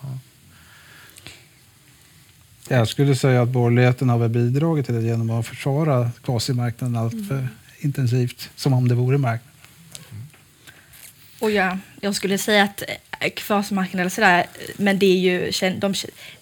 Jag 2.69 2.89
skulle 2.89 3.17
säga 3.17 3.43
att 3.43 3.49
borgerligheten 3.49 4.09
har 4.09 4.29
bidragit 4.29 4.87
till 4.87 4.95
det 4.95 5.03
genom 5.03 5.31
att 5.31 5.47
försvara 5.47 6.11
kvasimarknaden 6.25 6.97
allt 6.97 7.29
för 7.29 7.49
intensivt, 7.85 8.51
som 8.57 8.73
om 8.73 8.89
det 8.89 8.95
vore 8.95 9.19
marknad. 9.19 9.53
Och 11.39 11.51
ja, 11.51 11.79
jag 12.01 12.15
skulle 12.15 12.39
säga 12.39 12.63
att 12.63 12.83
eh, 13.21 13.31
kvasmarknaden 13.31 14.01
eller 14.01 14.11
sådär, 14.11 14.47
men 14.77 14.99
det 14.99 15.07
är 15.07 15.19
ju, 15.19 15.53
de 15.79 15.95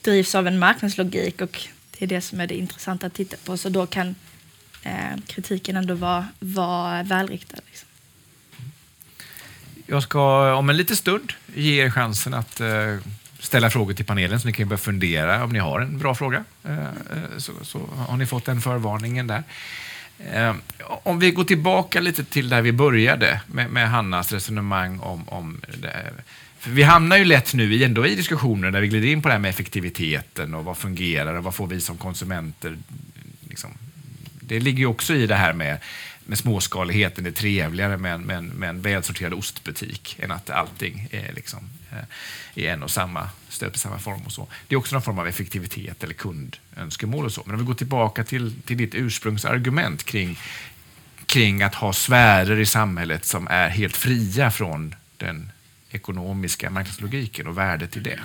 drivs 0.02 0.34
av 0.34 0.46
en 0.46 0.58
marknadslogik 0.58 1.40
och 1.40 1.66
det 1.98 2.04
är 2.04 2.08
det 2.08 2.20
som 2.20 2.40
är 2.40 2.46
det 2.46 2.54
intressanta 2.54 3.06
att 3.06 3.14
titta 3.14 3.36
på. 3.44 3.56
Så 3.56 3.68
då 3.68 3.86
kan 3.86 4.14
eh, 4.82 4.92
kritiken 5.26 5.76
ändå 5.76 5.94
vara, 5.94 6.28
vara 6.38 7.02
välriktad. 7.02 7.56
Liksom. 7.66 7.88
Jag 9.86 10.02
ska 10.02 10.54
om 10.54 10.70
en 10.70 10.76
liten 10.76 10.96
stund 10.96 11.32
ge 11.54 11.84
er 11.84 11.90
chansen 11.90 12.34
att 12.34 12.60
eh, 12.60 12.96
ställa 13.38 13.70
frågor 13.70 13.94
till 13.94 14.04
panelen 14.04 14.40
så 14.40 14.46
ni 14.46 14.52
kan 14.52 14.68
börja 14.68 14.78
fundera 14.78 15.44
om 15.44 15.52
ni 15.52 15.58
har 15.58 15.80
en 15.80 15.98
bra 15.98 16.14
fråga. 16.14 16.44
Eh, 16.64 16.78
eh, 16.78 16.88
så, 17.38 17.52
så 17.62 17.78
har 17.96 18.16
ni 18.16 18.26
fått 18.26 18.44
den 18.44 18.60
förvarningen 18.60 19.26
där. 19.26 19.42
Eh, 20.32 20.54
om 21.02 21.18
vi 21.18 21.30
går 21.30 21.44
tillbaka 21.44 22.00
lite 22.00 22.24
till 22.24 22.48
där 22.48 22.62
vi 22.62 22.72
började 22.72 23.40
med, 23.46 23.70
med 23.70 23.90
Hannas 23.90 24.32
resonemang 24.32 24.98
om, 24.98 25.28
om 25.28 25.60
det. 25.82 26.12
För 26.58 26.70
vi 26.70 26.82
hamnar 26.82 27.16
ju 27.16 27.24
lätt 27.24 27.54
nu 27.54 27.74
i, 27.74 27.84
ändå 27.84 28.06
i 28.06 28.14
diskussioner 28.14 28.70
där 28.70 28.80
vi 28.80 28.88
glider 28.88 29.08
in 29.08 29.22
på 29.22 29.28
det 29.28 29.32
här 29.34 29.38
med 29.38 29.48
effektiviteten 29.48 30.54
och 30.54 30.64
vad 30.64 30.76
fungerar 30.76 31.34
och 31.34 31.44
vad 31.44 31.54
får 31.54 31.66
vi 31.66 31.80
som 31.80 31.96
konsumenter 31.96 32.78
liksom, 33.48 33.70
det 34.40 34.60
ligger 34.60 34.78
ju 34.78 34.86
också 34.86 35.14
i 35.14 35.26
det 35.26 35.34
här 35.34 35.52
med, 35.52 35.78
med 36.26 36.38
småskaligheten. 36.38 37.24
Det 37.24 37.30
är 37.30 37.32
trevligare 37.32 37.96
med, 37.96 38.14
en- 38.14 38.20
med, 38.22 38.44
med 38.44 38.68
en 38.68 38.82
välsorterad 38.82 39.34
ostbutik 39.34 40.16
än 40.22 40.30
att 40.30 40.50
allting 40.50 41.08
är 41.10 41.32
liksom, 41.32 41.70
i 42.54 42.66
en 42.66 42.82
och 42.82 42.90
samma, 42.90 43.28
stöpt 43.48 43.76
i 43.76 43.78
samma 43.78 43.98
form. 43.98 44.20
och 44.26 44.32
så. 44.32 44.48
Det 44.68 44.74
är 44.74 44.78
också 44.78 44.94
någon 44.94 45.02
form 45.02 45.18
av 45.18 45.28
effektivitet 45.28 46.04
eller 46.04 46.14
kundönskemål 46.14 47.24
och 47.24 47.32
så. 47.32 47.42
Men 47.46 47.54
om 47.54 47.60
vi 47.60 47.66
går 47.66 47.74
tillbaka 47.74 48.24
till, 48.24 48.62
till 48.62 48.76
ditt 48.76 48.94
ursprungsargument 48.94 50.04
kring, 50.04 50.38
kring 51.26 51.62
att 51.62 51.74
ha 51.74 51.92
sfärer 51.92 52.60
i 52.60 52.66
samhället 52.66 53.24
som 53.24 53.48
är 53.48 53.68
helt 53.68 53.96
fria 53.96 54.50
från 54.50 54.94
den 55.16 55.52
ekonomiska 55.90 56.70
marknadslogiken 56.70 57.46
och 57.46 57.58
värdet 57.58 57.96
i 57.96 58.00
det. 58.00 58.20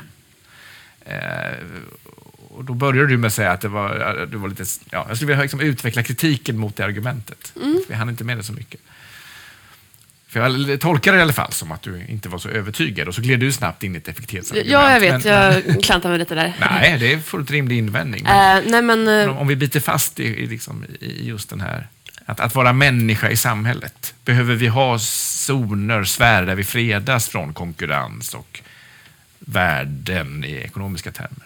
Eh, 1.05 1.65
och 2.49 2.65
då 2.65 2.73
började 2.73 3.07
du 3.07 3.17
med 3.17 3.27
att 3.27 3.33
säga 3.33 3.51
att 3.51 3.61
det 3.61 3.67
var, 3.67 4.25
det 4.31 4.37
var 4.37 4.49
lite... 4.49 4.65
Ja, 4.89 5.05
jag 5.07 5.17
skulle 5.17 5.27
vilja 5.27 5.41
liksom 5.41 5.59
utveckla 5.59 6.03
kritiken 6.03 6.57
mot 6.57 6.75
det 6.75 6.85
argumentet. 6.85 7.53
Vi 7.89 7.95
hann 7.95 8.09
inte 8.09 8.23
med 8.23 8.37
det 8.37 8.43
så 8.43 8.53
mycket. 8.53 8.81
För 10.35 10.69
jag 10.69 10.79
tolkar 10.79 11.11
det 11.11 11.17
i 11.17 11.21
alla 11.21 11.33
fall 11.33 11.51
som 11.51 11.71
att 11.71 11.81
du 11.81 12.05
inte 12.07 12.29
var 12.29 12.37
så 12.39 12.49
övertygad 12.49 13.07
och 13.07 13.15
så 13.15 13.21
gled 13.21 13.39
du 13.39 13.51
snabbt 13.51 13.83
in 13.83 13.95
i 13.95 13.97
ett 13.97 14.07
effektivitetsargument. 14.07 14.71
Ja, 14.71 14.91
jag 14.91 14.99
vet. 14.99 15.23
Men, 15.23 15.33
jag 15.33 15.83
klantar 15.83 16.09
mig 16.09 16.19
lite 16.19 16.35
där. 16.35 16.53
Nej, 16.59 16.97
det 16.99 17.13
är 17.13 17.19
fullt 17.19 17.51
rimlig 17.51 17.77
invändning. 17.77 18.23
Men, 18.23 18.57
Eh, 18.57 18.63
nej, 18.71 18.81
men, 18.81 19.29
om, 19.29 19.37
om 19.37 19.47
vi 19.47 19.55
biter 19.55 19.79
fast 19.79 20.19
i, 20.19 20.23
i, 20.23 20.47
liksom, 20.47 20.85
i 20.99 21.27
just 21.27 21.49
den 21.49 21.61
här... 21.61 21.87
Att, 22.25 22.39
att 22.39 22.55
vara 22.55 22.73
människa 22.73 23.29
i 23.29 23.37
samhället. 23.37 24.13
Behöver 24.25 24.55
vi 24.55 24.67
ha 24.67 24.99
zoner, 24.99 26.03
sfärer 26.03 26.45
där 26.45 26.55
vi 26.55 26.63
fredas 26.63 27.27
från 27.29 27.53
konkurrens 27.53 28.33
och 28.33 28.61
värden 29.39 30.43
i 30.45 30.53
ekonomiska 30.55 31.11
termer? 31.11 31.44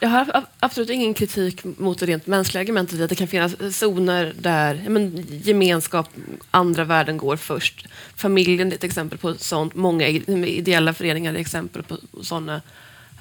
Jag 0.00 0.08
har 0.08 0.30
ab- 0.34 0.46
absolut 0.60 0.90
ingen 0.90 1.14
kritik 1.14 1.64
mot 1.64 1.98
det 1.98 2.06
rent 2.06 2.26
mänskliga 2.26 2.60
argumentet 2.60 3.00
att 3.00 3.08
det 3.08 3.14
kan 3.14 3.28
finnas 3.28 3.76
zoner 3.78 4.32
där 4.38 4.84
men, 4.88 5.24
gemenskap, 5.28 6.08
andra 6.50 6.84
värden 6.84 7.16
går 7.16 7.36
först. 7.36 7.86
Familjen 8.16 8.72
är 8.72 8.76
ett 8.76 8.84
exempel 8.84 9.18
på 9.18 9.34
sånt. 9.34 9.74
Många 9.74 10.08
ideella 10.08 10.94
föreningar 10.94 11.34
är 11.34 11.38
exempel 11.38 11.82
på 11.82 11.98
sådana. 12.22 12.62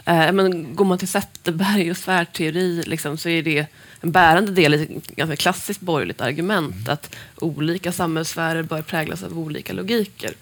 Eh, 0.06 0.32
men 0.32 0.76
går 0.76 0.86
man 0.86 0.98
till 0.98 1.08
Zetterberg 1.08 1.92
och 1.92 1.98
sfärteori 1.98 2.84
liksom, 2.86 3.18
så 3.18 3.30
är 3.30 3.44
det 3.44 3.66
en 4.02 4.12
bärande 4.12 4.52
del 4.52 4.74
i 4.74 4.84
ett 4.84 5.08
ganska 5.16 5.36
klassiskt 5.36 5.82
borgerligt 5.82 6.22
argument 6.22 6.90
att 6.90 7.16
olika 7.36 7.92
samhällssfärer 7.92 8.64
bör 8.64 8.82
präglas 8.82 9.24
av 9.24 9.40
olika 9.40 9.74
logiker. 9.74 10.34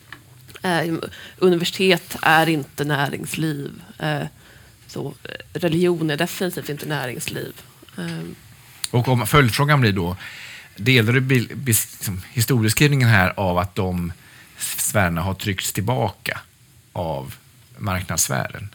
Eh, 0.61 0.93
universitet 1.37 2.17
är 2.21 2.49
inte 2.49 2.83
näringsliv. 2.83 3.71
Eh, 3.99 4.21
så, 4.93 5.13
eh, 5.23 5.59
religion 5.59 6.09
är 6.09 6.17
definitivt 6.17 6.69
inte 6.69 6.85
näringsliv. 6.85 7.61
Ehm. 7.97 8.35
Och 8.91 9.07
om 9.07 9.27
följdfrågan 9.27 9.81
blir 9.81 9.91
då, 9.91 10.17
delar 10.75 11.13
du 11.13 11.19
liksom 11.65 12.21
historieskrivningen 12.31 13.09
här 13.09 13.33
av 13.39 13.57
att 13.57 13.75
de 13.75 14.13
sfärerna 14.57 15.21
har 15.21 15.33
tryckts 15.33 15.73
tillbaka 15.73 16.39
av 16.93 17.35
marknadssfären? 17.77 18.69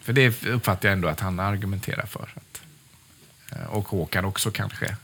För 0.00 0.12
det 0.12 0.46
uppfattar 0.46 0.88
jag 0.88 0.92
ändå 0.92 1.08
att 1.08 1.20
han 1.20 1.40
argumenterar 1.40 2.06
för. 2.06 2.28
Att, 2.34 2.62
eh, 3.52 3.66
och 3.66 3.88
Håkan 3.88 4.24
också 4.24 4.50
kanske 4.50 4.96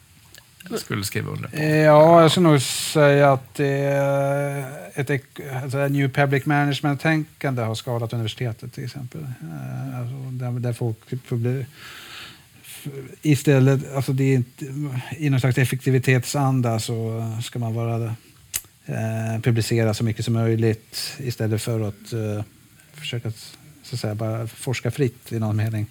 skulle 0.76 1.04
skriva 1.04 1.30
under 1.30 1.48
på. 1.48 1.56
Ja, 1.64 2.22
jag 2.22 2.30
skulle 2.30 2.48
nog 2.48 2.62
säga 2.62 3.32
att 3.32 3.54
det 3.54 3.68
ett 4.94 5.10
alltså 5.62 5.78
ett 5.78 5.92
new 5.92 6.08
public 6.12 6.46
management-tänkande 6.46 7.62
har 7.62 7.74
skadat 7.74 8.12
universitetet 8.12 8.72
till 8.72 8.84
exempel. 8.84 9.20
Eh, 9.22 9.98
Alltså, 10.00 10.14
där, 10.30 10.50
där 10.60 10.72
folk 10.72 10.96
får 11.24 11.36
bli, 11.36 11.66
f- 12.64 12.86
istället, 13.22 13.94
alltså 13.94 14.12
det 14.12 14.24
är 14.24 14.34
inte, 14.34 14.64
i 15.16 15.30
någon 15.30 15.40
slags 15.40 15.58
effektivitetsanda 15.58 16.78
så 16.78 17.22
ska 17.42 17.58
man 17.58 17.74
vara 17.74 18.04
eh, 18.86 19.40
publicera 19.42 19.94
så 19.94 20.04
mycket 20.04 20.24
som 20.24 20.34
möjligt 20.34 21.16
istället 21.18 21.62
för 21.62 21.88
att 21.88 22.12
eh, 22.12 22.44
försöka 22.94 23.30
så 23.82 23.94
att 23.94 24.00
säga, 24.00 24.14
bara 24.14 24.46
forska 24.46 24.90
fritt 24.90 25.32
i 25.32 25.38
någon 25.38 25.56
mening. 25.56 25.86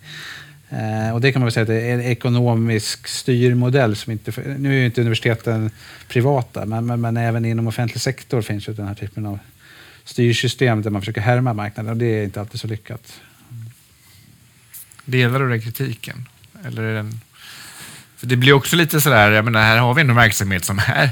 Eh, 0.69 1.13
och 1.13 1.21
det 1.21 1.31
kan 1.31 1.39
man 1.39 1.45
väl 1.45 1.53
säga 1.53 1.61
att 1.61 1.67
det 1.67 1.81
är 1.81 1.93
en 1.93 2.01
ekonomisk 2.01 3.07
styrmodell 3.07 3.95
som 3.95 4.11
inte... 4.11 4.31
Nu 4.57 4.69
är 4.69 4.79
ju 4.79 4.85
inte 4.85 5.01
universiteten 5.01 5.71
privata, 6.07 6.65
men, 6.65 6.85
men, 6.85 7.01
men 7.01 7.17
även 7.17 7.45
inom 7.45 7.67
offentlig 7.67 8.01
sektor 8.01 8.41
finns 8.41 8.69
ju 8.69 8.73
den 8.73 8.87
här 8.87 8.95
typen 8.95 9.25
av 9.25 9.39
styrsystem 10.03 10.81
där 10.81 10.89
man 10.89 11.01
försöker 11.01 11.21
härma 11.21 11.53
marknaden 11.53 11.91
och 11.91 11.97
det 11.97 12.05
är 12.05 12.23
inte 12.23 12.39
alltid 12.39 12.59
så 12.59 12.67
lyckat. 12.67 13.21
Delar 15.05 15.39
du 15.39 15.49
den 15.49 15.61
kritiken? 15.61 16.27
Eller 16.65 16.83
är 16.83 16.95
den... 16.95 17.21
För 18.17 18.27
det 18.27 18.35
blir 18.35 18.53
också 18.53 18.75
lite 18.75 19.01
sådär, 19.01 19.31
jag 19.31 19.45
menar, 19.45 19.61
här 19.61 19.77
har 19.77 19.93
vi 19.93 20.01
en 20.01 20.15
verksamhet 20.15 20.65
som 20.65 20.79
är 20.79 21.09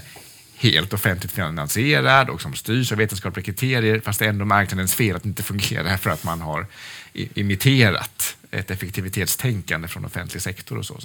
helt 0.56 0.94
offentligt 0.94 1.32
finansierad 1.32 2.30
och 2.30 2.42
som 2.42 2.54
styrs 2.54 2.92
av 2.92 2.98
vetenskapliga 2.98 3.46
kriterier, 3.46 4.00
fast 4.00 4.20
det 4.20 4.26
är 4.26 4.30
ändå 4.30 4.46
marknadens 4.46 4.96
fel 4.96 5.16
att 5.16 5.24
det 5.24 5.30
inte 5.30 5.44
fungerar 5.44 5.98
för 5.98 6.10
att 6.10 6.24
man 6.24 6.42
har 6.42 6.68
imiterat 7.14 8.38
ett 8.60 8.72
effektivitetstänkande 8.72 9.88
från 9.88 10.06
offentlig 10.06 10.42
sektor 10.42 10.78
och 10.78 10.86
så. 10.86 11.00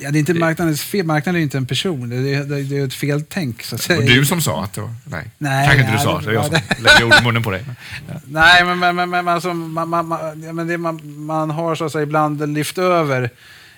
Ja, 0.00 0.10
det 0.10 0.18
är 0.18 0.20
inte 0.20 0.34
marknadens 0.34 0.82
fel. 0.82 1.06
Marknaden 1.06 1.38
är 1.38 1.42
inte 1.42 1.56
en 1.56 1.66
person. 1.66 2.08
Det 2.10 2.16
är, 2.34 2.44
det 2.44 2.76
är, 2.76 2.86
ett 2.86 2.94
feltänk. 2.94 3.62
Så 3.62 3.74
att 3.74 3.80
säga. 3.80 3.98
Och 3.98 4.04
du 4.04 4.24
som 4.24 4.40
sa 4.42 4.64
att 4.64 4.72
det 4.72 4.80
var, 4.80 4.94
nej, 5.04 5.30
Nej, 5.38 5.66
kanske 5.66 5.80
inte 5.82 5.92
du 5.92 5.98
sa, 5.98 6.20
det- 6.20 6.30
är 6.30 6.34
jag 6.34 6.46
som 6.46 6.54
ja, 6.54 6.76
lägger 6.78 7.04
ord 7.04 7.14
i 7.20 7.24
munnen 7.24 7.42
på 7.42 7.50
dig. 7.50 7.64
Nej, 8.26 8.64
men, 8.64 8.78
men, 8.78 8.96
men, 8.96 9.10
men, 9.10 9.28
alltså, 9.28 9.54
man, 9.54 9.88
man, 9.88 10.06
man, 10.08 10.42
ja, 10.42 10.64
det 10.64 10.78
man, 10.78 11.00
man 11.24 11.50
har 11.50 11.74
så 11.74 11.84
att 11.84 11.92
säga 11.92 12.02
ibland 12.02 12.48
lyft 12.54 12.78
över 12.78 13.30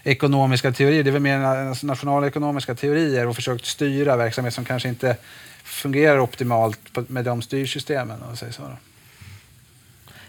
ekonomiska 0.03 0.73
teorier, 0.73 1.03
det 1.03 1.11
är 1.11 1.13
väl 1.13 1.23
mer 1.23 1.39
na- 1.39 1.85
nationalekonomiska 1.85 2.75
teorier 2.75 3.27
och 3.27 3.37
försökt 3.37 3.67
styra 3.67 4.17
verksamhet 4.17 4.55
som 4.55 4.65
kanske 4.65 4.89
inte 4.89 5.17
fungerar 5.65 6.19
optimalt 6.19 6.81
med 7.09 7.25
de 7.25 7.43
styrsystemen. 7.43 8.21
Om 8.21 8.27
man 8.27 8.37
säger 8.37 8.53
så. 8.53 8.63
då. 8.63 8.77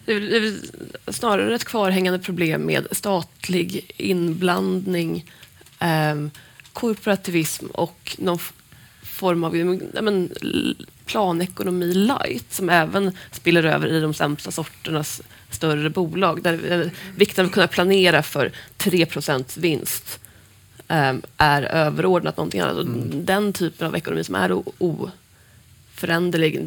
Det 0.06 0.14
är 0.14 0.54
snarare 1.12 1.56
ett 1.56 1.64
kvarhängande 1.64 2.20
problem 2.20 2.66
med 2.66 2.88
statlig 2.92 3.92
inblandning, 3.98 5.32
ehm, 5.80 6.32
korporativism 6.74 7.66
och 7.66 8.16
någon 8.20 8.40
form 9.04 9.44
av 9.44 9.56
men, 10.02 10.30
planekonomi 11.06 11.94
light 11.94 12.54
som 12.54 12.70
även 12.70 13.12
spiller 13.32 13.64
över 13.64 13.88
i 13.88 14.00
de 14.00 14.14
sämsta 14.14 14.52
sorternas 14.52 15.22
större 15.50 15.90
bolag. 15.90 16.44
Där 16.44 16.72
eh, 16.72 16.88
vikten 17.16 17.46
av 17.46 17.50
att 17.50 17.54
kunna 17.54 17.68
planera 17.68 18.24
för 18.24 18.52
3% 18.78 19.60
vinst 19.60 20.20
ehm, 20.88 21.22
är 21.38 21.64
överordnat 21.64 22.38
någonting 22.38 22.62
annat. 22.62 22.78
Och 22.78 22.86
Den 23.16 23.54
typen 23.54 23.88
av 23.88 23.96
ekonomi 23.96 24.24
som 24.24 24.36
är 24.36 24.64
oföränderlig, 24.78 26.56
eh, 26.56 26.64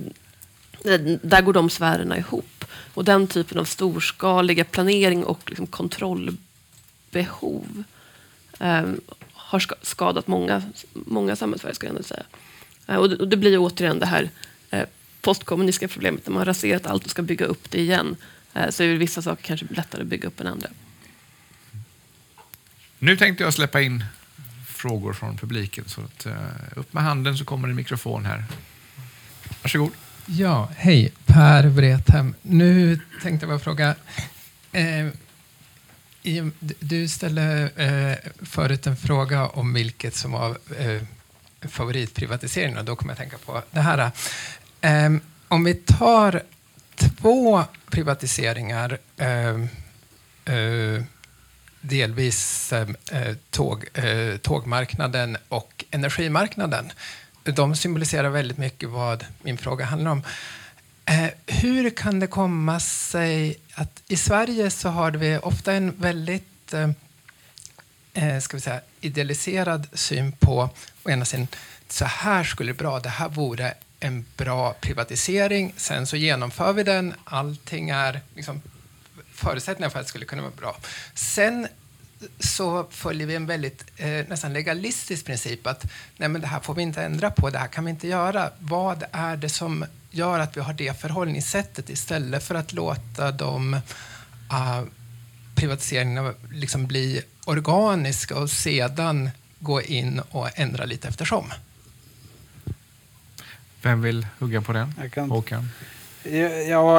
Eh, 0.85 1.01
där 1.23 1.43
går 1.43 1.53
de 1.53 1.71
sfärerna 1.71 2.19
ihop. 2.19 2.65
Och 2.95 3.05
den 3.05 3.27
typen 3.27 3.59
av 3.59 3.65
storskaliga 3.65 4.65
planering 4.65 5.25
och 5.25 5.41
liksom 5.47 5.67
kontrollbehov 5.67 7.85
eh, 8.61 8.83
har 9.33 9.65
skadat 9.83 10.27
många, 10.27 10.63
många 10.93 11.37
samhällsfärger, 11.37 11.75
ska 11.75 11.87
jag 11.87 11.91
ändå 11.91 12.03
säga. 12.03 12.23
Eh, 12.87 12.97
och, 12.97 13.11
det, 13.11 13.17
och 13.17 13.29
det 13.29 13.37
blir 13.37 13.59
återigen 13.59 13.99
det 13.99 14.07
här 14.07 14.31
eh, 14.71 14.85
postkommunistiska 15.21 15.89
problemet, 15.89 16.27
när 16.27 16.33
man 16.33 16.39
har 16.39 16.47
raserat 16.47 16.87
allt 16.87 17.05
och 17.05 17.11
ska 17.11 17.23
bygga 17.23 17.47
upp 17.47 17.71
det 17.71 17.81
igen. 17.81 18.17
Eh, 18.55 18.71
så 18.71 18.83
är 18.83 18.89
det 18.89 18.97
vissa 18.97 19.23
saker 19.23 19.43
kanske 19.43 19.67
lättare 19.71 20.03
att 20.03 20.09
bygga 20.09 20.29
upp 20.29 20.41
än 20.41 20.47
andra. 20.47 20.69
Nu 22.99 23.17
tänkte 23.17 23.45
jag 23.45 23.55
släppa 23.55 23.81
in 23.81 24.05
frågor 24.67 25.13
från 25.13 25.37
publiken. 25.37 25.85
Så 25.87 26.01
att, 26.01 26.27
eh, 26.27 26.33
upp 26.77 26.93
med 26.93 27.03
handen 27.03 27.37
så 27.37 27.45
kommer 27.45 27.69
en 27.69 27.77
mikrofon 27.77 28.25
här. 28.25 28.45
Varsågod. 29.63 29.93
Ja, 30.31 30.69
hej. 30.77 31.13
Per 31.27 31.65
Wrethem. 31.65 32.35
Nu 32.43 33.01
tänkte 33.23 33.45
jag 33.45 33.51
bara 33.51 33.59
fråga. 33.59 33.95
Eh, 34.73 35.07
i, 36.23 36.51
du 36.81 37.09
ställde 37.09 37.71
eh, 37.77 38.31
förut 38.47 38.87
en 38.87 38.97
fråga 38.97 39.47
om 39.47 39.75
vilket 39.75 40.15
som 40.15 40.33
var 40.33 40.59
eh, 40.79 41.03
favoritprivatiseringen 41.69 42.79
och 42.79 42.85
då 42.85 42.97
kommer 42.97 43.13
jag 43.13 43.19
tänka 43.19 43.39
på 43.39 43.63
det 43.71 43.81
här. 43.81 44.11
Eh, 44.81 45.11
om 45.49 45.65
vi 45.65 45.75
tar 45.75 46.43
två 46.97 47.65
privatiseringar 47.91 48.99
eh, 49.17 49.57
eh, 50.57 51.03
delvis 51.81 52.73
eh, 52.73 52.89
tåg, 53.51 53.85
eh, 53.95 54.37
tågmarknaden 54.37 55.37
och 55.49 55.85
energimarknaden. 55.91 56.93
De 57.55 57.77
symboliserar 57.77 58.29
väldigt 58.29 58.59
mycket 58.59 58.89
vad 58.89 59.25
min 59.43 59.59
fråga 59.59 59.85
handlar 59.85 60.11
om. 60.11 60.23
Eh, 61.05 61.29
hur 61.47 61.91
kan 61.91 62.21
det 62.21 62.27
komma 62.27 62.81
sig 62.81 63.57
att 63.75 64.03
i 64.09 64.17
Sverige 64.17 64.71
så 64.71 64.89
har 64.89 65.11
vi 65.11 65.39
ofta 65.39 65.73
en 65.73 66.01
väldigt 66.01 66.75
eh, 66.75 66.91
eh 68.15 68.41
ska 68.41 68.57
vi 68.57 68.61
säga, 68.61 68.81
idealiserad 69.01 69.87
syn 69.93 70.33
på 70.33 70.71
å 71.05 71.11
ena 71.11 71.25
sidan 71.25 71.49
så 71.89 72.05
här 72.05 72.45
skulle 72.45 72.73
det 72.73 72.79
bra, 72.79 73.01
det 73.01 73.09
här 73.09 73.29
vore 73.29 73.75
en 74.01 74.25
bra 74.37 74.73
privatisering. 74.81 75.75
Sen 75.77 76.07
så 76.07 76.17
genomför 76.17 76.73
vi 76.73 76.83
den, 76.83 77.15
allting 77.25 77.91
är 77.91 78.21
liksom 78.35 78.63
förutsättningar 79.33 79.91
för 79.91 79.99
att 79.99 80.07
det 80.07 80.09
skulle 80.09 80.25
kunna 80.25 80.43
vara 80.43 80.53
bra. 80.57 80.77
Sen 81.15 81.69
så 82.41 82.87
följer 82.91 83.27
vi 83.27 83.35
en 83.35 83.47
väldigt 83.47 83.85
eh, 83.97 84.09
nästan 84.29 84.53
legalistisk 84.53 85.27
princip 85.27 85.67
att 85.67 85.85
nej 86.17 86.29
men 86.29 86.41
det 86.41 86.47
här 86.47 86.61
får 86.61 86.75
vi 86.75 86.83
inte 86.83 87.03
ändra 87.03 87.31
på, 87.31 87.51
det 87.51 87.59
här 87.59 87.67
kan 87.69 87.85
vi 87.85 87.91
inte 87.91 88.09
göra. 88.09 88.51
Vad 88.59 89.05
är 89.13 89.37
det 89.37 89.49
som 89.49 89.85
gör 90.11 90.39
att 90.39 90.57
vi 90.57 90.61
har 90.61 90.73
det 90.73 91.01
förhållningssättet 91.01 91.91
istället 91.91 92.45
för 92.45 92.55
att 92.55 92.73
låta 92.73 93.31
de 93.33 93.75
uh, 93.75 94.83
privatiseringarna 95.55 96.35
liksom 96.53 96.87
bli 96.87 97.23
organiska 97.45 98.37
och 98.39 98.51
sedan 98.51 99.31
gå 99.59 99.83
in 99.83 100.21
och 100.31 100.49
ändra 100.59 100.85
lite 100.85 101.09
eftersom? 101.09 101.53
Vem 103.83 104.03
vill 104.03 104.27
hugga 104.39 104.63
på 104.63 104.73
den? 104.73 104.95
Jag 105.01 105.13
kan- 105.13 105.31
Håkan? 105.31 105.69
Ja, 106.23 106.31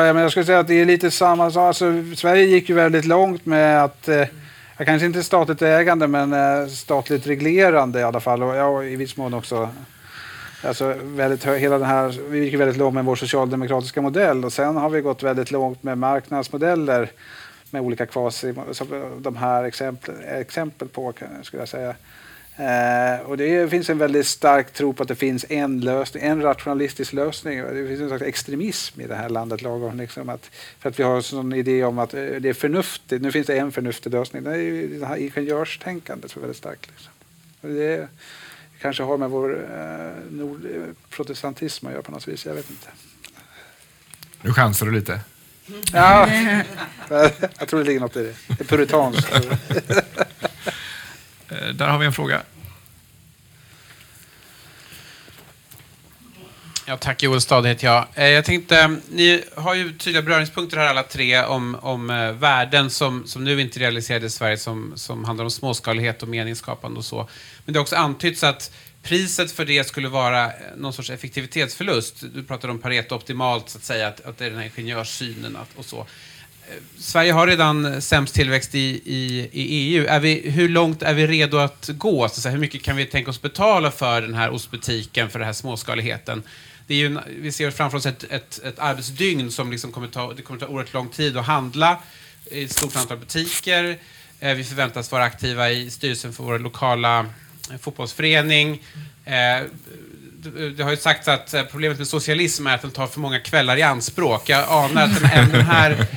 ja, 0.03 0.13
men 0.13 0.21
jag 0.23 0.31
skulle 0.31 0.45
säga 0.45 0.59
att 0.59 0.67
det 0.67 0.73
är 0.73 0.85
lite 0.85 1.11
samma 1.11 1.51
sak. 1.51 1.61
Alltså, 1.67 2.15
Sverige 2.15 2.45
gick 2.45 2.69
ju 2.69 2.75
väldigt 2.75 3.05
långt 3.05 3.45
med 3.45 3.83
att, 3.83 4.07
eh, 4.07 4.25
ja, 4.79 4.85
kanske 4.85 5.05
inte 5.05 5.23
statligt 5.23 5.61
ägande, 5.61 6.07
men 6.07 6.33
eh, 6.33 6.67
statligt 6.67 7.27
reglerande 7.27 7.99
i 7.99 8.03
alla 8.03 8.19
fall. 8.19 8.43
Och 8.43 8.55
ja, 8.55 8.83
i 8.83 8.95
viss 8.95 9.17
mån 9.17 9.33
också. 9.33 9.69
Alltså, 10.63 10.95
väldigt 11.01 11.45
hela 11.45 11.77
den 11.77 11.87
här, 11.87 12.29
vi 12.29 12.45
gick 12.45 12.53
väldigt 12.53 12.77
långt 12.77 12.95
med 12.95 13.05
vår 13.05 13.15
socialdemokratiska 13.15 14.01
modell 14.01 14.45
och 14.45 14.53
sen 14.53 14.75
har 14.75 14.89
vi 14.89 15.01
gått 15.01 15.23
väldigt 15.23 15.51
långt 15.51 15.83
med 15.83 15.97
marknadsmodeller 15.97 17.11
med 17.71 17.81
olika 17.81 18.05
kvasi, 18.05 18.53
som 18.71 18.87
de 19.17 19.35
här 19.35 19.63
exempel, 19.63 20.15
exempel 20.27 20.87
på 20.87 21.13
skulle 21.43 21.61
jag 21.61 21.69
säga. 21.69 21.95
Eh, 22.59 23.19
och 23.19 23.37
det 23.37 23.69
finns 23.69 23.89
en 23.89 23.97
väldigt 23.97 24.27
stark 24.27 24.73
tro 24.73 24.93
på 24.93 25.03
att 25.03 25.09
det 25.09 25.15
finns 25.15 25.45
en 25.49 25.79
lösning, 25.79 26.23
en 26.23 26.41
rationalistisk 26.41 27.13
lösning. 27.13 27.59
Det 27.59 27.87
finns 27.87 28.01
en 28.01 28.07
slags 28.07 28.23
extremism 28.23 29.01
i 29.01 29.07
det 29.07 29.15
här 29.15 29.29
landet 29.29 29.61
lagom. 29.61 29.97
Liksom 29.97 30.29
att, 30.29 30.49
för 30.79 30.89
att 30.89 30.99
vi 30.99 31.03
har 31.03 31.15
en 31.15 31.23
sån 31.23 31.53
idé 31.53 31.83
om 31.83 31.99
att 31.99 32.13
eh, 32.13 32.19
det 32.19 32.49
är 32.49 32.53
förnuftigt. 32.53 33.21
Nu 33.21 33.31
finns 33.31 33.47
det 33.47 33.57
en 33.57 33.71
förnuftig 33.71 34.13
lösning. 34.13 34.43
Det 34.43 34.51
är 34.51 34.55
ju 34.55 34.99
det 34.99 35.05
här 35.05 35.15
ingenjörstänkandet 35.15 36.31
som 36.31 36.39
är 36.39 36.41
väldigt 36.41 36.57
starkt. 36.57 36.87
Liksom. 36.87 37.11
Det 37.61 38.07
kanske 38.81 39.03
har 39.03 39.17
med 39.17 39.29
vår 39.29 39.67
eh, 39.73 40.31
nord, 40.31 40.67
protestantism 41.09 41.87
att 41.87 41.91
göra 41.91 42.01
på 42.01 42.11
något 42.11 42.27
vis. 42.27 42.45
Jag 42.45 42.53
vet 42.53 42.69
inte. 42.69 42.87
Nu 44.41 44.53
chansar 44.53 44.85
du 44.85 44.91
lite. 44.91 45.19
Ja, 45.93 46.29
jag 47.59 47.67
tror 47.67 47.79
det 47.79 47.85
ligger 47.85 47.99
något 47.99 48.15
i 48.15 48.23
det. 48.23 48.35
Det 48.47 48.61
är 48.61 48.65
puritanskt. 48.65 49.33
Eh, 51.49 51.67
där 51.67 51.87
har 51.87 51.99
vi 51.99 52.05
en 52.05 52.13
fråga. 52.13 52.41
Ja, 56.85 56.97
tack, 56.97 57.23
Joel 57.23 57.41
Stad 57.41 57.67
heter 57.67 57.87
jag. 57.87 58.07
Eh, 58.15 58.27
jag 58.27 58.45
tänkte, 58.45 58.79
eh, 58.79 58.89
ni 59.09 59.43
har 59.55 59.73
ju 59.73 59.97
tydliga 59.97 60.21
beröringspunkter 60.21 60.77
här 60.77 60.87
alla 60.87 61.03
tre 61.03 61.43
om, 61.43 61.75
om 61.81 62.07
värden 62.39 62.89
som, 62.89 63.27
som 63.27 63.43
nu 63.43 63.61
inte 63.61 63.79
realiserade 63.79 64.25
i 64.25 64.29
Sverige 64.29 64.57
som, 64.57 64.93
som 64.95 65.25
handlar 65.25 65.43
om 65.45 65.51
småskalighet 65.51 66.23
och 66.23 66.29
meningsskapande 66.29 66.97
och 66.97 67.05
så. 67.05 67.29
Men 67.65 67.73
det 67.73 67.79
har 67.79 67.81
också 67.81 67.95
antytts 67.95 68.43
att 68.43 68.71
priset 69.03 69.51
för 69.51 69.65
det 69.65 69.87
skulle 69.87 70.07
vara 70.07 70.51
någon 70.77 70.93
sorts 70.93 71.09
effektivitetsförlust. 71.09 72.23
Du 72.33 72.43
pratade 72.43 72.73
om 72.73 72.79
Pareto 72.79 73.15
optimalt, 73.15 73.69
så 73.69 73.77
att 73.77 73.83
säga, 73.83 74.07
att, 74.07 74.25
att 74.25 74.37
det 74.37 74.45
är 74.45 74.49
den 74.49 74.59
här 74.59 74.65
ingenjörssynen 74.65 75.57
och 75.75 75.85
så. 75.85 76.07
Sverige 76.97 77.31
har 77.31 77.47
redan 77.47 78.01
sämst 78.01 78.35
tillväxt 78.35 78.75
i, 78.75 79.01
i, 79.05 79.49
i 79.51 79.95
EU. 79.95 80.05
Är 80.07 80.19
vi, 80.19 80.49
hur 80.49 80.69
långt 80.69 81.01
är 81.01 81.13
vi 81.13 81.27
redo 81.27 81.57
att 81.57 81.89
gå? 81.93 82.29
Så 82.29 82.49
hur 82.49 82.57
mycket 82.57 82.83
kan 82.83 82.95
vi 82.95 83.05
tänka 83.05 83.29
oss 83.29 83.41
betala 83.41 83.91
för 83.91 84.21
den 84.21 84.33
här 84.33 84.49
ostbutiken, 84.49 85.29
för 85.29 85.39
den 85.39 85.45
här 85.45 85.53
småskaligheten? 85.53 86.43
Det 86.87 86.93
är 86.93 86.97
ju, 86.97 87.17
vi 87.39 87.51
ser 87.51 87.71
framför 87.71 87.97
oss 87.97 88.05
ett, 88.05 88.23
ett, 88.29 88.59
ett 88.63 88.79
arbetsdygn 88.79 89.51
som 89.51 89.71
liksom 89.71 89.91
kommer 89.91 90.07
ta, 90.07 90.33
det 90.33 90.41
kommer 90.41 90.59
ta 90.59 90.67
oerhört 90.67 90.93
lång 90.93 91.09
tid 91.09 91.37
att 91.37 91.45
handla 91.45 91.99
i 92.51 92.63
ett 92.63 92.71
stort 92.71 92.95
antal 92.95 93.17
butiker. 93.17 93.97
Eh, 94.39 94.53
vi 94.53 94.63
förväntas 94.63 95.11
vara 95.11 95.23
aktiva 95.23 95.69
i 95.69 95.89
styrelsen 95.89 96.33
för 96.33 96.43
vår 96.43 96.59
lokala 96.59 97.19
eh, 97.71 97.77
fotbollsförening. 97.81 98.83
Eh, 99.25 99.63
det 100.77 100.83
har 100.83 100.91
ju 100.91 100.97
sagts 100.97 101.27
att 101.27 101.53
eh, 101.53 101.63
problemet 101.63 101.97
med 101.97 102.07
socialism 102.07 102.67
är 102.67 102.75
att 102.75 102.81
den 102.81 102.91
tar 102.91 103.07
för 103.07 103.19
många 103.19 103.39
kvällar 103.39 103.77
i 103.77 103.81
anspråk. 103.81 104.49
Jag 104.49 104.65
anar 104.69 105.03
att 105.03 105.51
den 105.51 105.61
här 105.61 106.07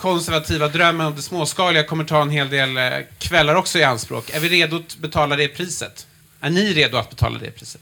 konservativa 0.00 0.68
drömmen 0.68 1.06
om 1.06 1.16
det 1.16 1.22
småskaliga 1.22 1.84
kommer 1.84 2.04
ta 2.04 2.22
en 2.22 2.30
hel 2.30 2.50
del 2.50 2.78
kvällar 3.18 3.54
också 3.54 3.78
i 3.78 3.84
anspråk. 3.84 4.30
Är 4.30 4.40
vi 4.40 4.48
redo 4.48 4.76
att 4.76 4.96
betala 4.96 5.36
det 5.36 5.48
priset? 5.48 6.06
Är 6.40 6.50
ni 6.50 6.72
redo 6.72 6.96
att 6.96 7.10
betala 7.10 7.38
det 7.38 7.50
priset? 7.50 7.80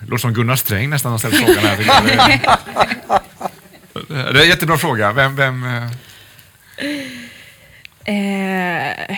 Det 0.00 0.06
låter 0.06 0.16
som 0.16 0.34
Gunnar 0.34 0.56
Sträng 0.56 0.90
nästan 0.90 1.12
har 1.12 1.18
ställt 1.18 1.36
frågan 1.36 1.64
här. 1.64 2.40
Det 4.08 4.14
är 4.14 4.42
en 4.42 4.48
jättebra 4.48 4.78
fråga. 4.78 5.12
Vem... 5.12 5.36
vem 5.36 5.64
eh, 8.04 9.16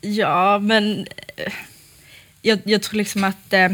ja, 0.00 0.58
men 0.58 1.06
eh, 1.36 1.52
jag, 2.42 2.60
jag, 2.64 2.82
tror 2.82 2.98
liksom 2.98 3.24
att 3.24 3.52
eh, 3.52 3.68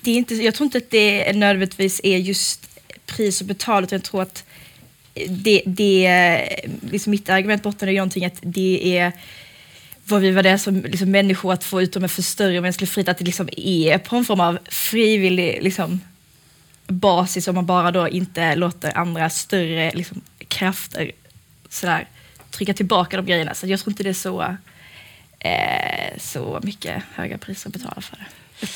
det 0.00 0.10
är 0.10 0.16
inte, 0.16 0.34
jag 0.34 0.54
tror 0.54 0.64
inte 0.64 0.78
att 0.78 0.90
det 0.90 1.32
nödvändigtvis 1.32 2.00
är 2.04 2.18
just 2.18 2.68
pris 3.06 3.40
och 3.40 3.46
betal, 3.46 3.84
utan 3.84 3.96
jag 3.96 4.04
tror 4.04 4.22
att 4.22 4.44
det, 5.28 5.62
det 5.66 6.48
liksom 6.90 7.10
mitt 7.10 7.28
argument 7.28 7.62
bottnar 7.62 7.88
i 7.88 7.96
någonting 7.96 8.24
att 8.24 8.38
det 8.42 8.98
är 8.98 9.12
vad 10.04 10.20
vi 10.20 10.30
var 10.30 10.42
det 10.42 10.58
som 10.58 10.74
liksom, 10.82 11.10
människor 11.10 11.52
att 11.52 11.64
få 11.64 11.82
utrymme 11.82 12.08
för 12.08 12.22
större 12.22 12.60
mänsklig 12.60 12.88
frihet, 12.88 13.08
att 13.08 13.18
det 13.18 13.24
liksom 13.24 13.48
är 13.56 13.98
på 13.98 14.16
en 14.16 14.24
form 14.24 14.40
av 14.40 14.58
frivillig 14.64 15.58
liksom, 15.62 16.00
basis 16.86 17.48
om 17.48 17.54
man 17.54 17.66
bara 17.66 17.90
då 17.90 18.08
inte 18.08 18.56
låter 18.56 18.98
andra 18.98 19.30
större 19.30 19.92
liksom, 19.94 20.20
krafter 20.48 21.12
sådär, 21.68 22.08
trycka 22.50 22.74
tillbaka 22.74 23.16
de 23.16 23.26
grejerna. 23.26 23.54
Så 23.54 23.66
jag 23.66 23.80
tror 23.80 23.92
inte 23.92 24.02
det 24.02 24.08
är 24.08 24.14
så, 24.14 24.56
eh, 25.38 26.18
så 26.18 26.60
mycket 26.62 27.02
höga 27.14 27.38
priser 27.38 27.68
att 27.68 27.72
betala 27.72 28.00
för 28.00 28.16
det. 28.16 28.26
Jag 28.60 28.70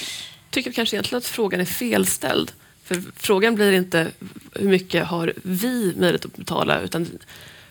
tycker 0.51 0.72
kanske 0.72 0.97
egentligen 0.97 1.18
att 1.18 1.26
frågan 1.26 1.61
är 1.61 1.64
felställd. 1.64 2.53
För 2.89 3.03
frågan 3.16 3.55
blir 3.55 3.72
inte 3.72 4.09
hur 4.55 4.68
mycket 4.68 5.07
har 5.07 5.32
vi 5.43 5.95
möjlighet 5.97 6.24
att 6.24 6.36
betala, 6.36 6.80
utan 6.80 7.07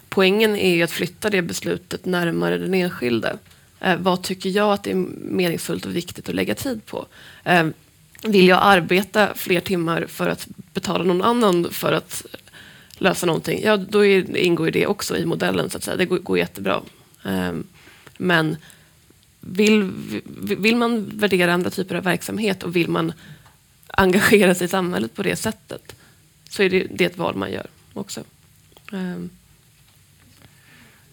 poängen 0.09 0.55
är 0.55 0.75
ju 0.75 0.83
att 0.83 0.91
flytta 0.91 1.29
det 1.29 1.41
beslutet 1.41 2.05
närmare 2.05 2.57
den 2.57 2.73
enskilde. 2.73 3.37
Eh, 3.79 3.95
vad 3.97 4.23
tycker 4.23 4.49
jag 4.49 4.73
att 4.73 4.83
det 4.83 4.91
är 4.91 5.05
meningsfullt 5.15 5.85
och 5.85 5.95
viktigt 5.95 6.29
att 6.29 6.35
lägga 6.35 6.55
tid 6.55 6.85
på? 6.85 7.05
Eh, 7.43 7.67
vill 8.23 8.47
jag 8.47 8.59
arbeta 8.61 9.33
fler 9.35 9.59
timmar 9.59 10.05
för 10.07 10.29
att 10.29 10.47
betala 10.73 11.03
någon 11.03 11.21
annan 11.21 11.67
för 11.71 11.93
att 11.93 12.25
lösa 12.97 13.25
någonting? 13.25 13.61
Ja, 13.63 13.77
då 13.77 14.05
är, 14.05 14.37
ingår 14.37 14.71
det 14.71 14.87
också 14.87 15.17
i 15.17 15.25
modellen, 15.25 15.69
så 15.69 15.77
att 15.77 15.83
säga. 15.83 15.97
Det 15.97 16.05
går, 16.05 16.17
går 16.17 16.37
jättebra. 16.37 16.81
Eh, 17.25 17.53
men 18.17 18.57
vill, 19.39 19.91
vill 20.57 20.75
man 20.75 21.11
värdera 21.13 21.53
andra 21.53 21.69
typer 21.69 21.95
av 21.95 22.03
verksamhet 22.03 22.63
och 22.63 22.75
vill 22.75 22.89
man 22.89 23.13
engagera 23.97 24.55
sig 24.55 24.65
i 24.65 24.67
samhället 24.67 25.15
på 25.15 25.23
det 25.23 25.35
sättet 25.35 25.95
så 26.49 26.63
är 26.63 26.69
det, 26.69 26.87
det 26.89 27.05
ett 27.05 27.17
val 27.17 27.35
man 27.35 27.51
gör 27.51 27.67
också. 27.93 28.21
Um, 28.91 29.29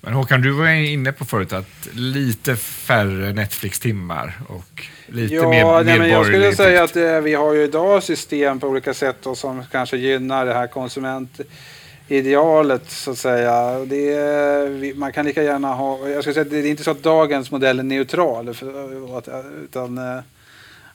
men 0.01 0.15
Håkan, 0.15 0.43
du 0.43 0.51
var 0.51 0.69
inne 0.69 1.13
på 1.13 1.25
förut 1.25 1.53
att 1.53 1.89
lite 1.93 2.57
färre 2.57 3.33
Netflix-timmar 3.33 4.41
och 4.49 4.83
lite 5.07 5.35
ja, 5.35 5.49
mer 5.49 5.85
nej, 5.85 5.99
men 5.99 6.09
Jag 6.09 6.27
skulle 6.27 6.57
säga 6.57 6.83
att 6.83 6.97
eh, 6.97 7.21
vi 7.21 7.35
har 7.35 7.55
ju 7.55 7.63
idag 7.63 8.03
system 8.03 8.61
på 8.61 8.69
olika 8.69 8.95
sätt 8.95 9.17
då, 9.23 9.35
som 9.35 9.65
kanske 9.71 9.97
gynnar 9.97 10.47
det 10.47 10.55
här 10.55 10.67
konsumentidealet 10.67 12.91
så 12.91 13.11
att 13.11 13.19
säga. 13.19 13.85
Det 13.85 14.13
är, 14.13 14.95
man 14.95 15.13
kan 15.13 15.27
lika 15.27 15.43
gärna 15.43 15.75
ha, 15.75 16.09
jag 16.09 16.23
skulle 16.23 16.35
säga 16.35 16.45
det 16.45 16.59
är 16.59 16.67
inte 16.67 16.85
så 16.85 16.91
att 16.91 17.03
dagens 17.03 17.51
modell 17.51 17.79
är 17.79 17.83
neutral 17.83 18.55
för, 18.55 19.65
utan 19.65 19.99
eh, 19.99 20.21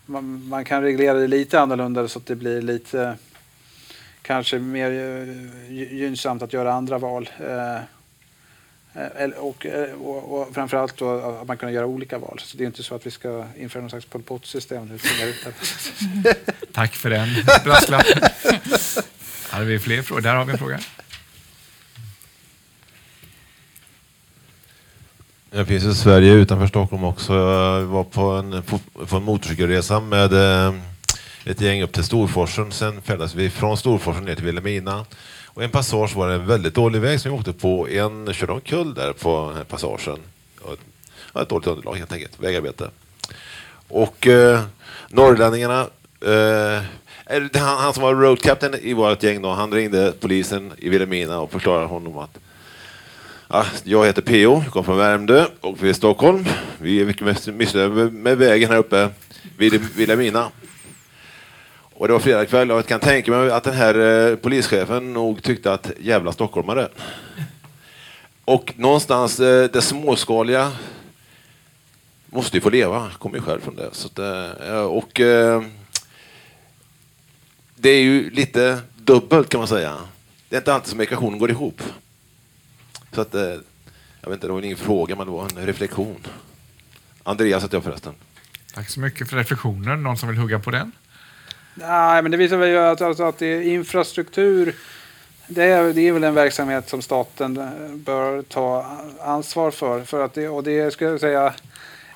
man, 0.10 0.48
man, 0.48 0.66
kan 0.66 0.82
reglera 0.82 1.14
det 1.14 1.28
lite 1.28 1.60
annorlunda 1.60 2.08
så 2.08 2.20
att 2.20 2.26
det 2.26 2.36
blir 2.36 2.62
lite 2.62 3.18
kanske 4.22 4.60
mer 4.60 4.92
eh, 4.92 5.74
gynnsamt 5.74 6.42
att 6.42 6.54
göra 6.54 6.74
andra 6.74 6.98
val. 6.98 7.30
Eh, 7.40 7.76
eh 9.24 9.30
och, 9.30 9.66
eh, 9.66 9.92
och, 9.94 10.42
och 10.42 10.54
framförallt 10.54 10.98
då 10.98 11.20
att 11.42 11.48
man 11.48 11.58
kan 11.58 11.74
göra 11.74 11.86
olika 11.86 12.18
val. 12.18 12.40
Så 12.44 12.58
det 12.58 12.64
är 12.64 12.66
inte 12.66 12.84
så 12.84 12.96
att 12.96 13.06
vi 13.06 13.12
ska 13.12 13.46
införa 13.58 13.82
någon 13.82 13.90
slags 13.90 14.06
Pol 14.06 14.24
Pot-system. 14.24 14.90
Tack 16.74 16.96
för 16.96 17.10
den 17.10 17.28
brasklappen. 17.64 18.30
Hade 19.50 19.66
vi 19.66 19.80
fler 19.80 20.02
frågor? 20.02 20.22
Där 20.22 20.36
har 20.36 20.46
vi 20.46 20.52
en 20.52 20.58
fråga. 20.58 20.80
Jag 25.52 25.68
finns 25.68 25.84
i 25.84 25.94
Sverige 25.94 26.34
utanför 26.34 26.68
Stockholm 26.68 27.04
också. 27.04 27.34
Jag 27.34 27.82
var 27.82 28.04
på 28.04 28.22
en, 28.22 28.64
på 29.08 29.18
en 29.18 29.24
motorcykelresa 29.24 30.00
med 30.00 30.34
eh, 30.34 30.74
ett 31.46 31.62
gäng 31.62 31.82
upp 31.82 31.94
till 31.94 32.04
Storforsen. 32.04 32.72
Sen 32.72 33.02
färdades 33.02 33.36
vi 33.36 33.50
från 33.50 33.78
Storforsen 33.78 34.24
ner 34.24 34.36
till 34.36 34.46
Vilhelmina. 34.46 35.06
Och 35.46 35.64
en 35.64 35.70
passage 35.70 36.16
var 36.16 36.28
det 36.28 36.34
en 36.34 36.48
väldigt 36.48 36.76
dålig 36.76 37.02
väg 37.02 37.20
som 37.20 37.32
vi 37.32 37.38
åkte 37.38 37.54
på. 37.54 37.88
En 37.90 38.34
körde 38.34 38.54
omkull 38.54 38.94
där 38.94 39.14
på 39.14 39.48
den 39.48 39.58
här 39.58 39.64
passagen. 39.64 40.20
Och 40.62 41.42
ett 41.42 41.50
dåligt 41.50 41.68
underlag 41.68 41.96
helt 41.96 42.14
enkelt, 42.14 42.40
vägarbete. 42.40 42.90
Och 43.88 44.28
eh, 44.28 44.62
norrlänningarna, 45.10 45.88
eh, 46.26 46.84
han, 47.54 47.78
han, 47.78 47.94
som 47.94 48.04
var 48.04 48.16
road 48.16 48.42
captain 48.42 48.76
i 48.82 48.94
vårt 48.94 49.24
gäng 49.24 49.42
då, 49.42 49.52
han 49.52 49.72
ringde 49.74 50.14
polisen 50.20 50.74
i 50.78 50.90
Vilhelmina 50.90 51.40
och 51.40 51.52
förklarade 51.52 51.86
honom 51.86 52.18
att 52.18 52.38
Ja, 53.52 53.66
jag 53.84 54.06
heter 54.06 54.22
P.O. 54.22 54.62
jag 54.64 54.74
kommer 54.74 54.84
från 54.84 54.98
Värmdö 54.98 55.46
och 55.62 55.84
vi 55.84 55.88
är 55.88 55.92
i 55.92 55.94
Stockholm. 55.94 56.46
Vi 56.78 57.02
är 57.02 57.06
mycket 57.06 57.56
missnöjda 57.56 57.90
med, 57.90 58.38
vägen 58.38 58.70
här 58.70 58.78
uppe 58.78 59.10
vid 59.58 59.74
Vilhelmina. 59.96 60.52
Och 61.94 62.08
det 62.08 62.14
var 62.14 62.20
fredag 62.20 62.46
kväll 62.46 62.72
och 62.72 62.78
jag 62.78 62.86
kan 62.86 63.00
tänka 63.00 63.32
mig 63.32 63.52
att 63.52 63.64
den 63.64 63.74
här 63.74 64.30
eh, 64.30 64.36
polischefen 64.36 65.14
nog 65.14 65.44
tyckte 65.44 65.74
att 65.74 65.92
jävla 66.00 66.32
stockholmare. 66.32 66.90
Och 68.46 68.74
någonstans 68.76 69.40
eh, 69.40 69.70
det 69.72 69.82
småskaliga 69.82 70.72
måste 72.26 72.58
ju 72.58 72.62
få 72.62 72.70
leva, 72.70 73.12
kommer 73.20 73.36
ju 73.36 73.42
själv 73.42 73.62
från 73.62 73.76
det. 73.76 73.90
Så 73.92 74.08
att, 74.08 74.20
eh, 74.60 74.82
och 74.82 75.12
det 77.76 77.90
är 77.90 78.02
ju 78.02 78.30
lite 78.30 78.80
dubbelt 78.96 79.50
kan 79.50 79.60
man 79.60 79.68
säga. 79.68 79.98
Det 80.50 80.56
är 80.56 80.60
inte 80.60 80.74
alltid 80.74 80.90
som 80.90 81.02
ekvationen 81.02 81.40
går 81.40 81.52
ihop. 81.52 81.82
Så 83.12 83.22
att, 83.22 83.36
eh, 83.36 83.42
jag 84.22 84.30
vet 84.30 84.34
inte, 84.34 84.48
det 84.48 84.54
var 84.54 84.62
ingen 84.62 84.78
fråga 84.78 85.16
men 85.16 85.26
det 85.26 85.34
var 85.34 85.44
en 85.44 85.66
reflektion. 85.66 86.28
Andreas 87.24 87.64
heter 87.64 87.76
jag 87.76 87.84
förresten. 87.84 88.14
Tack 88.74 88.90
så 88.90 89.00
mycket 89.00 89.30
för 89.30 89.38
reflektionen. 89.38 90.04
Någon 90.04 90.18
som 90.18 90.30
vill 90.30 90.38
hugga 90.38 90.60
på 90.60 90.72
den? 90.72 90.92
Nej, 91.74 92.22
men 92.22 92.32
det 92.32 92.38
visar 92.38 92.58
väl 92.58 92.78
att, 92.78 93.02
alltså, 93.02 93.24
att 93.24 93.38
det 93.38 93.48
är 93.48 93.62
infrastruktur. 93.62 94.76
Det 95.48 95.64
är, 95.64 95.94
det 95.94 96.02
är 96.02 96.12
väl 96.12 96.24
en 96.24 96.34
verksamhet 96.34 96.90
som 96.90 97.02
staten 97.02 97.58
eh, 97.58 97.96
bör 97.96 98.42
ta 98.42 98.98
ansvar 99.22 99.72
för. 99.72 100.04
för 100.04 100.26
att 100.26 100.34
det, 100.34 100.48
och 100.50 100.64
det 100.64 100.94
skulle 100.94 101.10
jag 101.10 101.20
säga 101.20 101.54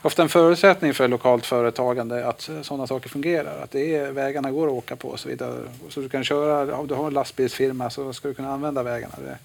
ofta 0.02 0.22
en 0.22 0.30
förutsättning 0.30 0.94
för 0.94 1.08
lokalt 1.08 1.46
företagande 1.46 2.28
att 2.28 2.50
sådana 2.62 2.88
saker 2.88 3.10
fungerar. 3.10 3.64
Att 3.64 3.72
det 3.72 3.96
är, 3.96 4.12
vägarna 4.12 4.52
går 4.52 4.68
att 4.68 4.74
åka 4.74 4.96
på 4.96 5.08
och 5.08 5.20
så 5.20 5.30
vidare. 5.30 5.60
Så 5.90 6.00
du 6.00 6.10
kan 6.10 6.24
köra, 6.24 6.76
om 6.76 6.88
du 6.88 6.94
har 6.94 7.08
en 7.08 7.14
lastbilsfirma 7.14 7.90
så 7.90 8.14
ska 8.14 8.28
du 8.28 8.34
kunna 8.34 8.54
använda 8.54 8.84
vägarna. 8.84 9.14
Det, 9.26 9.32
eh, 9.32 9.38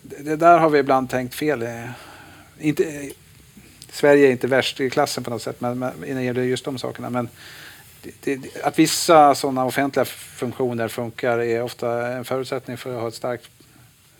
det 0.00 0.36
där 0.36 0.58
har 0.58 0.70
vi 0.70 0.78
ibland 0.78 1.10
tänkt 1.10 1.34
fel. 1.34 1.68
Inte, 2.58 3.10
Sverige 3.90 4.26
är 4.28 4.30
inte 4.30 4.46
värst 4.46 4.80
i 4.80 4.90
klassen 4.90 5.24
på 5.24 5.30
något 5.30 5.42
sätt 5.42 5.60
men, 5.60 5.78
men, 5.78 5.92
när 6.00 6.14
det 6.14 6.22
gäller 6.22 6.42
just 6.42 6.64
de 6.64 6.78
sakerna. 6.78 7.10
Men 7.10 7.28
det, 8.20 8.56
att 8.64 8.78
vissa 8.78 9.34
sådana 9.34 9.64
offentliga 9.64 10.04
funktioner 10.04 10.88
funkar 10.88 11.38
är 11.38 11.62
ofta 11.62 12.12
en 12.12 12.24
förutsättning 12.24 12.76
för 12.76 12.94
att 12.94 13.00
ha 13.00 13.08
ett 13.08 13.14
starkt 13.14 13.50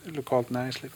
lokalt 0.05 0.51
näringsliv. 0.51 0.93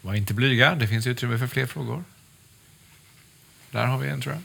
Var 0.00 0.14
inte 0.14 0.34
blyga, 0.34 0.74
det 0.74 0.88
finns 0.88 1.06
utrymme 1.06 1.38
för 1.38 1.46
fler 1.46 1.66
frågor. 1.66 2.04
Där 3.70 3.86
har 3.86 3.98
vi 3.98 4.08
en 4.08 4.20
tror 4.20 4.34
jag. 4.34 4.42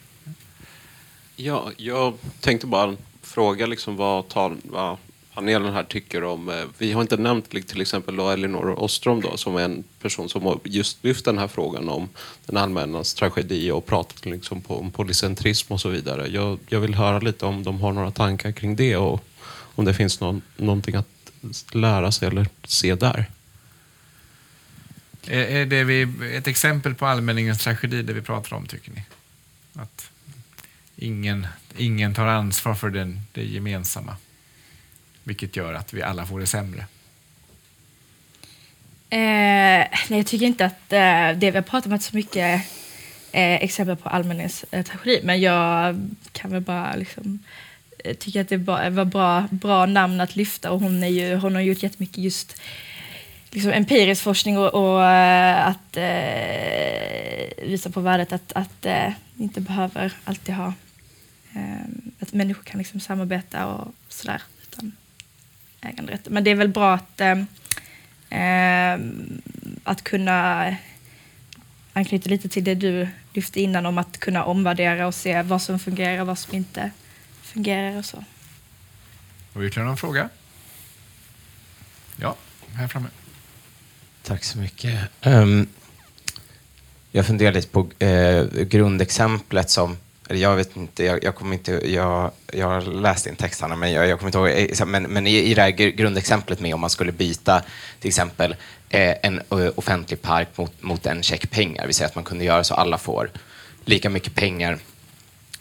Ja, 1.35 1.71
jag 1.77 2.17
tänkte 2.39 2.67
bara 2.67 2.95
fråga 3.21 3.65
liksom 3.65 3.95
vad, 3.95 4.27
tar, 4.27 4.55
vad 4.63 4.97
panelen 5.37 5.73
här 5.73 5.83
tycker 5.83 6.23
om... 6.23 6.49
Eh, 6.49 6.65
vi 6.77 6.91
har 6.91 7.01
inte 7.01 7.17
nämnt 7.17 7.49
till 7.49 7.81
exempel 7.81 8.15
då 8.15 8.29
Elinor 8.29 8.79
Ostrom 8.79 9.21
då, 9.21 9.37
som 9.37 9.55
är 9.55 9.61
en 9.61 9.83
person 10.01 10.29
som 10.29 10.43
har 10.43 10.59
just 10.63 11.03
lyft 11.03 11.25
den 11.25 11.37
här 11.37 11.47
frågan 11.47 11.89
om 11.89 12.09
den 12.45 12.57
allmännas 12.57 13.13
tragedi 13.13 13.71
och 13.71 13.85
pratat 13.85 14.25
liksom 14.25 14.61
på, 14.61 14.79
om 14.79 14.91
polycentrism 14.91 15.73
och 15.73 15.81
så 15.81 15.89
vidare. 15.89 16.27
Jag, 16.27 16.59
jag 16.67 16.79
vill 16.79 16.95
höra 16.95 17.19
lite 17.19 17.45
om 17.45 17.63
de 17.63 17.81
har 17.81 17.91
några 17.91 18.11
tankar 18.11 18.51
kring 18.51 18.75
det 18.75 18.95
och 18.95 19.23
om 19.75 19.85
det 19.85 19.93
finns 19.93 20.19
någon, 20.19 20.41
någonting 20.55 20.95
att 20.95 21.07
lära 21.71 22.11
sig 22.11 22.27
eller 22.27 22.47
se 22.63 22.95
där. 22.95 23.25
Är, 25.27 25.43
är 25.43 25.65
det 25.65 25.83
vi, 25.83 26.07
ett 26.35 26.47
exempel 26.47 26.95
på 26.95 27.05
allmänningens 27.05 27.63
tragedi 27.63 28.01
det 28.01 28.13
vi 28.13 28.21
pratar 28.21 28.55
om, 28.55 28.65
tycker 28.65 28.91
ni? 28.91 29.03
Att 29.73 30.09
ingen, 30.95 31.47
ingen 31.77 32.13
tar 32.13 32.25
ansvar 32.25 32.75
för 32.75 32.89
den, 32.89 33.21
det 33.33 33.43
gemensamma, 33.43 34.15
vilket 35.27 35.55
gör 35.55 35.73
att 35.73 35.93
vi 35.93 36.01
alla 36.01 36.25
får 36.25 36.39
det 36.39 36.47
sämre. 36.47 36.85
Eh, 39.09 39.87
nej, 40.09 40.19
jag 40.19 40.25
tycker 40.25 40.45
inte 40.45 40.65
att 40.65 40.93
eh, 40.93 41.39
det 41.39 41.51
vi 41.51 41.57
har 41.57 41.61
pratat 41.61 41.85
om 41.85 41.93
är 41.93 41.97
så 41.97 42.15
mycket 42.15 42.61
eh, 43.31 43.55
exempel 43.55 43.95
på 43.95 44.09
allmänhetens 44.09 44.65
eh, 44.71 44.85
tragedi, 44.85 45.21
men 45.23 45.41
jag 45.41 45.95
kan 46.31 46.51
väl 46.51 46.61
bara 46.61 46.95
liksom, 46.95 47.39
eh, 48.03 48.15
tycka 48.15 48.41
att 48.41 48.49
det 48.49 48.57
var 48.57 49.05
bra, 49.05 49.47
bra 49.51 49.85
namn 49.85 50.21
att 50.21 50.35
lyfta. 50.35 50.71
Och 50.71 50.79
hon, 50.79 51.03
är 51.03 51.07
ju, 51.07 51.35
hon 51.35 51.55
har 51.55 51.61
gjort 51.61 51.83
jättemycket 51.83 52.17
just 52.17 52.61
liksom 53.51 53.71
empirisk 53.71 54.23
forskning 54.23 54.57
och, 54.57 54.73
och 54.73 55.05
eh, 55.05 55.67
att 55.67 55.97
eh, 55.97 57.67
visa 57.67 57.89
på 57.89 58.01
värdet 58.01 58.33
att, 58.33 58.53
att 58.53 58.85
eh, 58.85 59.11
inte 59.37 59.61
behöver 59.61 60.13
alltid 60.23 60.55
ha 60.55 60.73
att 62.19 62.33
människor 62.33 62.63
kan 62.63 62.77
liksom 62.77 62.99
samarbeta 62.99 63.65
och 63.65 63.93
sådär 64.09 64.41
utan 65.79 65.89
äganderätt. 65.89 66.29
Men 66.29 66.43
det 66.43 66.51
är 66.51 66.55
väl 66.55 66.67
bra 66.67 66.93
att, 66.93 67.21
att 69.83 70.03
kunna 70.03 70.75
anknyta 71.93 72.29
lite 72.29 72.49
till 72.49 72.63
det 72.63 72.75
du 72.75 73.07
lyfte 73.33 73.61
innan 73.61 73.85
om 73.85 73.97
att 73.97 74.17
kunna 74.17 74.43
omvärdera 74.43 75.07
och 75.07 75.15
se 75.15 75.41
vad 75.41 75.61
som 75.61 75.79
fungerar 75.79 76.21
och 76.21 76.27
vad 76.27 76.39
som 76.39 76.55
inte 76.55 76.91
fungerar 77.41 77.97
och 77.97 78.05
så. 78.05 78.23
Har 79.53 79.61
vi 79.61 79.67
ytterligare 79.67 79.87
någon 79.87 79.97
fråga? 79.97 80.29
Ja, 82.15 82.35
här 82.73 82.87
framme. 82.87 83.07
Tack 84.23 84.43
så 84.43 84.57
mycket. 84.57 84.99
Um, 85.21 85.67
jag 87.11 87.25
funderar 87.25 87.51
lite 87.51 87.67
på 87.67 87.89
uh, 88.03 88.63
grundexemplet 88.63 89.69
som 89.69 89.97
jag 90.29 90.55
vet 90.55 90.75
inte, 90.75 91.05
jag, 91.05 91.23
jag 91.23 91.35
kommer 91.35 91.53
inte, 91.53 91.71
jag, 91.91 92.31
jag 92.53 92.67
har 92.67 92.81
läst 92.81 93.25
din 93.25 93.35
text 93.35 93.61
Hanna, 93.61 93.75
men 93.75 93.91
jag, 93.91 94.07
jag 94.07 94.19
kommer 94.19 94.27
inte 94.27 94.37
ihåg, 94.37 94.79
eh, 94.79 94.85
men, 94.85 95.03
men 95.03 95.27
i, 95.27 95.35
i 95.37 95.53
det 95.53 95.61
här 95.61 95.69
grundexemplet 95.69 96.59
med 96.59 96.73
om 96.73 96.81
man 96.81 96.89
skulle 96.89 97.11
byta 97.11 97.63
till 97.99 98.07
exempel 98.07 98.55
eh, 98.89 99.15
en 99.23 99.41
eh, 99.51 99.69
offentlig 99.75 100.21
park 100.21 100.47
mot, 100.55 100.81
mot 100.81 101.05
en 101.05 101.23
check 101.23 101.51
pengar, 101.51 101.87
vi 101.87 101.93
säger 101.93 102.09
att 102.09 102.15
man 102.15 102.23
kunde 102.23 102.45
göra 102.45 102.63
så 102.63 102.73
alla 102.73 102.97
får 102.97 103.31
lika 103.85 104.09
mycket 104.09 104.35
pengar 104.35 104.79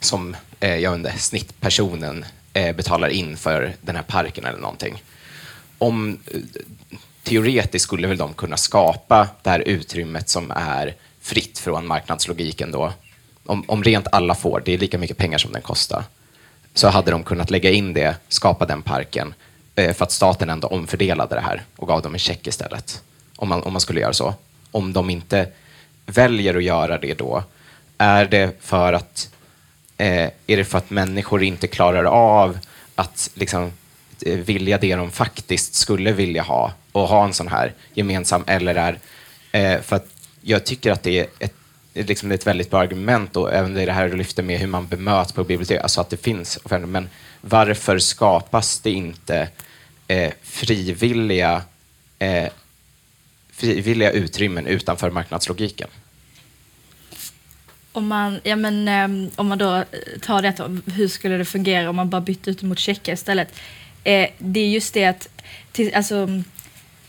som 0.00 0.36
eh, 0.60 0.76
jag 0.76 0.94
under 0.94 1.10
snittpersonen 1.10 2.24
eh, 2.52 2.76
betalar 2.76 3.08
in 3.08 3.36
för 3.36 3.74
den 3.80 3.96
här 3.96 4.02
parken 4.02 4.44
eller 4.44 4.58
någonting. 4.58 5.02
Om 5.78 6.18
eh, 6.26 6.40
teoretiskt 7.22 7.84
skulle 7.84 8.08
väl 8.08 8.16
de 8.16 8.34
kunna 8.34 8.56
skapa 8.56 9.28
det 9.42 9.50
här 9.50 9.60
utrymmet 9.60 10.28
som 10.28 10.50
är 10.56 10.94
fritt 11.20 11.58
från 11.58 11.86
marknadslogiken 11.86 12.70
då. 12.72 12.92
Om, 13.46 13.64
om 13.68 13.84
rent 13.84 14.06
alla 14.12 14.34
får, 14.34 14.62
det 14.64 14.74
är 14.74 14.78
lika 14.78 14.98
mycket 14.98 15.16
pengar 15.16 15.38
som 15.38 15.52
den 15.52 15.62
kostar, 15.62 16.04
så 16.74 16.88
hade 16.88 17.10
de 17.10 17.22
kunnat 17.22 17.50
lägga 17.50 17.70
in 17.70 17.92
det, 17.92 18.16
skapa 18.28 18.66
den 18.66 18.82
parken, 18.82 19.34
eh, 19.74 19.94
för 19.94 20.04
att 20.04 20.12
staten 20.12 20.50
ändå 20.50 20.68
omfördelade 20.68 21.34
det 21.34 21.40
här 21.40 21.62
och 21.76 21.88
gav 21.88 22.02
dem 22.02 22.12
en 22.12 22.18
check 22.18 22.46
istället. 22.46 23.02
Om 23.36 23.48
man, 23.48 23.62
om 23.62 23.72
man 23.72 23.80
skulle 23.80 24.00
göra 24.00 24.12
så. 24.12 24.34
Om 24.70 24.92
de 24.92 25.10
inte 25.10 25.48
väljer 26.06 26.56
att 26.56 26.62
göra 26.62 26.98
det 26.98 27.18
då, 27.18 27.42
är 27.98 28.24
det 28.24 28.56
för 28.60 28.92
att, 28.92 29.30
eh, 29.96 30.30
är 30.46 30.56
det 30.56 30.64
för 30.64 30.78
att 30.78 30.90
människor 30.90 31.42
inte 31.42 31.66
klarar 31.66 32.04
av 32.04 32.58
att 32.94 33.30
liksom, 33.34 33.72
eh, 34.26 34.38
vilja 34.38 34.78
det 34.78 34.96
de 34.96 35.10
faktiskt 35.10 35.74
skulle 35.74 36.12
vilja 36.12 36.42
ha 36.42 36.72
och 36.92 37.08
ha 37.08 37.24
en 37.24 37.34
sån 37.34 37.48
här 37.48 37.72
gemensam 37.94 38.44
LRR. 38.46 38.98
Eh, 39.52 39.80
för 39.80 39.96
att 39.96 40.06
jag 40.40 40.64
tycker 40.64 40.92
att 40.92 41.02
det 41.02 41.18
är 41.18 41.26
ett, 41.38 41.54
liksom 42.04 42.32
ett 42.32 42.46
väldigt 42.46 42.70
bra 42.70 42.80
argument 42.80 43.36
och 43.36 43.52
även 43.52 43.74
det 43.74 43.92
här 43.92 44.08
du 44.08 44.16
lyfter 44.16 44.42
med 44.42 44.60
hur 44.60 44.66
man 44.66 44.86
bemöts 44.86 45.32
på 45.32 45.44
bibliotek, 45.44 45.80
alltså 45.82 46.00
att 46.00 46.10
det 46.10 46.16
finns 46.16 46.58
offentligt. 46.64 46.90
Men 46.90 47.08
varför 47.40 47.98
skapas 47.98 48.80
det 48.80 48.90
inte 48.90 49.48
eh, 50.08 50.32
frivilliga, 50.42 51.62
eh, 52.18 52.48
frivilliga 53.52 54.10
utrymmen 54.10 54.66
utanför 54.66 55.10
marknadslogiken? 55.10 55.88
Om 57.92 58.06
man, 58.06 58.40
ja 58.42 58.56
men, 58.56 58.88
eh, 58.88 59.30
om 59.36 59.46
man 59.46 59.58
då 59.58 59.84
tar 60.20 60.42
det, 60.42 60.80
hur 60.92 61.08
skulle 61.08 61.36
det 61.36 61.44
fungera 61.44 61.90
om 61.90 61.96
man 61.96 62.10
bara 62.10 62.20
bytte 62.20 62.50
ut 62.50 62.62
mot 62.62 62.78
checkar 62.78 63.12
istället? 63.12 63.48
Eh, 64.04 64.28
det 64.38 64.60
är 64.60 64.68
just 64.68 64.94
det 64.94 65.04
att 65.04 65.28
till, 65.72 65.94
alltså, 65.94 66.42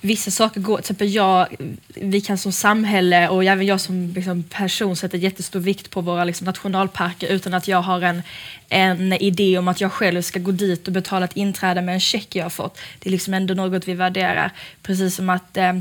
vissa 0.01 0.31
saker 0.31 0.61
går, 0.61 0.75
till 0.75 0.83
exempel 0.83 1.13
jag, 1.13 1.47
vi 1.87 2.21
kan 2.21 2.37
som 2.37 2.51
samhälle 2.51 3.29
och 3.29 3.43
även 3.43 3.65
jag 3.65 3.81
som 3.81 4.13
liksom, 4.15 4.43
person 4.43 4.95
sätter 4.95 5.17
jättestor 5.17 5.59
vikt 5.59 5.89
på 5.89 6.01
våra 6.01 6.23
liksom, 6.23 6.45
nationalparker 6.45 7.27
utan 7.27 7.53
att 7.53 7.67
jag 7.67 7.81
har 7.81 8.01
en, 8.01 8.21
en 8.69 9.13
idé 9.13 9.57
om 9.57 9.67
att 9.67 9.81
jag 9.81 9.91
själv 9.91 10.21
ska 10.21 10.39
gå 10.39 10.51
dit 10.51 10.87
och 10.87 10.93
betala 10.93 11.25
ett 11.25 11.37
inträde 11.37 11.81
med 11.81 11.93
en 11.93 11.99
check 11.99 12.35
jag 12.35 12.45
har 12.45 12.49
fått. 12.49 12.79
Det 12.99 13.09
är 13.09 13.11
liksom 13.11 13.33
ändå 13.33 13.53
något 13.53 13.87
vi 13.87 13.93
värderar. 13.93 14.51
Precis 14.81 15.15
som 15.15 15.29
att 15.29 15.57
eh, 15.57 15.73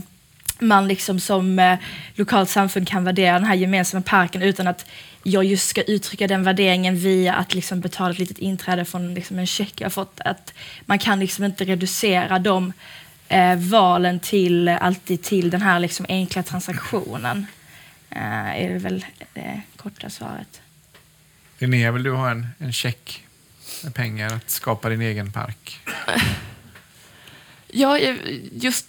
man 0.58 0.88
liksom 0.88 1.20
som 1.20 1.58
eh, 1.58 1.78
lokalt 2.14 2.50
samfund 2.50 2.88
kan 2.88 3.04
värdera 3.04 3.32
den 3.32 3.44
här 3.44 3.54
gemensamma 3.54 4.02
parken 4.02 4.42
utan 4.42 4.66
att 4.66 4.86
jag 5.22 5.44
just 5.44 5.68
ska 5.68 5.82
uttrycka 5.82 6.26
den 6.26 6.42
värderingen 6.42 6.96
via 6.96 7.34
att 7.34 7.54
liksom 7.54 7.80
betala 7.80 8.10
ett 8.10 8.18
litet 8.18 8.38
inträde 8.38 8.84
från 8.84 9.14
liksom 9.14 9.38
en 9.38 9.46
check 9.46 9.80
jag 9.80 9.84
har 9.84 9.90
fått. 9.90 10.20
Att 10.24 10.54
man 10.84 10.98
kan 10.98 11.20
liksom 11.20 11.44
inte 11.44 11.64
reducera 11.64 12.38
de 12.38 12.72
eh, 13.28 13.56
valen 13.56 14.20
till 14.20 14.68
alltid 14.68 15.22
till 15.22 15.50
den 15.50 15.62
här 15.62 15.80
liksom 15.80 16.06
enkla 16.08 16.42
transaktionen. 16.42 17.46
Eh, 18.10 18.62
är 18.62 18.68
det 18.68 18.78
väl 18.78 19.06
det 19.34 19.60
korta 19.76 20.10
svaret. 20.10 20.60
Linnea, 21.58 21.92
vill 21.92 22.02
du 22.02 22.12
ha 22.12 22.30
en, 22.30 22.46
en 22.58 22.72
check 22.72 23.24
med 23.84 23.94
pengar 23.94 24.34
att 24.34 24.50
skapa 24.50 24.88
din 24.88 25.00
egen 25.00 25.32
park? 25.32 25.80
Ja, 27.68 27.98
just 28.52 28.86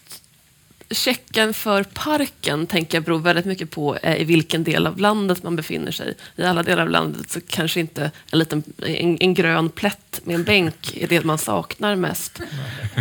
checken 0.89 1.53
för 1.53 1.83
parken 1.83 2.67
tänker 2.67 2.97
jag 2.97 3.03
beror 3.03 3.19
väldigt 3.19 3.45
mycket 3.45 3.71
på 3.71 3.95
eh, 3.95 4.21
i 4.21 4.23
vilken 4.23 4.63
del 4.63 4.87
av 4.87 4.97
landet 4.97 5.43
man 5.43 5.55
befinner 5.55 5.91
sig. 5.91 6.13
I 6.35 6.43
alla 6.43 6.63
delar 6.63 6.83
av 6.83 6.89
landet 6.89 7.29
så 7.31 7.41
kanske 7.41 7.79
inte 7.79 8.11
en, 8.31 8.39
liten, 8.39 8.63
en, 8.77 9.17
en 9.19 9.33
grön 9.33 9.69
plätt 9.69 10.21
med 10.23 10.35
en 10.35 10.43
bänk 10.43 10.97
är 10.97 11.07
det 11.07 11.23
man 11.23 11.37
saknar 11.37 11.95
mest. 11.95 12.41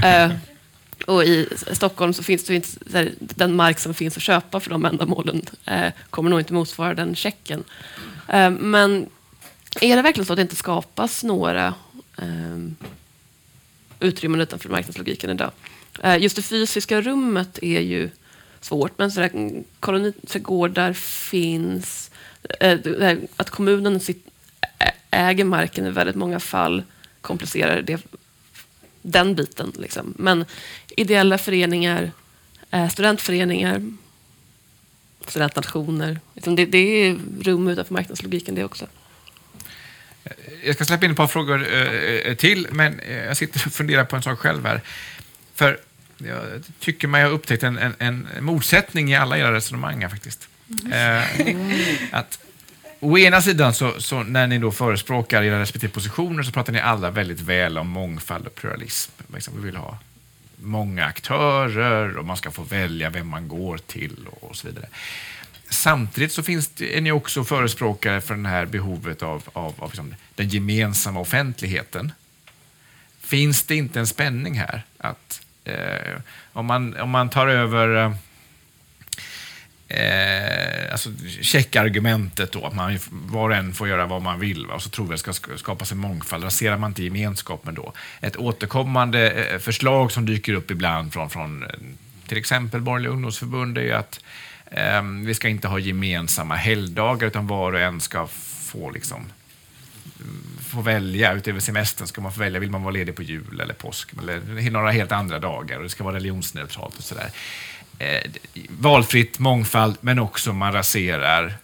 Eh, 0.05 0.33
och 1.05 1.25
i 1.25 1.49
Stockholm 1.73 2.13
så 2.13 2.23
finns 2.23 2.45
det 2.45 2.55
inte, 2.55 2.69
här, 2.93 3.13
den 3.19 3.57
mark 3.57 3.79
som 3.79 3.95
finns 3.95 4.17
att 4.17 4.23
köpa 4.23 4.61
för 4.61 4.71
de 4.71 4.85
ändamålen 4.85 5.43
eh, 5.65 5.93
kommer 6.11 6.31
nog 6.31 6.41
inte 6.41 6.55
motsvara 6.55 6.95
den 6.95 7.15
checken. 7.15 7.65
Eh, 8.29 8.51
men 8.51 9.07
är 9.81 9.97
det 9.97 10.03
verkligen 10.03 10.27
så 10.27 10.33
att 10.33 10.37
det 10.37 10.43
inte 10.43 10.57
skapas 10.57 11.25
några 11.25 11.75
eh, 12.19 12.59
utrymmen 14.01 14.41
utanför 14.41 14.69
marknadslogiken 14.69 15.31
idag? 15.31 15.51
Eh, 16.03 16.17
just 16.17 16.37
det 16.37 16.43
fysiska 16.43 17.01
rummet 17.01 17.59
är 17.63 17.81
ju 17.81 18.11
svårt, 18.61 18.99
men 18.99 19.11
sådär, 19.11 19.31
mm, 19.35 19.65
koloniträdgårdar 19.81 20.93
finns. 20.93 22.11
Eh, 22.61 23.17
att 23.37 23.51
kommunen 23.51 24.01
äger 25.11 25.45
marken 25.45 25.87
i 25.87 25.91
väldigt 25.91 26.17
många 26.17 26.41
fall 26.41 26.83
komplicerar 27.21 27.83
det, 27.83 28.01
den 29.07 29.35
biten. 29.35 29.73
Liksom. 29.79 30.15
Men 30.19 30.45
ideella 30.97 31.39
föreningar, 31.39 32.13
eh, 32.71 32.89
studentföreningar, 32.89 33.93
studentnationer. 35.27 36.21
Liksom 36.35 36.57
det, 36.57 36.67
det 36.67 36.79
är 36.79 37.19
rum 37.41 37.69
utanför 37.69 37.95
marknadslogiken 37.95 38.55
det 38.55 38.65
också. 38.65 38.87
Jag 40.65 40.75
ska 40.75 40.85
släppa 40.85 41.05
in 41.05 41.11
ett 41.11 41.17
par 41.17 41.27
frågor 41.27 42.35
till, 42.35 42.69
men 42.71 43.01
jag 43.27 43.37
sitter 43.37 43.67
och 43.67 43.73
funderar 43.73 44.05
på 44.05 44.17
en 44.17 44.23
sak 44.23 44.39
själv 44.39 44.67
här. 44.67 44.81
För 45.55 45.79
jag 46.19 46.63
tycker 46.81 47.09
mig 47.09 47.23
ha 47.23 47.31
upptäckt 47.31 47.63
en, 47.63 47.79
en, 47.79 47.95
en 47.99 48.27
motsättning 48.41 49.13
i 49.13 49.17
alla 49.17 49.39
era 49.39 49.55
resonemang 49.55 50.03
här, 50.03 50.09
faktiskt. 50.09 50.49
Mm. 50.85 50.93
Eh, 50.93 52.19
att, 52.19 52.39
å 53.01 53.19
ena 53.19 53.43
sidan, 53.43 53.75
så, 53.75 54.01
så, 54.01 54.23
när 54.23 54.47
ni 54.47 54.59
då 54.59 54.73
förespråkar 54.73 55.43
era 55.43 55.61
respektive 55.61 55.93
positioner, 55.93 56.43
så 56.43 56.53
pratar 56.53 56.73
ni 56.73 56.81
alla 56.81 57.11
väldigt 57.11 57.41
väl 57.41 57.79
om 57.79 57.89
mångfald 57.89 58.47
och 58.47 58.55
pluralism. 58.55 59.13
Liksom, 59.35 59.55
vi 59.57 59.63
vill 59.63 59.77
ha 59.77 59.99
många 60.57 61.05
aktörer 61.05 62.17
och 62.17 62.25
man 62.25 62.37
ska 62.37 62.51
få 62.51 62.63
välja 62.63 63.11
vem 63.11 63.29
man 63.29 63.49
går 63.49 63.79
till 63.79 64.27
och, 64.31 64.51
och 64.51 64.57
så 64.57 64.67
vidare. 64.67 64.87
Samtidigt 65.69 66.33
så 66.33 66.43
finns 66.43 66.69
det, 66.69 66.97
är 66.97 67.01
ni 67.01 67.13
också 67.13 67.45
förespråkare 67.45 68.21
för 68.21 68.35
det 68.35 68.49
här 68.49 68.67
behovet 68.67 69.23
av, 69.23 69.43
av, 69.53 69.75
av 69.79 69.89
liksom 69.89 70.15
den 70.35 70.49
gemensamma 70.49 71.21
offentligheten. 71.21 72.13
Finns 73.21 73.63
det 73.63 73.77
inte 73.77 74.01
en 74.01 74.07
spänning 74.07 74.59
här? 74.59 74.83
Att 74.99 75.41
eh, 75.65 76.21
om, 76.53 76.67
man, 76.67 76.97
om 76.97 77.11
man 77.11 77.31
tar 77.31 77.47
över 77.47 78.05
eh, 78.05 78.15
eh, 79.89 80.93
alltså 80.93 81.11
checkargumentet 81.41 82.53
då, 82.53 82.67
att 82.67 82.75
man, 82.75 82.99
var 83.11 83.51
och 83.51 83.57
en 83.57 83.73
får 83.73 83.89
göra 83.89 84.07
vad 84.07 84.23
man 84.23 84.41
vill 84.41 84.67
va? 84.67 84.75
och 84.75 84.83
så 84.83 84.91
tror 84.91 85.07
vi 85.07 85.15
att 85.15 85.25
det 85.25 85.33
ska 85.33 85.57
skapas 85.57 85.93
en 85.93 85.99
mångfald. 85.99 86.45
Raserar 86.45 86.79
man 86.79 86.91
inte 86.91 87.03
gemenskapen 87.03 87.75
då? 87.75 87.93
Ett 88.21 88.37
återkommande 88.37 89.31
eh, 89.31 89.59
förslag 89.59 90.13
som 90.13 90.27
dyker 90.27 90.55
upp 90.55 90.71
ibland 90.71 91.13
från, 91.13 91.31
från 91.31 91.63
eh, 91.63 91.69
till 92.27 92.39
exempel 92.39 92.81
Borgerliga 92.81 93.13
ungdomsförbund 93.13 93.79
är 93.79 93.83
ju 93.83 93.93
att 93.93 94.21
eh, 94.71 95.03
vi 95.03 95.35
ska 95.35 95.49
inte 95.49 95.69
ha 95.69 95.79
gemensamma 95.79 96.55
helgdagar 96.57 97.27
utan 97.27 97.47
var 97.47 97.73
och 97.73 97.81
en 97.81 98.01
ska 98.01 98.27
få 98.63 98.91
liksom 98.91 99.27
få 100.67 100.81
välja, 100.81 101.33
utöver 101.33 101.61
semestern 101.61 102.07
ska 102.07 102.21
man 102.21 102.33
få 102.33 102.41
välja, 102.41 102.61
vill 102.61 102.71
man 102.71 102.83
vara 102.83 102.93
ledig 102.93 103.17
på 103.17 103.23
jul 103.23 103.61
eller 103.61 103.75
påsk 103.75 104.13
eller 104.19 104.71
några 104.71 104.91
helt 104.91 105.13
andra 105.13 105.39
dagar 105.39 105.77
och 105.77 105.83
det 105.83 105.89
ska 105.89 106.05
vara 106.05 106.15
religionsneutralt 106.15 106.99
och 106.99 107.05
sådär 107.05 107.31
eh, 107.99 108.31
valfritt, 108.69 109.39
mångfald, 109.39 109.97
men 110.01 110.19
också 110.19 110.53
man 110.53 110.73
raserar 110.73 111.55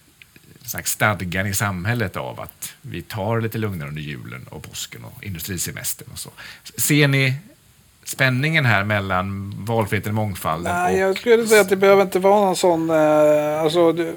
stadgan 0.83 1.47
i 1.47 1.53
samhället 1.53 2.17
av 2.17 2.39
att 2.39 2.73
vi 2.81 3.01
tar 3.01 3.41
lite 3.41 3.57
lugnare 3.57 3.89
under 3.89 4.01
julen 4.01 4.45
och 4.49 4.63
påsken 4.63 5.03
och 5.03 5.23
industrisemestern 5.23 6.07
och 6.11 6.19
så. 6.19 6.29
Ser 6.77 7.07
ni 7.07 7.33
spänningen 8.03 8.65
här 8.65 8.83
mellan 8.83 9.53
valfriheten 9.65 10.09
och 10.09 10.15
mångfalden? 10.15 10.75
Nej, 10.75 11.03
och... 11.03 11.09
jag 11.09 11.17
skulle 11.17 11.47
säga 11.47 11.61
att 11.61 11.69
det 11.69 11.75
behöver 11.75 12.01
inte 12.01 12.19
vara 12.19 12.45
någon 12.45 12.55
sån... 12.55 12.89
Eh, 12.89 13.61
alltså, 13.61 13.91
du, 13.91 14.15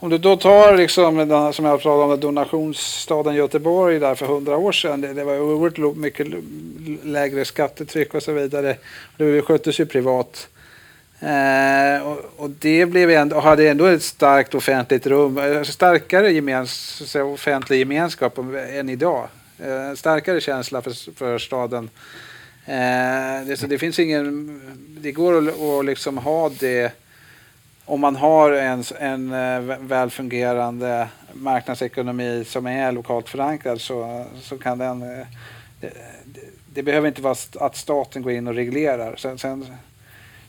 om 0.00 0.10
du 0.10 0.18
då 0.18 0.36
tar, 0.36 0.76
liksom, 0.76 1.16
den, 1.16 1.52
som 1.52 1.64
jag 1.64 1.82
pratade 1.82 2.12
om, 2.14 2.20
donationsstaden 2.20 3.34
Göteborg 3.34 3.98
där 3.98 4.14
för 4.14 4.26
hundra 4.26 4.56
år 4.56 4.72
sedan. 4.72 5.00
Det, 5.00 5.14
det 5.14 5.24
var 5.24 5.40
oerhört 5.40 5.96
mycket 5.96 6.26
lägre 7.02 7.44
skattetryck 7.44 8.14
och 8.14 8.22
så 8.22 8.32
vidare. 8.32 8.76
Det 9.16 9.42
sköttes 9.42 9.80
ju 9.80 9.86
privat. 9.86 10.48
Eh, 11.20 12.06
och, 12.06 12.18
och, 12.36 12.50
det 12.50 12.86
blev 12.86 13.10
ändå, 13.10 13.36
och 13.36 13.42
hade 13.42 13.68
ändå 13.68 13.86
ett 13.86 14.02
starkt 14.02 14.54
offentligt 14.54 15.06
rum, 15.06 15.38
eh, 15.38 15.62
starkare 15.62 16.32
gemens, 16.32 17.16
offentlig 17.16 17.78
gemenskap 17.78 18.38
än 18.70 18.88
idag. 18.88 19.28
Eh, 19.58 19.94
starkare 19.94 20.40
känsla 20.40 20.82
för, 20.82 21.14
för 21.14 21.38
staden. 21.38 21.90
Eh, 22.66 23.46
det, 23.46 23.56
så 23.58 23.66
det 23.66 23.78
finns 23.78 23.98
ingen, 23.98 24.60
det 25.00 25.12
går 25.12 25.48
att, 25.48 25.60
att 25.60 25.84
liksom 25.84 26.18
ha 26.18 26.48
det 26.48 26.92
om 27.84 28.00
man 28.00 28.16
har 28.16 28.52
en, 28.52 28.84
en 28.98 29.32
eh, 29.32 29.78
välfungerande 29.80 31.08
marknadsekonomi 31.32 32.44
som 32.44 32.66
är 32.66 32.92
lokalt 32.92 33.28
förankrad 33.28 33.80
så, 33.80 34.24
så 34.42 34.58
kan 34.58 34.78
den... 34.78 35.00
Det, 35.00 35.26
det, 35.80 36.40
det 36.74 36.82
behöver 36.82 37.08
inte 37.08 37.22
vara 37.22 37.36
att 37.60 37.76
staten 37.76 38.22
går 38.22 38.32
in 38.32 38.48
och 38.48 38.54
reglerar. 38.54 39.16
Sen, 39.16 39.38
sen 39.38 39.66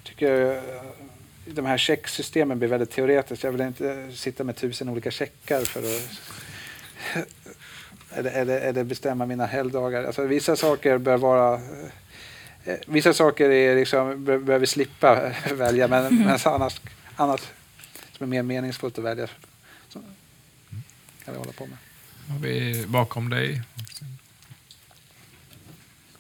tycker 0.04 0.32
jag 0.32 0.64
de 1.46 1.66
här 1.66 1.78
checksystemen 1.78 2.60
blir 2.60 2.70
väldigt 2.70 2.92
teoretiska. 2.92 3.48
Jag 3.48 3.52
vill 3.52 3.62
inte 3.62 4.12
sitta 4.14 4.44
med 4.44 4.56
tusen 4.56 4.90
olika 4.90 5.12
checkar 5.12 5.62
för 5.62 5.80
att 5.80 6.20
eller, 8.12 8.32
eller, 8.32 8.62
eller 8.62 8.84
bestämma 8.84 9.26
mina 9.26 9.46
helgdagar. 9.46 10.04
Alltså, 10.04 10.26
vissa 10.26 10.56
saker 10.56 10.98
bör 10.98 11.18
vara 11.18 11.62
eh, 12.66 12.76
Vissa 12.88 13.14
saker 13.14 13.50
är 13.50 13.76
liksom, 13.76 14.26
behöver 14.26 14.60
vi 14.60 14.68
slippa 14.68 15.34
välja, 15.54 15.88
men, 15.88 16.18
men 16.18 16.40
annars, 16.46 16.82
annat 17.16 17.54
som 18.12 18.24
är 18.24 18.28
mer 18.28 18.44
meningsfullt 18.44 18.98
att 18.98 19.04
välja 19.04 19.28
så 19.90 20.00
kan 21.26 21.34
vi 21.34 21.38
hålla 21.38 21.52
på 21.52 21.66
med. 21.66 21.78
Har 22.30 22.40
vi 22.40 22.86
bakom 22.88 23.30
dig? 23.30 23.62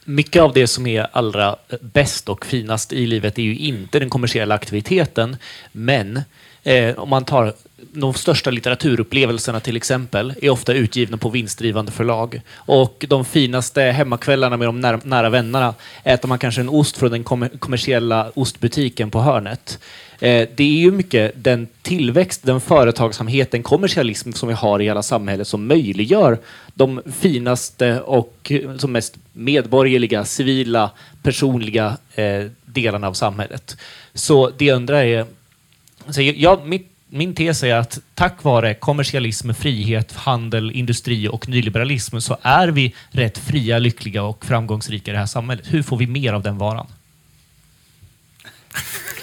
Mycket 0.09 0.41
av 0.41 0.53
det 0.53 0.67
som 0.67 0.87
är 0.87 1.07
allra 1.11 1.55
bäst 1.81 2.29
och 2.29 2.45
finast 2.45 2.93
i 2.93 3.05
livet 3.05 3.39
är 3.39 3.43
ju 3.43 3.55
inte 3.57 3.99
den 3.99 4.09
kommersiella 4.09 4.55
aktiviteten. 4.55 5.37
Men 5.71 6.21
eh, 6.63 6.99
om 6.99 7.09
man 7.09 7.25
tar 7.25 7.53
de 7.93 8.13
största 8.13 8.51
litteraturupplevelserna 8.51 9.59
till 9.59 9.77
exempel 9.77 10.33
är 10.41 10.49
ofta 10.49 10.73
utgivna 10.73 11.17
på 11.17 11.29
vinstdrivande 11.29 11.91
förlag. 11.91 12.41
Och 12.53 13.05
de 13.09 13.25
finaste 13.25 13.81
hemmakvällarna 13.81 14.57
med 14.57 14.67
de 14.67 14.79
nära, 14.79 14.99
nära 15.03 15.29
vännerna 15.29 15.73
äter 16.03 16.27
man 16.27 16.39
kanske 16.39 16.61
en 16.61 16.69
ost 16.69 16.97
från 16.97 17.11
den 17.11 17.23
kommersiella 17.59 18.31
ostbutiken 18.35 19.11
på 19.11 19.21
hörnet. 19.21 19.79
Eh, 20.21 20.47
det 20.55 20.63
är 20.63 20.79
ju 20.79 20.91
mycket 20.91 21.31
den 21.35 21.67
tillväxt, 21.81 22.43
den 22.43 22.61
företagsamhet, 22.61 23.51
den 23.51 23.63
kommersialism 23.63 24.31
som 24.31 24.49
vi 24.49 24.55
har 24.55 24.81
i 24.81 24.83
hela 24.83 25.03
samhället 25.03 25.47
som 25.47 25.67
möjliggör 25.67 26.39
de 26.73 27.01
finaste 27.19 28.01
och 28.01 28.51
eh, 28.51 28.77
som 28.77 28.91
mest 28.91 29.17
medborgerliga, 29.33 30.25
civila, 30.25 30.91
personliga 31.23 31.97
eh, 32.15 32.45
delarna 32.65 33.07
av 33.07 33.13
samhället. 33.13 33.77
Så 34.13 34.49
det 34.49 34.65
jag 34.65 34.75
undrar 34.75 35.03
är, 35.03 35.25
så 36.09 36.21
jag, 36.21 36.67
mitt, 36.67 36.91
min 37.09 37.35
tes 37.35 37.63
är 37.63 37.75
att 37.75 37.99
tack 38.13 38.43
vare 38.43 38.73
kommersialism, 38.73 39.53
frihet, 39.53 40.13
handel, 40.13 40.71
industri 40.71 41.27
och 41.27 41.49
nyliberalism 41.49 42.19
så 42.19 42.37
är 42.41 42.67
vi 42.67 42.95
rätt 43.09 43.37
fria, 43.37 43.79
lyckliga 43.79 44.23
och 44.23 44.45
framgångsrika 44.45 45.11
i 45.11 45.13
det 45.13 45.19
här 45.19 45.25
samhället. 45.25 45.65
Hur 45.67 45.83
får 45.83 45.97
vi 45.97 46.07
mer 46.07 46.33
av 46.33 46.43
den 46.43 46.57
varan? 46.57 46.87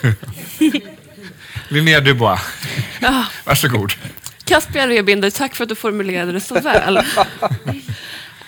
Linnea 1.68 2.00
Dubois, 2.00 2.40
ja. 3.00 3.26
varsågod. 3.44 3.92
Caspian 4.44 4.88
Rebinder, 4.88 5.30
tack 5.30 5.54
för 5.54 5.64
att 5.64 5.68
du 5.68 5.74
formulerade 5.74 6.32
det 6.32 6.40
så 6.40 6.60
väl. 6.60 6.98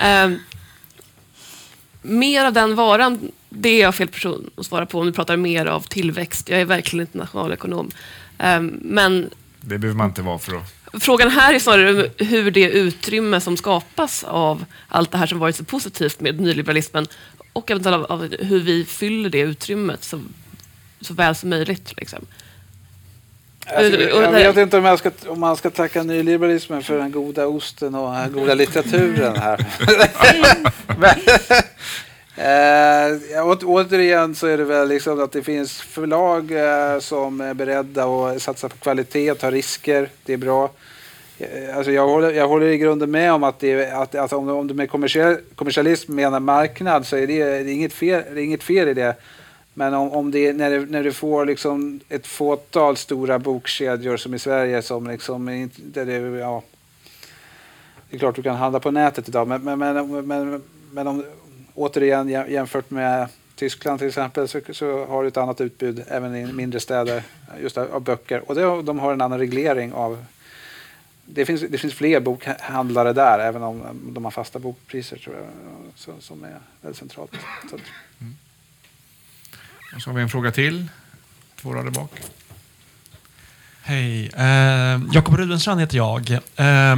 um, 0.00 0.38
mer 2.02 2.44
av 2.44 2.52
den 2.52 2.74
varan, 2.74 3.32
det 3.48 3.68
är 3.68 3.82
jag 3.82 3.94
fel 3.94 4.08
person 4.08 4.50
att 4.56 4.66
svara 4.66 4.86
på 4.86 5.00
om 5.00 5.06
du 5.06 5.12
pratar 5.12 5.36
mer 5.36 5.66
av 5.66 5.80
tillväxt. 5.80 6.48
Jag 6.48 6.60
är 6.60 6.64
verkligen 6.64 7.06
inte 7.06 7.18
nationalekonom. 7.18 7.90
Um, 8.38 8.78
men 8.82 9.30
det 9.60 9.78
behöver 9.78 9.98
man 9.98 10.08
inte 10.08 10.22
vara 10.22 10.38
för 10.38 10.56
att... 10.56 10.74
Frågan 11.02 11.30
här 11.30 11.54
är 11.54 11.58
snarare 11.58 12.10
hur 12.16 12.50
det 12.50 12.70
utrymme 12.70 13.40
som 13.40 13.56
skapas 13.56 14.24
av 14.24 14.64
allt 14.88 15.10
det 15.10 15.18
här 15.18 15.26
som 15.26 15.38
varit 15.38 15.56
så 15.56 15.64
positivt 15.64 16.20
med 16.20 16.40
nyliberalismen 16.40 17.06
och 17.52 17.70
eventuellt 17.70 17.96
av, 17.96 18.04
av 18.04 18.34
hur 18.40 18.60
vi 18.60 18.84
fyller 18.84 19.30
det 19.30 19.40
utrymmet 19.40 20.04
så, 20.04 20.20
så 21.00 21.14
väl 21.14 21.34
som 21.34 21.50
möjligt. 21.50 21.92
Liksom. 21.96 22.26
Alltså, 23.76 24.00
jag 24.00 24.52
vet 24.52 24.56
inte 24.56 24.78
om, 24.78 24.84
jag 24.84 24.98
ska, 24.98 25.10
om 25.26 25.40
man 25.40 25.56
ska 25.56 25.70
tacka 25.70 26.02
nyliberalismen 26.02 26.82
för 26.82 26.98
den 26.98 27.12
goda 27.12 27.46
osten 27.46 27.94
och 27.94 28.12
den 28.14 28.32
goda 28.32 28.54
litteraturen 28.54 29.36
här. 29.36 29.66
eh, 33.34 33.46
å, 33.46 33.56
återigen 33.64 34.34
så 34.34 34.46
är 34.46 34.58
det 34.58 34.64
väl 34.64 34.88
liksom 34.88 35.22
att 35.22 35.32
det 35.32 35.42
finns 35.42 35.80
förlag 35.80 36.50
eh, 36.52 36.98
som 37.00 37.40
är 37.40 37.54
beredda 37.54 38.04
att 38.04 38.42
satsa 38.42 38.68
på 38.68 38.76
kvalitet 38.76 39.30
och 39.30 39.38
ta 39.38 39.50
risker. 39.50 40.08
Det 40.24 40.32
är 40.32 40.36
bra. 40.36 40.70
Eh, 41.38 41.76
alltså 41.76 41.92
jag, 41.92 42.08
håller, 42.08 42.30
jag 42.30 42.48
håller 42.48 42.66
i 42.66 42.78
grunden 42.78 43.10
med 43.10 43.32
om 43.32 43.44
att, 43.44 43.60
det, 43.60 43.90
att 43.90 44.14
alltså 44.14 44.36
om, 44.36 44.48
om 44.48 44.68
du 44.68 44.74
med 44.74 44.90
kommersiell, 44.90 45.36
kommersialism 45.54 46.14
menar 46.14 46.40
marknad 46.40 47.06
så 47.06 47.16
är 47.16 47.26
det, 47.26 47.44
det, 47.44 47.70
är 47.70 47.74
inget 47.74 47.92
fel, 47.92 48.22
det 48.34 48.40
är 48.40 48.44
inget 48.44 48.62
fel 48.62 48.88
i 48.88 48.94
det. 48.94 49.14
Men 49.78 49.94
om, 49.94 50.10
om 50.10 50.30
det, 50.30 50.52
när, 50.52 50.70
det, 50.70 50.86
när 50.90 51.02
du 51.02 51.12
får 51.12 51.44
liksom 51.44 52.00
ett 52.08 52.26
fåtal 52.26 52.96
stora 52.96 53.38
bokkedjor 53.38 54.16
som 54.16 54.34
i 54.34 54.38
Sverige 54.38 54.82
som 54.82 55.06
liksom, 55.06 55.70
där 55.76 56.06
det, 56.06 56.38
ja, 56.38 56.62
det 58.10 58.16
är 58.16 58.18
klart 58.18 58.36
du 58.36 58.42
kan 58.42 58.56
handla 58.56 58.80
på 58.80 58.90
nätet 58.90 59.28
idag, 59.28 59.48
men, 59.48 59.62
men, 59.62 59.78
men, 59.78 60.26
men, 60.26 60.62
men 60.92 61.06
om, 61.06 61.24
återigen 61.74 62.28
jämfört 62.28 62.90
med 62.90 63.28
Tyskland 63.54 63.98
till 63.98 64.08
exempel 64.08 64.48
så, 64.48 64.60
så, 64.72 65.06
har 65.06 65.22
du 65.22 65.28
ett 65.28 65.36
annat 65.36 65.60
utbud 65.60 66.04
även 66.08 66.36
i 66.36 66.52
mindre 66.52 66.80
städer 66.80 67.22
just 67.62 67.78
av, 67.78 67.94
av 67.94 68.00
böcker. 68.00 68.42
Och 68.48 68.54
det, 68.54 68.82
de 68.82 68.98
har 68.98 69.12
en 69.12 69.20
annan 69.20 69.38
reglering 69.38 69.92
av 69.92 70.24
det 71.24 71.46
finns, 71.46 71.60
det 71.60 71.78
finns 71.78 71.94
fler 71.94 72.20
bokhandlare 72.20 73.12
där, 73.12 73.38
även 73.38 73.62
om 73.62 73.82
de 74.12 74.24
har 74.24 74.30
fasta 74.30 74.58
bokpriser 74.58 75.16
tror 75.16 75.36
jag, 75.36 75.46
så, 75.94 76.12
som 76.20 76.44
är 76.44 76.58
väldigt 76.80 76.98
centralt. 76.98 77.32
Så. 77.70 77.76
Mm. 78.20 78.34
Och 79.94 80.02
så 80.02 80.10
har 80.10 80.14
vi 80.14 80.22
en 80.22 80.28
fråga 80.28 80.50
till. 80.50 80.86
Två 81.60 81.74
rader 81.74 81.90
bak. 81.90 82.10
Hej. 83.82 84.30
Eh, 84.36 85.00
Jakob 85.12 85.36
Rudenstrand 85.36 85.80
heter 85.80 85.96
jag. 85.96 86.30
Eh, 86.30 86.96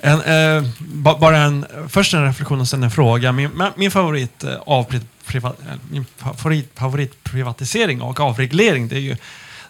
en, 0.00 0.20
eh, 0.20 0.64
bara 0.80 1.38
en, 1.38 1.66
först 1.88 2.14
en 2.14 2.24
reflektion 2.24 2.60
och 2.60 2.68
sen 2.68 2.82
en 2.82 2.90
fråga. 2.90 3.32
Min, 3.32 3.62
min, 3.76 3.90
favorit, 3.90 4.44
eh, 4.44 4.54
av, 4.66 5.00
priva, 5.26 5.48
eh, 5.48 5.74
min 5.90 6.04
favorit, 6.16 6.70
favoritprivatisering 6.74 8.02
och 8.02 8.20
avreglering 8.20 8.88
det 8.88 8.96
är 8.96 9.00
ju 9.00 9.16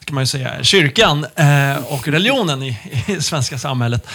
ska 0.07 0.15
man 0.15 0.23
ju 0.23 0.27
säga, 0.27 0.63
kyrkan 0.65 1.27
eh, 1.37 1.77
och 1.93 2.09
religionen 2.09 2.63
i, 2.63 2.79
i 3.07 3.21
svenska 3.21 3.59
samhället. 3.59 4.07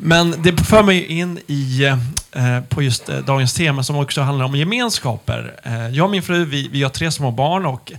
Men 0.00 0.42
det 0.42 0.64
för 0.64 0.82
mig 0.82 1.04
in 1.04 1.38
i, 1.46 1.84
eh, 2.32 2.60
på 2.68 2.82
just 2.82 3.08
eh, 3.08 3.18
dagens 3.18 3.54
tema 3.54 3.82
som 3.82 3.96
också 3.96 4.20
handlar 4.20 4.44
om 4.44 4.56
gemenskaper. 4.56 5.54
Eh, 5.62 5.88
jag 5.88 6.04
och 6.04 6.10
min 6.10 6.22
fru, 6.22 6.44
vi, 6.44 6.68
vi 6.68 6.82
har 6.82 6.90
tre 6.90 7.10
små 7.10 7.30
barn 7.30 7.66
och 7.66 7.92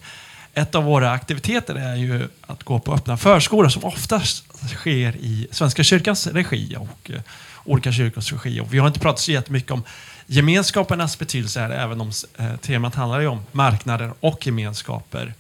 ett 0.54 0.76
av 0.76 0.84
våra 0.84 1.12
aktiviteter 1.12 1.76
är 1.76 1.96
ju 1.96 2.28
att 2.42 2.64
gå 2.64 2.80
på 2.80 2.94
öppna 2.94 3.18
förskolor 3.18 3.70
som 3.70 3.84
oftast 3.84 4.46
sker 4.68 5.16
i 5.16 5.48
Svenska 5.52 5.84
kyrkans 5.84 6.28
regi 6.28 6.76
och 6.80 7.12
eh, 7.12 7.22
olika 7.66 7.92
kyrkors 7.92 8.34
regi. 8.34 8.60
Och 8.60 8.74
vi 8.74 8.80
har 8.80 8.88
inte 8.88 9.00
pratat 9.00 9.20
så 9.20 9.32
jättemycket 9.32 9.72
om 9.72 9.84
gemenskapernas 10.26 11.20
betydelse 11.20 11.60
här, 11.60 11.70
även 11.70 12.02
om 12.02 12.12
eh, 12.38 12.56
temat 12.56 12.96
handlar 12.96 13.20
ju 13.20 13.28
om 13.28 13.42
marknader 13.52 14.14
och 14.20 14.48
gemenskaper. 14.48 15.34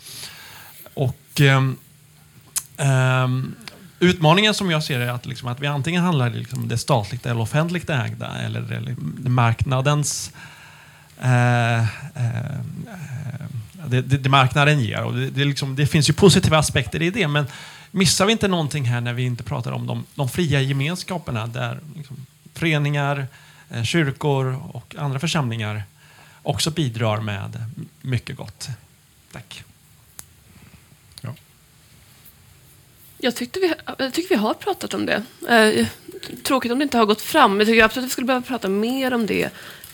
Och 0.94 1.42
ehm, 1.42 1.78
ehm 2.78 3.56
Utmaningen 4.00 4.54
som 4.54 4.72
jag 4.72 4.84
ser 4.84 5.00
är 5.00 5.12
att, 5.12 5.26
liksom, 5.26 5.48
att 5.48 5.60
vi 5.60 5.68
antingen 5.68 6.04
handlar 6.04 6.30
liksom 6.30 6.68
det 6.68 6.78
statligt 6.78 7.26
eller 7.26 7.42
offentligt 7.42 7.90
ägda 7.90 8.38
eller 8.38 8.62
det, 8.62 8.80
liksom 8.80 9.34
marknadens 9.34 10.32
eh, 11.22 11.80
eh, 11.80 11.84
eh, 12.16 12.60
det, 13.88 14.02
det, 14.02 14.18
det, 14.18 14.30
marknaden 14.30 14.80
ger. 14.80 15.04
Och 15.04 15.14
det, 15.14 15.30
det, 15.30 15.46
liksom, 15.46 15.76
det, 15.76 15.88
finns 15.88 16.10
ju 16.10 16.14
positiva 16.14 16.58
aspekter 16.58 17.02
i 17.02 17.10
det, 17.10 17.28
men 17.28 17.46
missar 17.92 18.26
vi 18.26 18.32
inte 18.32 18.48
någonting 18.48 18.86
här 18.86 19.02
när 19.02 19.14
vi 19.14 19.24
inte 19.24 19.44
pratar 19.44 19.72
om 19.72 19.88
de, 19.88 20.06
de 20.16 20.30
fria 20.30 20.62
gemenskaperna 20.62 21.48
där 21.48 21.80
liksom, 21.96 22.26
föreningar, 22.54 23.28
eh, 23.70 23.84
kyrkor 23.84 24.60
och 24.72 24.96
andra 24.98 25.20
församlingar 25.20 25.84
också 26.44 26.72
bidrar 26.72 27.22
med 27.22 27.64
mycket 28.02 28.38
gott. 28.38 28.70
Tack. 29.32 29.64
Jag, 33.22 33.36
tyckte 33.36 33.60
vi, 33.60 33.74
jag 33.98 34.14
tycker 34.14 34.30
vi 34.30 34.36
har 34.36 34.54
pratat 34.54 34.94
om 34.94 35.06
det. 35.06 35.24
Eh, 35.50 35.88
tråkigt 36.44 36.72
om 36.72 36.80
det 36.80 36.84
inte 36.84 36.98
har 36.98 37.06
gått 37.06 37.22
fram. 37.22 37.60
Jag 37.60 37.68
tycker 37.68 37.84
absolut 37.84 38.04
att 38.04 38.10
vi 38.10 38.12
skulle 38.12 38.28
behöva 38.28 38.46
prata 38.46 38.70
mer 38.70 39.14
om 39.14 39.26
det 39.26 39.50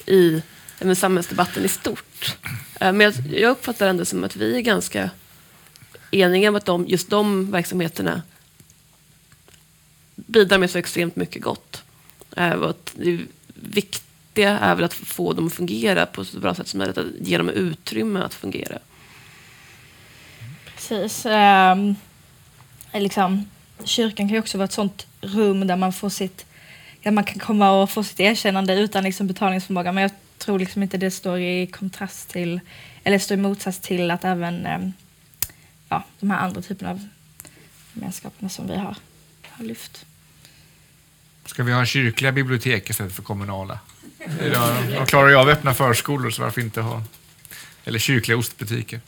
i 0.05 0.41
med 0.79 0.97
samhällsdebatten 0.97 1.65
i 1.65 1.67
stort. 1.67 2.37
Eh, 2.79 2.93
men 2.93 3.01
jag, 3.01 3.13
jag 3.31 3.51
uppfattar 3.51 3.87
ändå 3.87 4.05
som 4.05 4.23
att 4.23 4.35
vi 4.35 4.57
är 4.57 4.61
ganska 4.61 5.09
eniga 6.11 6.49
om 6.49 6.55
att 6.55 6.65
de, 6.65 6.87
just 6.87 7.09
de 7.09 7.51
verksamheterna 7.51 8.21
bidrar 10.15 10.57
med 10.57 10.71
så 10.71 10.77
extremt 10.77 11.15
mycket 11.15 11.41
gott. 11.41 11.83
Eh, 12.35 12.51
och 12.51 12.69
att 12.69 12.93
det 12.95 13.19
viktiga 13.53 14.59
är 14.59 14.75
väl 14.75 14.83
att 14.83 14.93
få 14.93 15.33
dem 15.33 15.47
att 15.47 15.53
fungera 15.53 16.05
på 16.05 16.25
så 16.25 16.39
bra 16.39 16.55
sätt 16.55 16.67
som 16.67 16.77
möjligt, 16.77 16.97
att 16.97 17.05
ge 17.19 17.37
dem 17.37 17.49
utrymme 17.49 18.19
att 18.19 18.33
fungera. 18.33 18.79
Precis. 20.75 21.25
Um, 21.25 21.95
Eh, 22.95 23.01
liksom, 23.01 23.45
kyrkan 23.83 24.27
kan 24.27 24.33
ju 24.33 24.39
också 24.39 24.57
vara 24.57 24.65
ett 24.65 24.71
sånt 24.71 25.07
rum 25.21 25.67
där 25.67 25.75
man 25.75 25.93
får 25.93 26.09
sitt 26.09 26.45
ja, 27.01 27.11
man 27.11 27.23
kan 27.23 27.39
komma 27.39 27.71
och 27.71 27.89
få 27.89 28.03
sitt 28.03 28.19
erkännande 28.19 28.73
utan 28.73 29.03
liksom 29.03 29.27
betalningsförmåga. 29.27 29.91
Men 29.91 30.01
jag 30.01 30.11
tror 30.37 30.59
liksom 30.59 30.83
inte 30.83 30.97
det 30.97 31.11
står 31.11 31.39
i 31.39 31.67
kontrast 31.67 32.29
till, 32.29 32.59
eller 33.03 33.19
står 33.19 33.37
i 33.37 33.41
motsats 33.41 33.79
till 33.79 34.11
att 34.11 34.23
även 34.23 34.65
eh, 34.65 34.79
ja, 35.89 36.03
de 36.19 36.31
här 36.31 36.39
andra 36.39 36.61
typerna 36.61 36.91
av 36.91 37.07
gemenskaperna 37.93 38.49
som 38.49 38.67
vi 38.67 38.75
har, 38.75 38.95
har 39.49 39.65
lyft. 39.65 40.05
Ska 41.45 41.63
vi 41.63 41.71
ha 41.71 41.85
kyrkliga 41.85 42.31
bibliotek 42.31 42.89
istället 42.89 43.15
för 43.15 43.23
kommunala? 43.23 43.79
De 44.97 45.05
klarar 45.05 45.29
ju 45.29 45.35
av 45.35 45.49
öppna 45.49 45.73
förskolor, 45.73 46.29
så 46.31 46.41
varför 46.41 46.61
inte 46.61 46.81
ha... 46.81 47.03
Eller 47.85 47.99
kyrkliga 47.99 48.37
ostbutiker. 48.37 48.99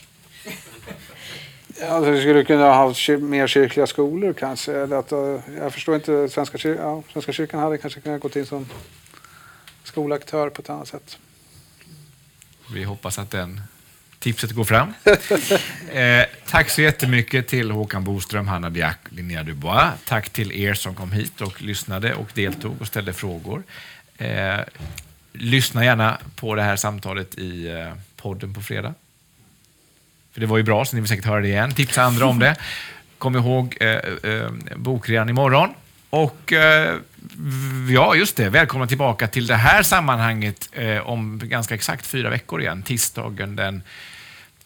Alltså, 1.81 2.11
vi 2.11 2.21
skulle 2.21 2.43
kunna 2.43 2.73
ha 2.73 2.93
mer 3.19 3.47
kyrkliga 3.47 3.87
skolor 3.87 4.33
kanske. 4.33 4.83
Att, 4.83 5.11
eh, 5.11 5.39
jag 5.57 5.73
förstår 5.73 5.95
inte, 5.95 6.29
Svenska, 6.29 6.57
kyr 6.57 6.75
ja, 6.75 7.03
Svenska 7.13 7.31
kyrkan 7.31 7.59
hade 7.59 7.77
kanske 7.77 8.01
kunnat 8.01 8.21
gå 8.21 8.29
in 8.35 8.45
som 8.45 8.65
skolaktör 9.83 10.49
på 10.49 10.61
ett 10.61 10.69
annat 10.69 10.87
sätt. 10.87 11.17
Vi 12.73 12.83
hoppas 12.83 13.19
att 13.19 13.31
den 13.31 13.61
tipset 14.19 14.51
går 14.51 14.63
fram. 14.63 14.93
eh, 15.91 16.25
tack 16.47 16.69
så 16.69 16.81
jättemycket 16.81 17.47
till 17.47 17.71
Håkan 17.71 18.03
Boström, 18.03 18.47
Hanna 18.47 18.69
Diak, 18.69 18.97
Linnea 19.09 19.43
Dubois. 19.43 19.93
Tack 20.05 20.29
till 20.29 20.51
er 20.51 20.73
som 20.73 20.95
kom 20.95 21.11
hit 21.11 21.41
och 21.41 21.61
lyssnade 21.61 22.15
och 22.15 22.27
deltog 22.33 22.81
och 22.81 22.87
ställde 22.87 23.13
frågor. 23.13 23.63
Eh, 24.17 24.59
lyssna 25.33 25.85
gärna 25.85 26.17
på 26.35 26.55
det 26.55 26.61
här 26.61 26.75
samtalet 26.75 27.35
i 27.37 27.67
eh, 27.67 27.93
podden 28.15 28.53
på 28.53 28.61
fredag. 28.61 28.93
För 30.37 30.41
det 30.41 30.47
var 30.47 30.57
ju 30.57 30.63
bra, 30.63 30.85
så 30.85 30.95
ni 30.95 31.01
vill 31.01 31.09
säkert 31.09 31.25
höra 31.25 31.41
det 31.41 31.47
igen. 31.47 31.73
Tipsa 31.73 32.03
andra 32.03 32.25
om 32.25 32.39
det. 32.39 32.55
Kom 33.17 33.35
ihåg 33.35 33.77
eh, 33.79 33.89
eh, 33.89 34.49
bokrean 34.75 35.29
imorgon. 35.29 35.73
Och 36.09 36.53
eh, 36.53 36.95
ja, 37.89 38.15
just 38.15 38.35
det. 38.37 38.49
Välkomna 38.49 38.87
tillbaka 38.87 39.27
till 39.27 39.47
det 39.47 39.55
här 39.55 39.83
sammanhanget 39.83 40.69
eh, 40.71 40.97
om 40.97 41.41
ganska 41.43 41.75
exakt 41.75 42.05
fyra 42.05 42.29
veckor 42.29 42.61
igen. 42.61 42.83
Tisdagen 42.83 43.55
den, 43.55 43.83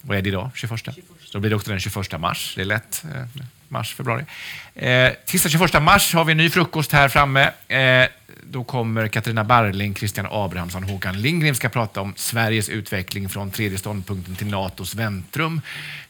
vad 0.00 0.18
är 0.18 0.22
det 0.22 0.28
idag? 0.28 0.50
21? 0.54 0.80
21. 0.84 0.96
Då 1.32 1.40
blir 1.40 1.50
det 1.50 1.56
också 1.56 1.70
den 1.70 1.80
21 1.80 2.20
mars. 2.20 2.52
Det 2.56 2.60
är 2.60 2.64
lätt. 2.64 3.04
Eh, 3.14 3.42
mars, 3.68 3.94
februari. 3.94 4.24
Eh, 4.74 5.12
tisdag 5.26 5.48
21 5.48 5.82
mars 5.82 6.14
har 6.14 6.24
vi 6.24 6.32
en 6.32 6.38
ny 6.38 6.50
frukost 6.50 6.92
här 6.92 7.08
framme. 7.08 7.50
Då 8.52 8.64
kommer 8.64 9.08
Katarina 9.08 9.44
Barling, 9.44 9.94
Christian 9.94 10.26
Abrahamsson 10.30 10.84
och 10.84 10.90
Håkan 10.90 11.20
Lindgren 11.20 11.54
ska 11.54 11.68
prata 11.68 12.00
om 12.00 12.14
Sveriges 12.16 12.68
utveckling 12.68 13.28
från 13.28 13.50
tredje 13.50 13.78
ståndpunkten 13.78 14.36
till 14.36 14.46
NATOs 14.46 14.94
väntrum. 14.94 15.60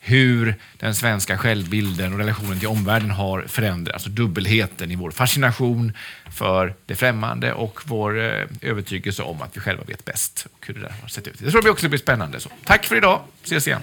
Hur 0.01 0.55
den 0.79 0.95
svenska 0.95 1.39
självbilden 1.39 2.13
och 2.13 2.19
relationen 2.19 2.59
till 2.59 2.69
omvärlden 2.69 3.11
har 3.11 3.43
förändrats. 3.49 3.95
Alltså 3.95 4.09
dubbelheten 4.09 4.91
i 4.91 4.97
vår 4.97 5.11
fascination 5.11 5.93
för 6.31 6.75
det 6.87 6.95
främmande 6.95 7.53
och 7.53 7.81
vår 7.85 8.21
eh, 8.21 8.47
övertygelse 8.61 9.23
om 9.23 9.43
att 9.43 9.57
vi 9.57 9.61
själva 9.61 9.85
vet 9.85 10.05
bäst 10.05 10.47
och 10.53 10.67
hur 10.67 10.75
det 10.75 10.81
där 10.81 10.95
har 11.01 11.09
sett 11.09 11.27
ut. 11.27 11.39
Det 11.39 11.51
tror 11.51 11.65
jag 11.65 11.73
också 11.73 11.89
blir 11.89 11.99
spännande. 11.99 12.41
Så, 12.41 12.51
tack 12.65 12.85
för 12.85 12.97
idag. 12.97 13.21
Ses 13.45 13.67
igen. 13.67 13.83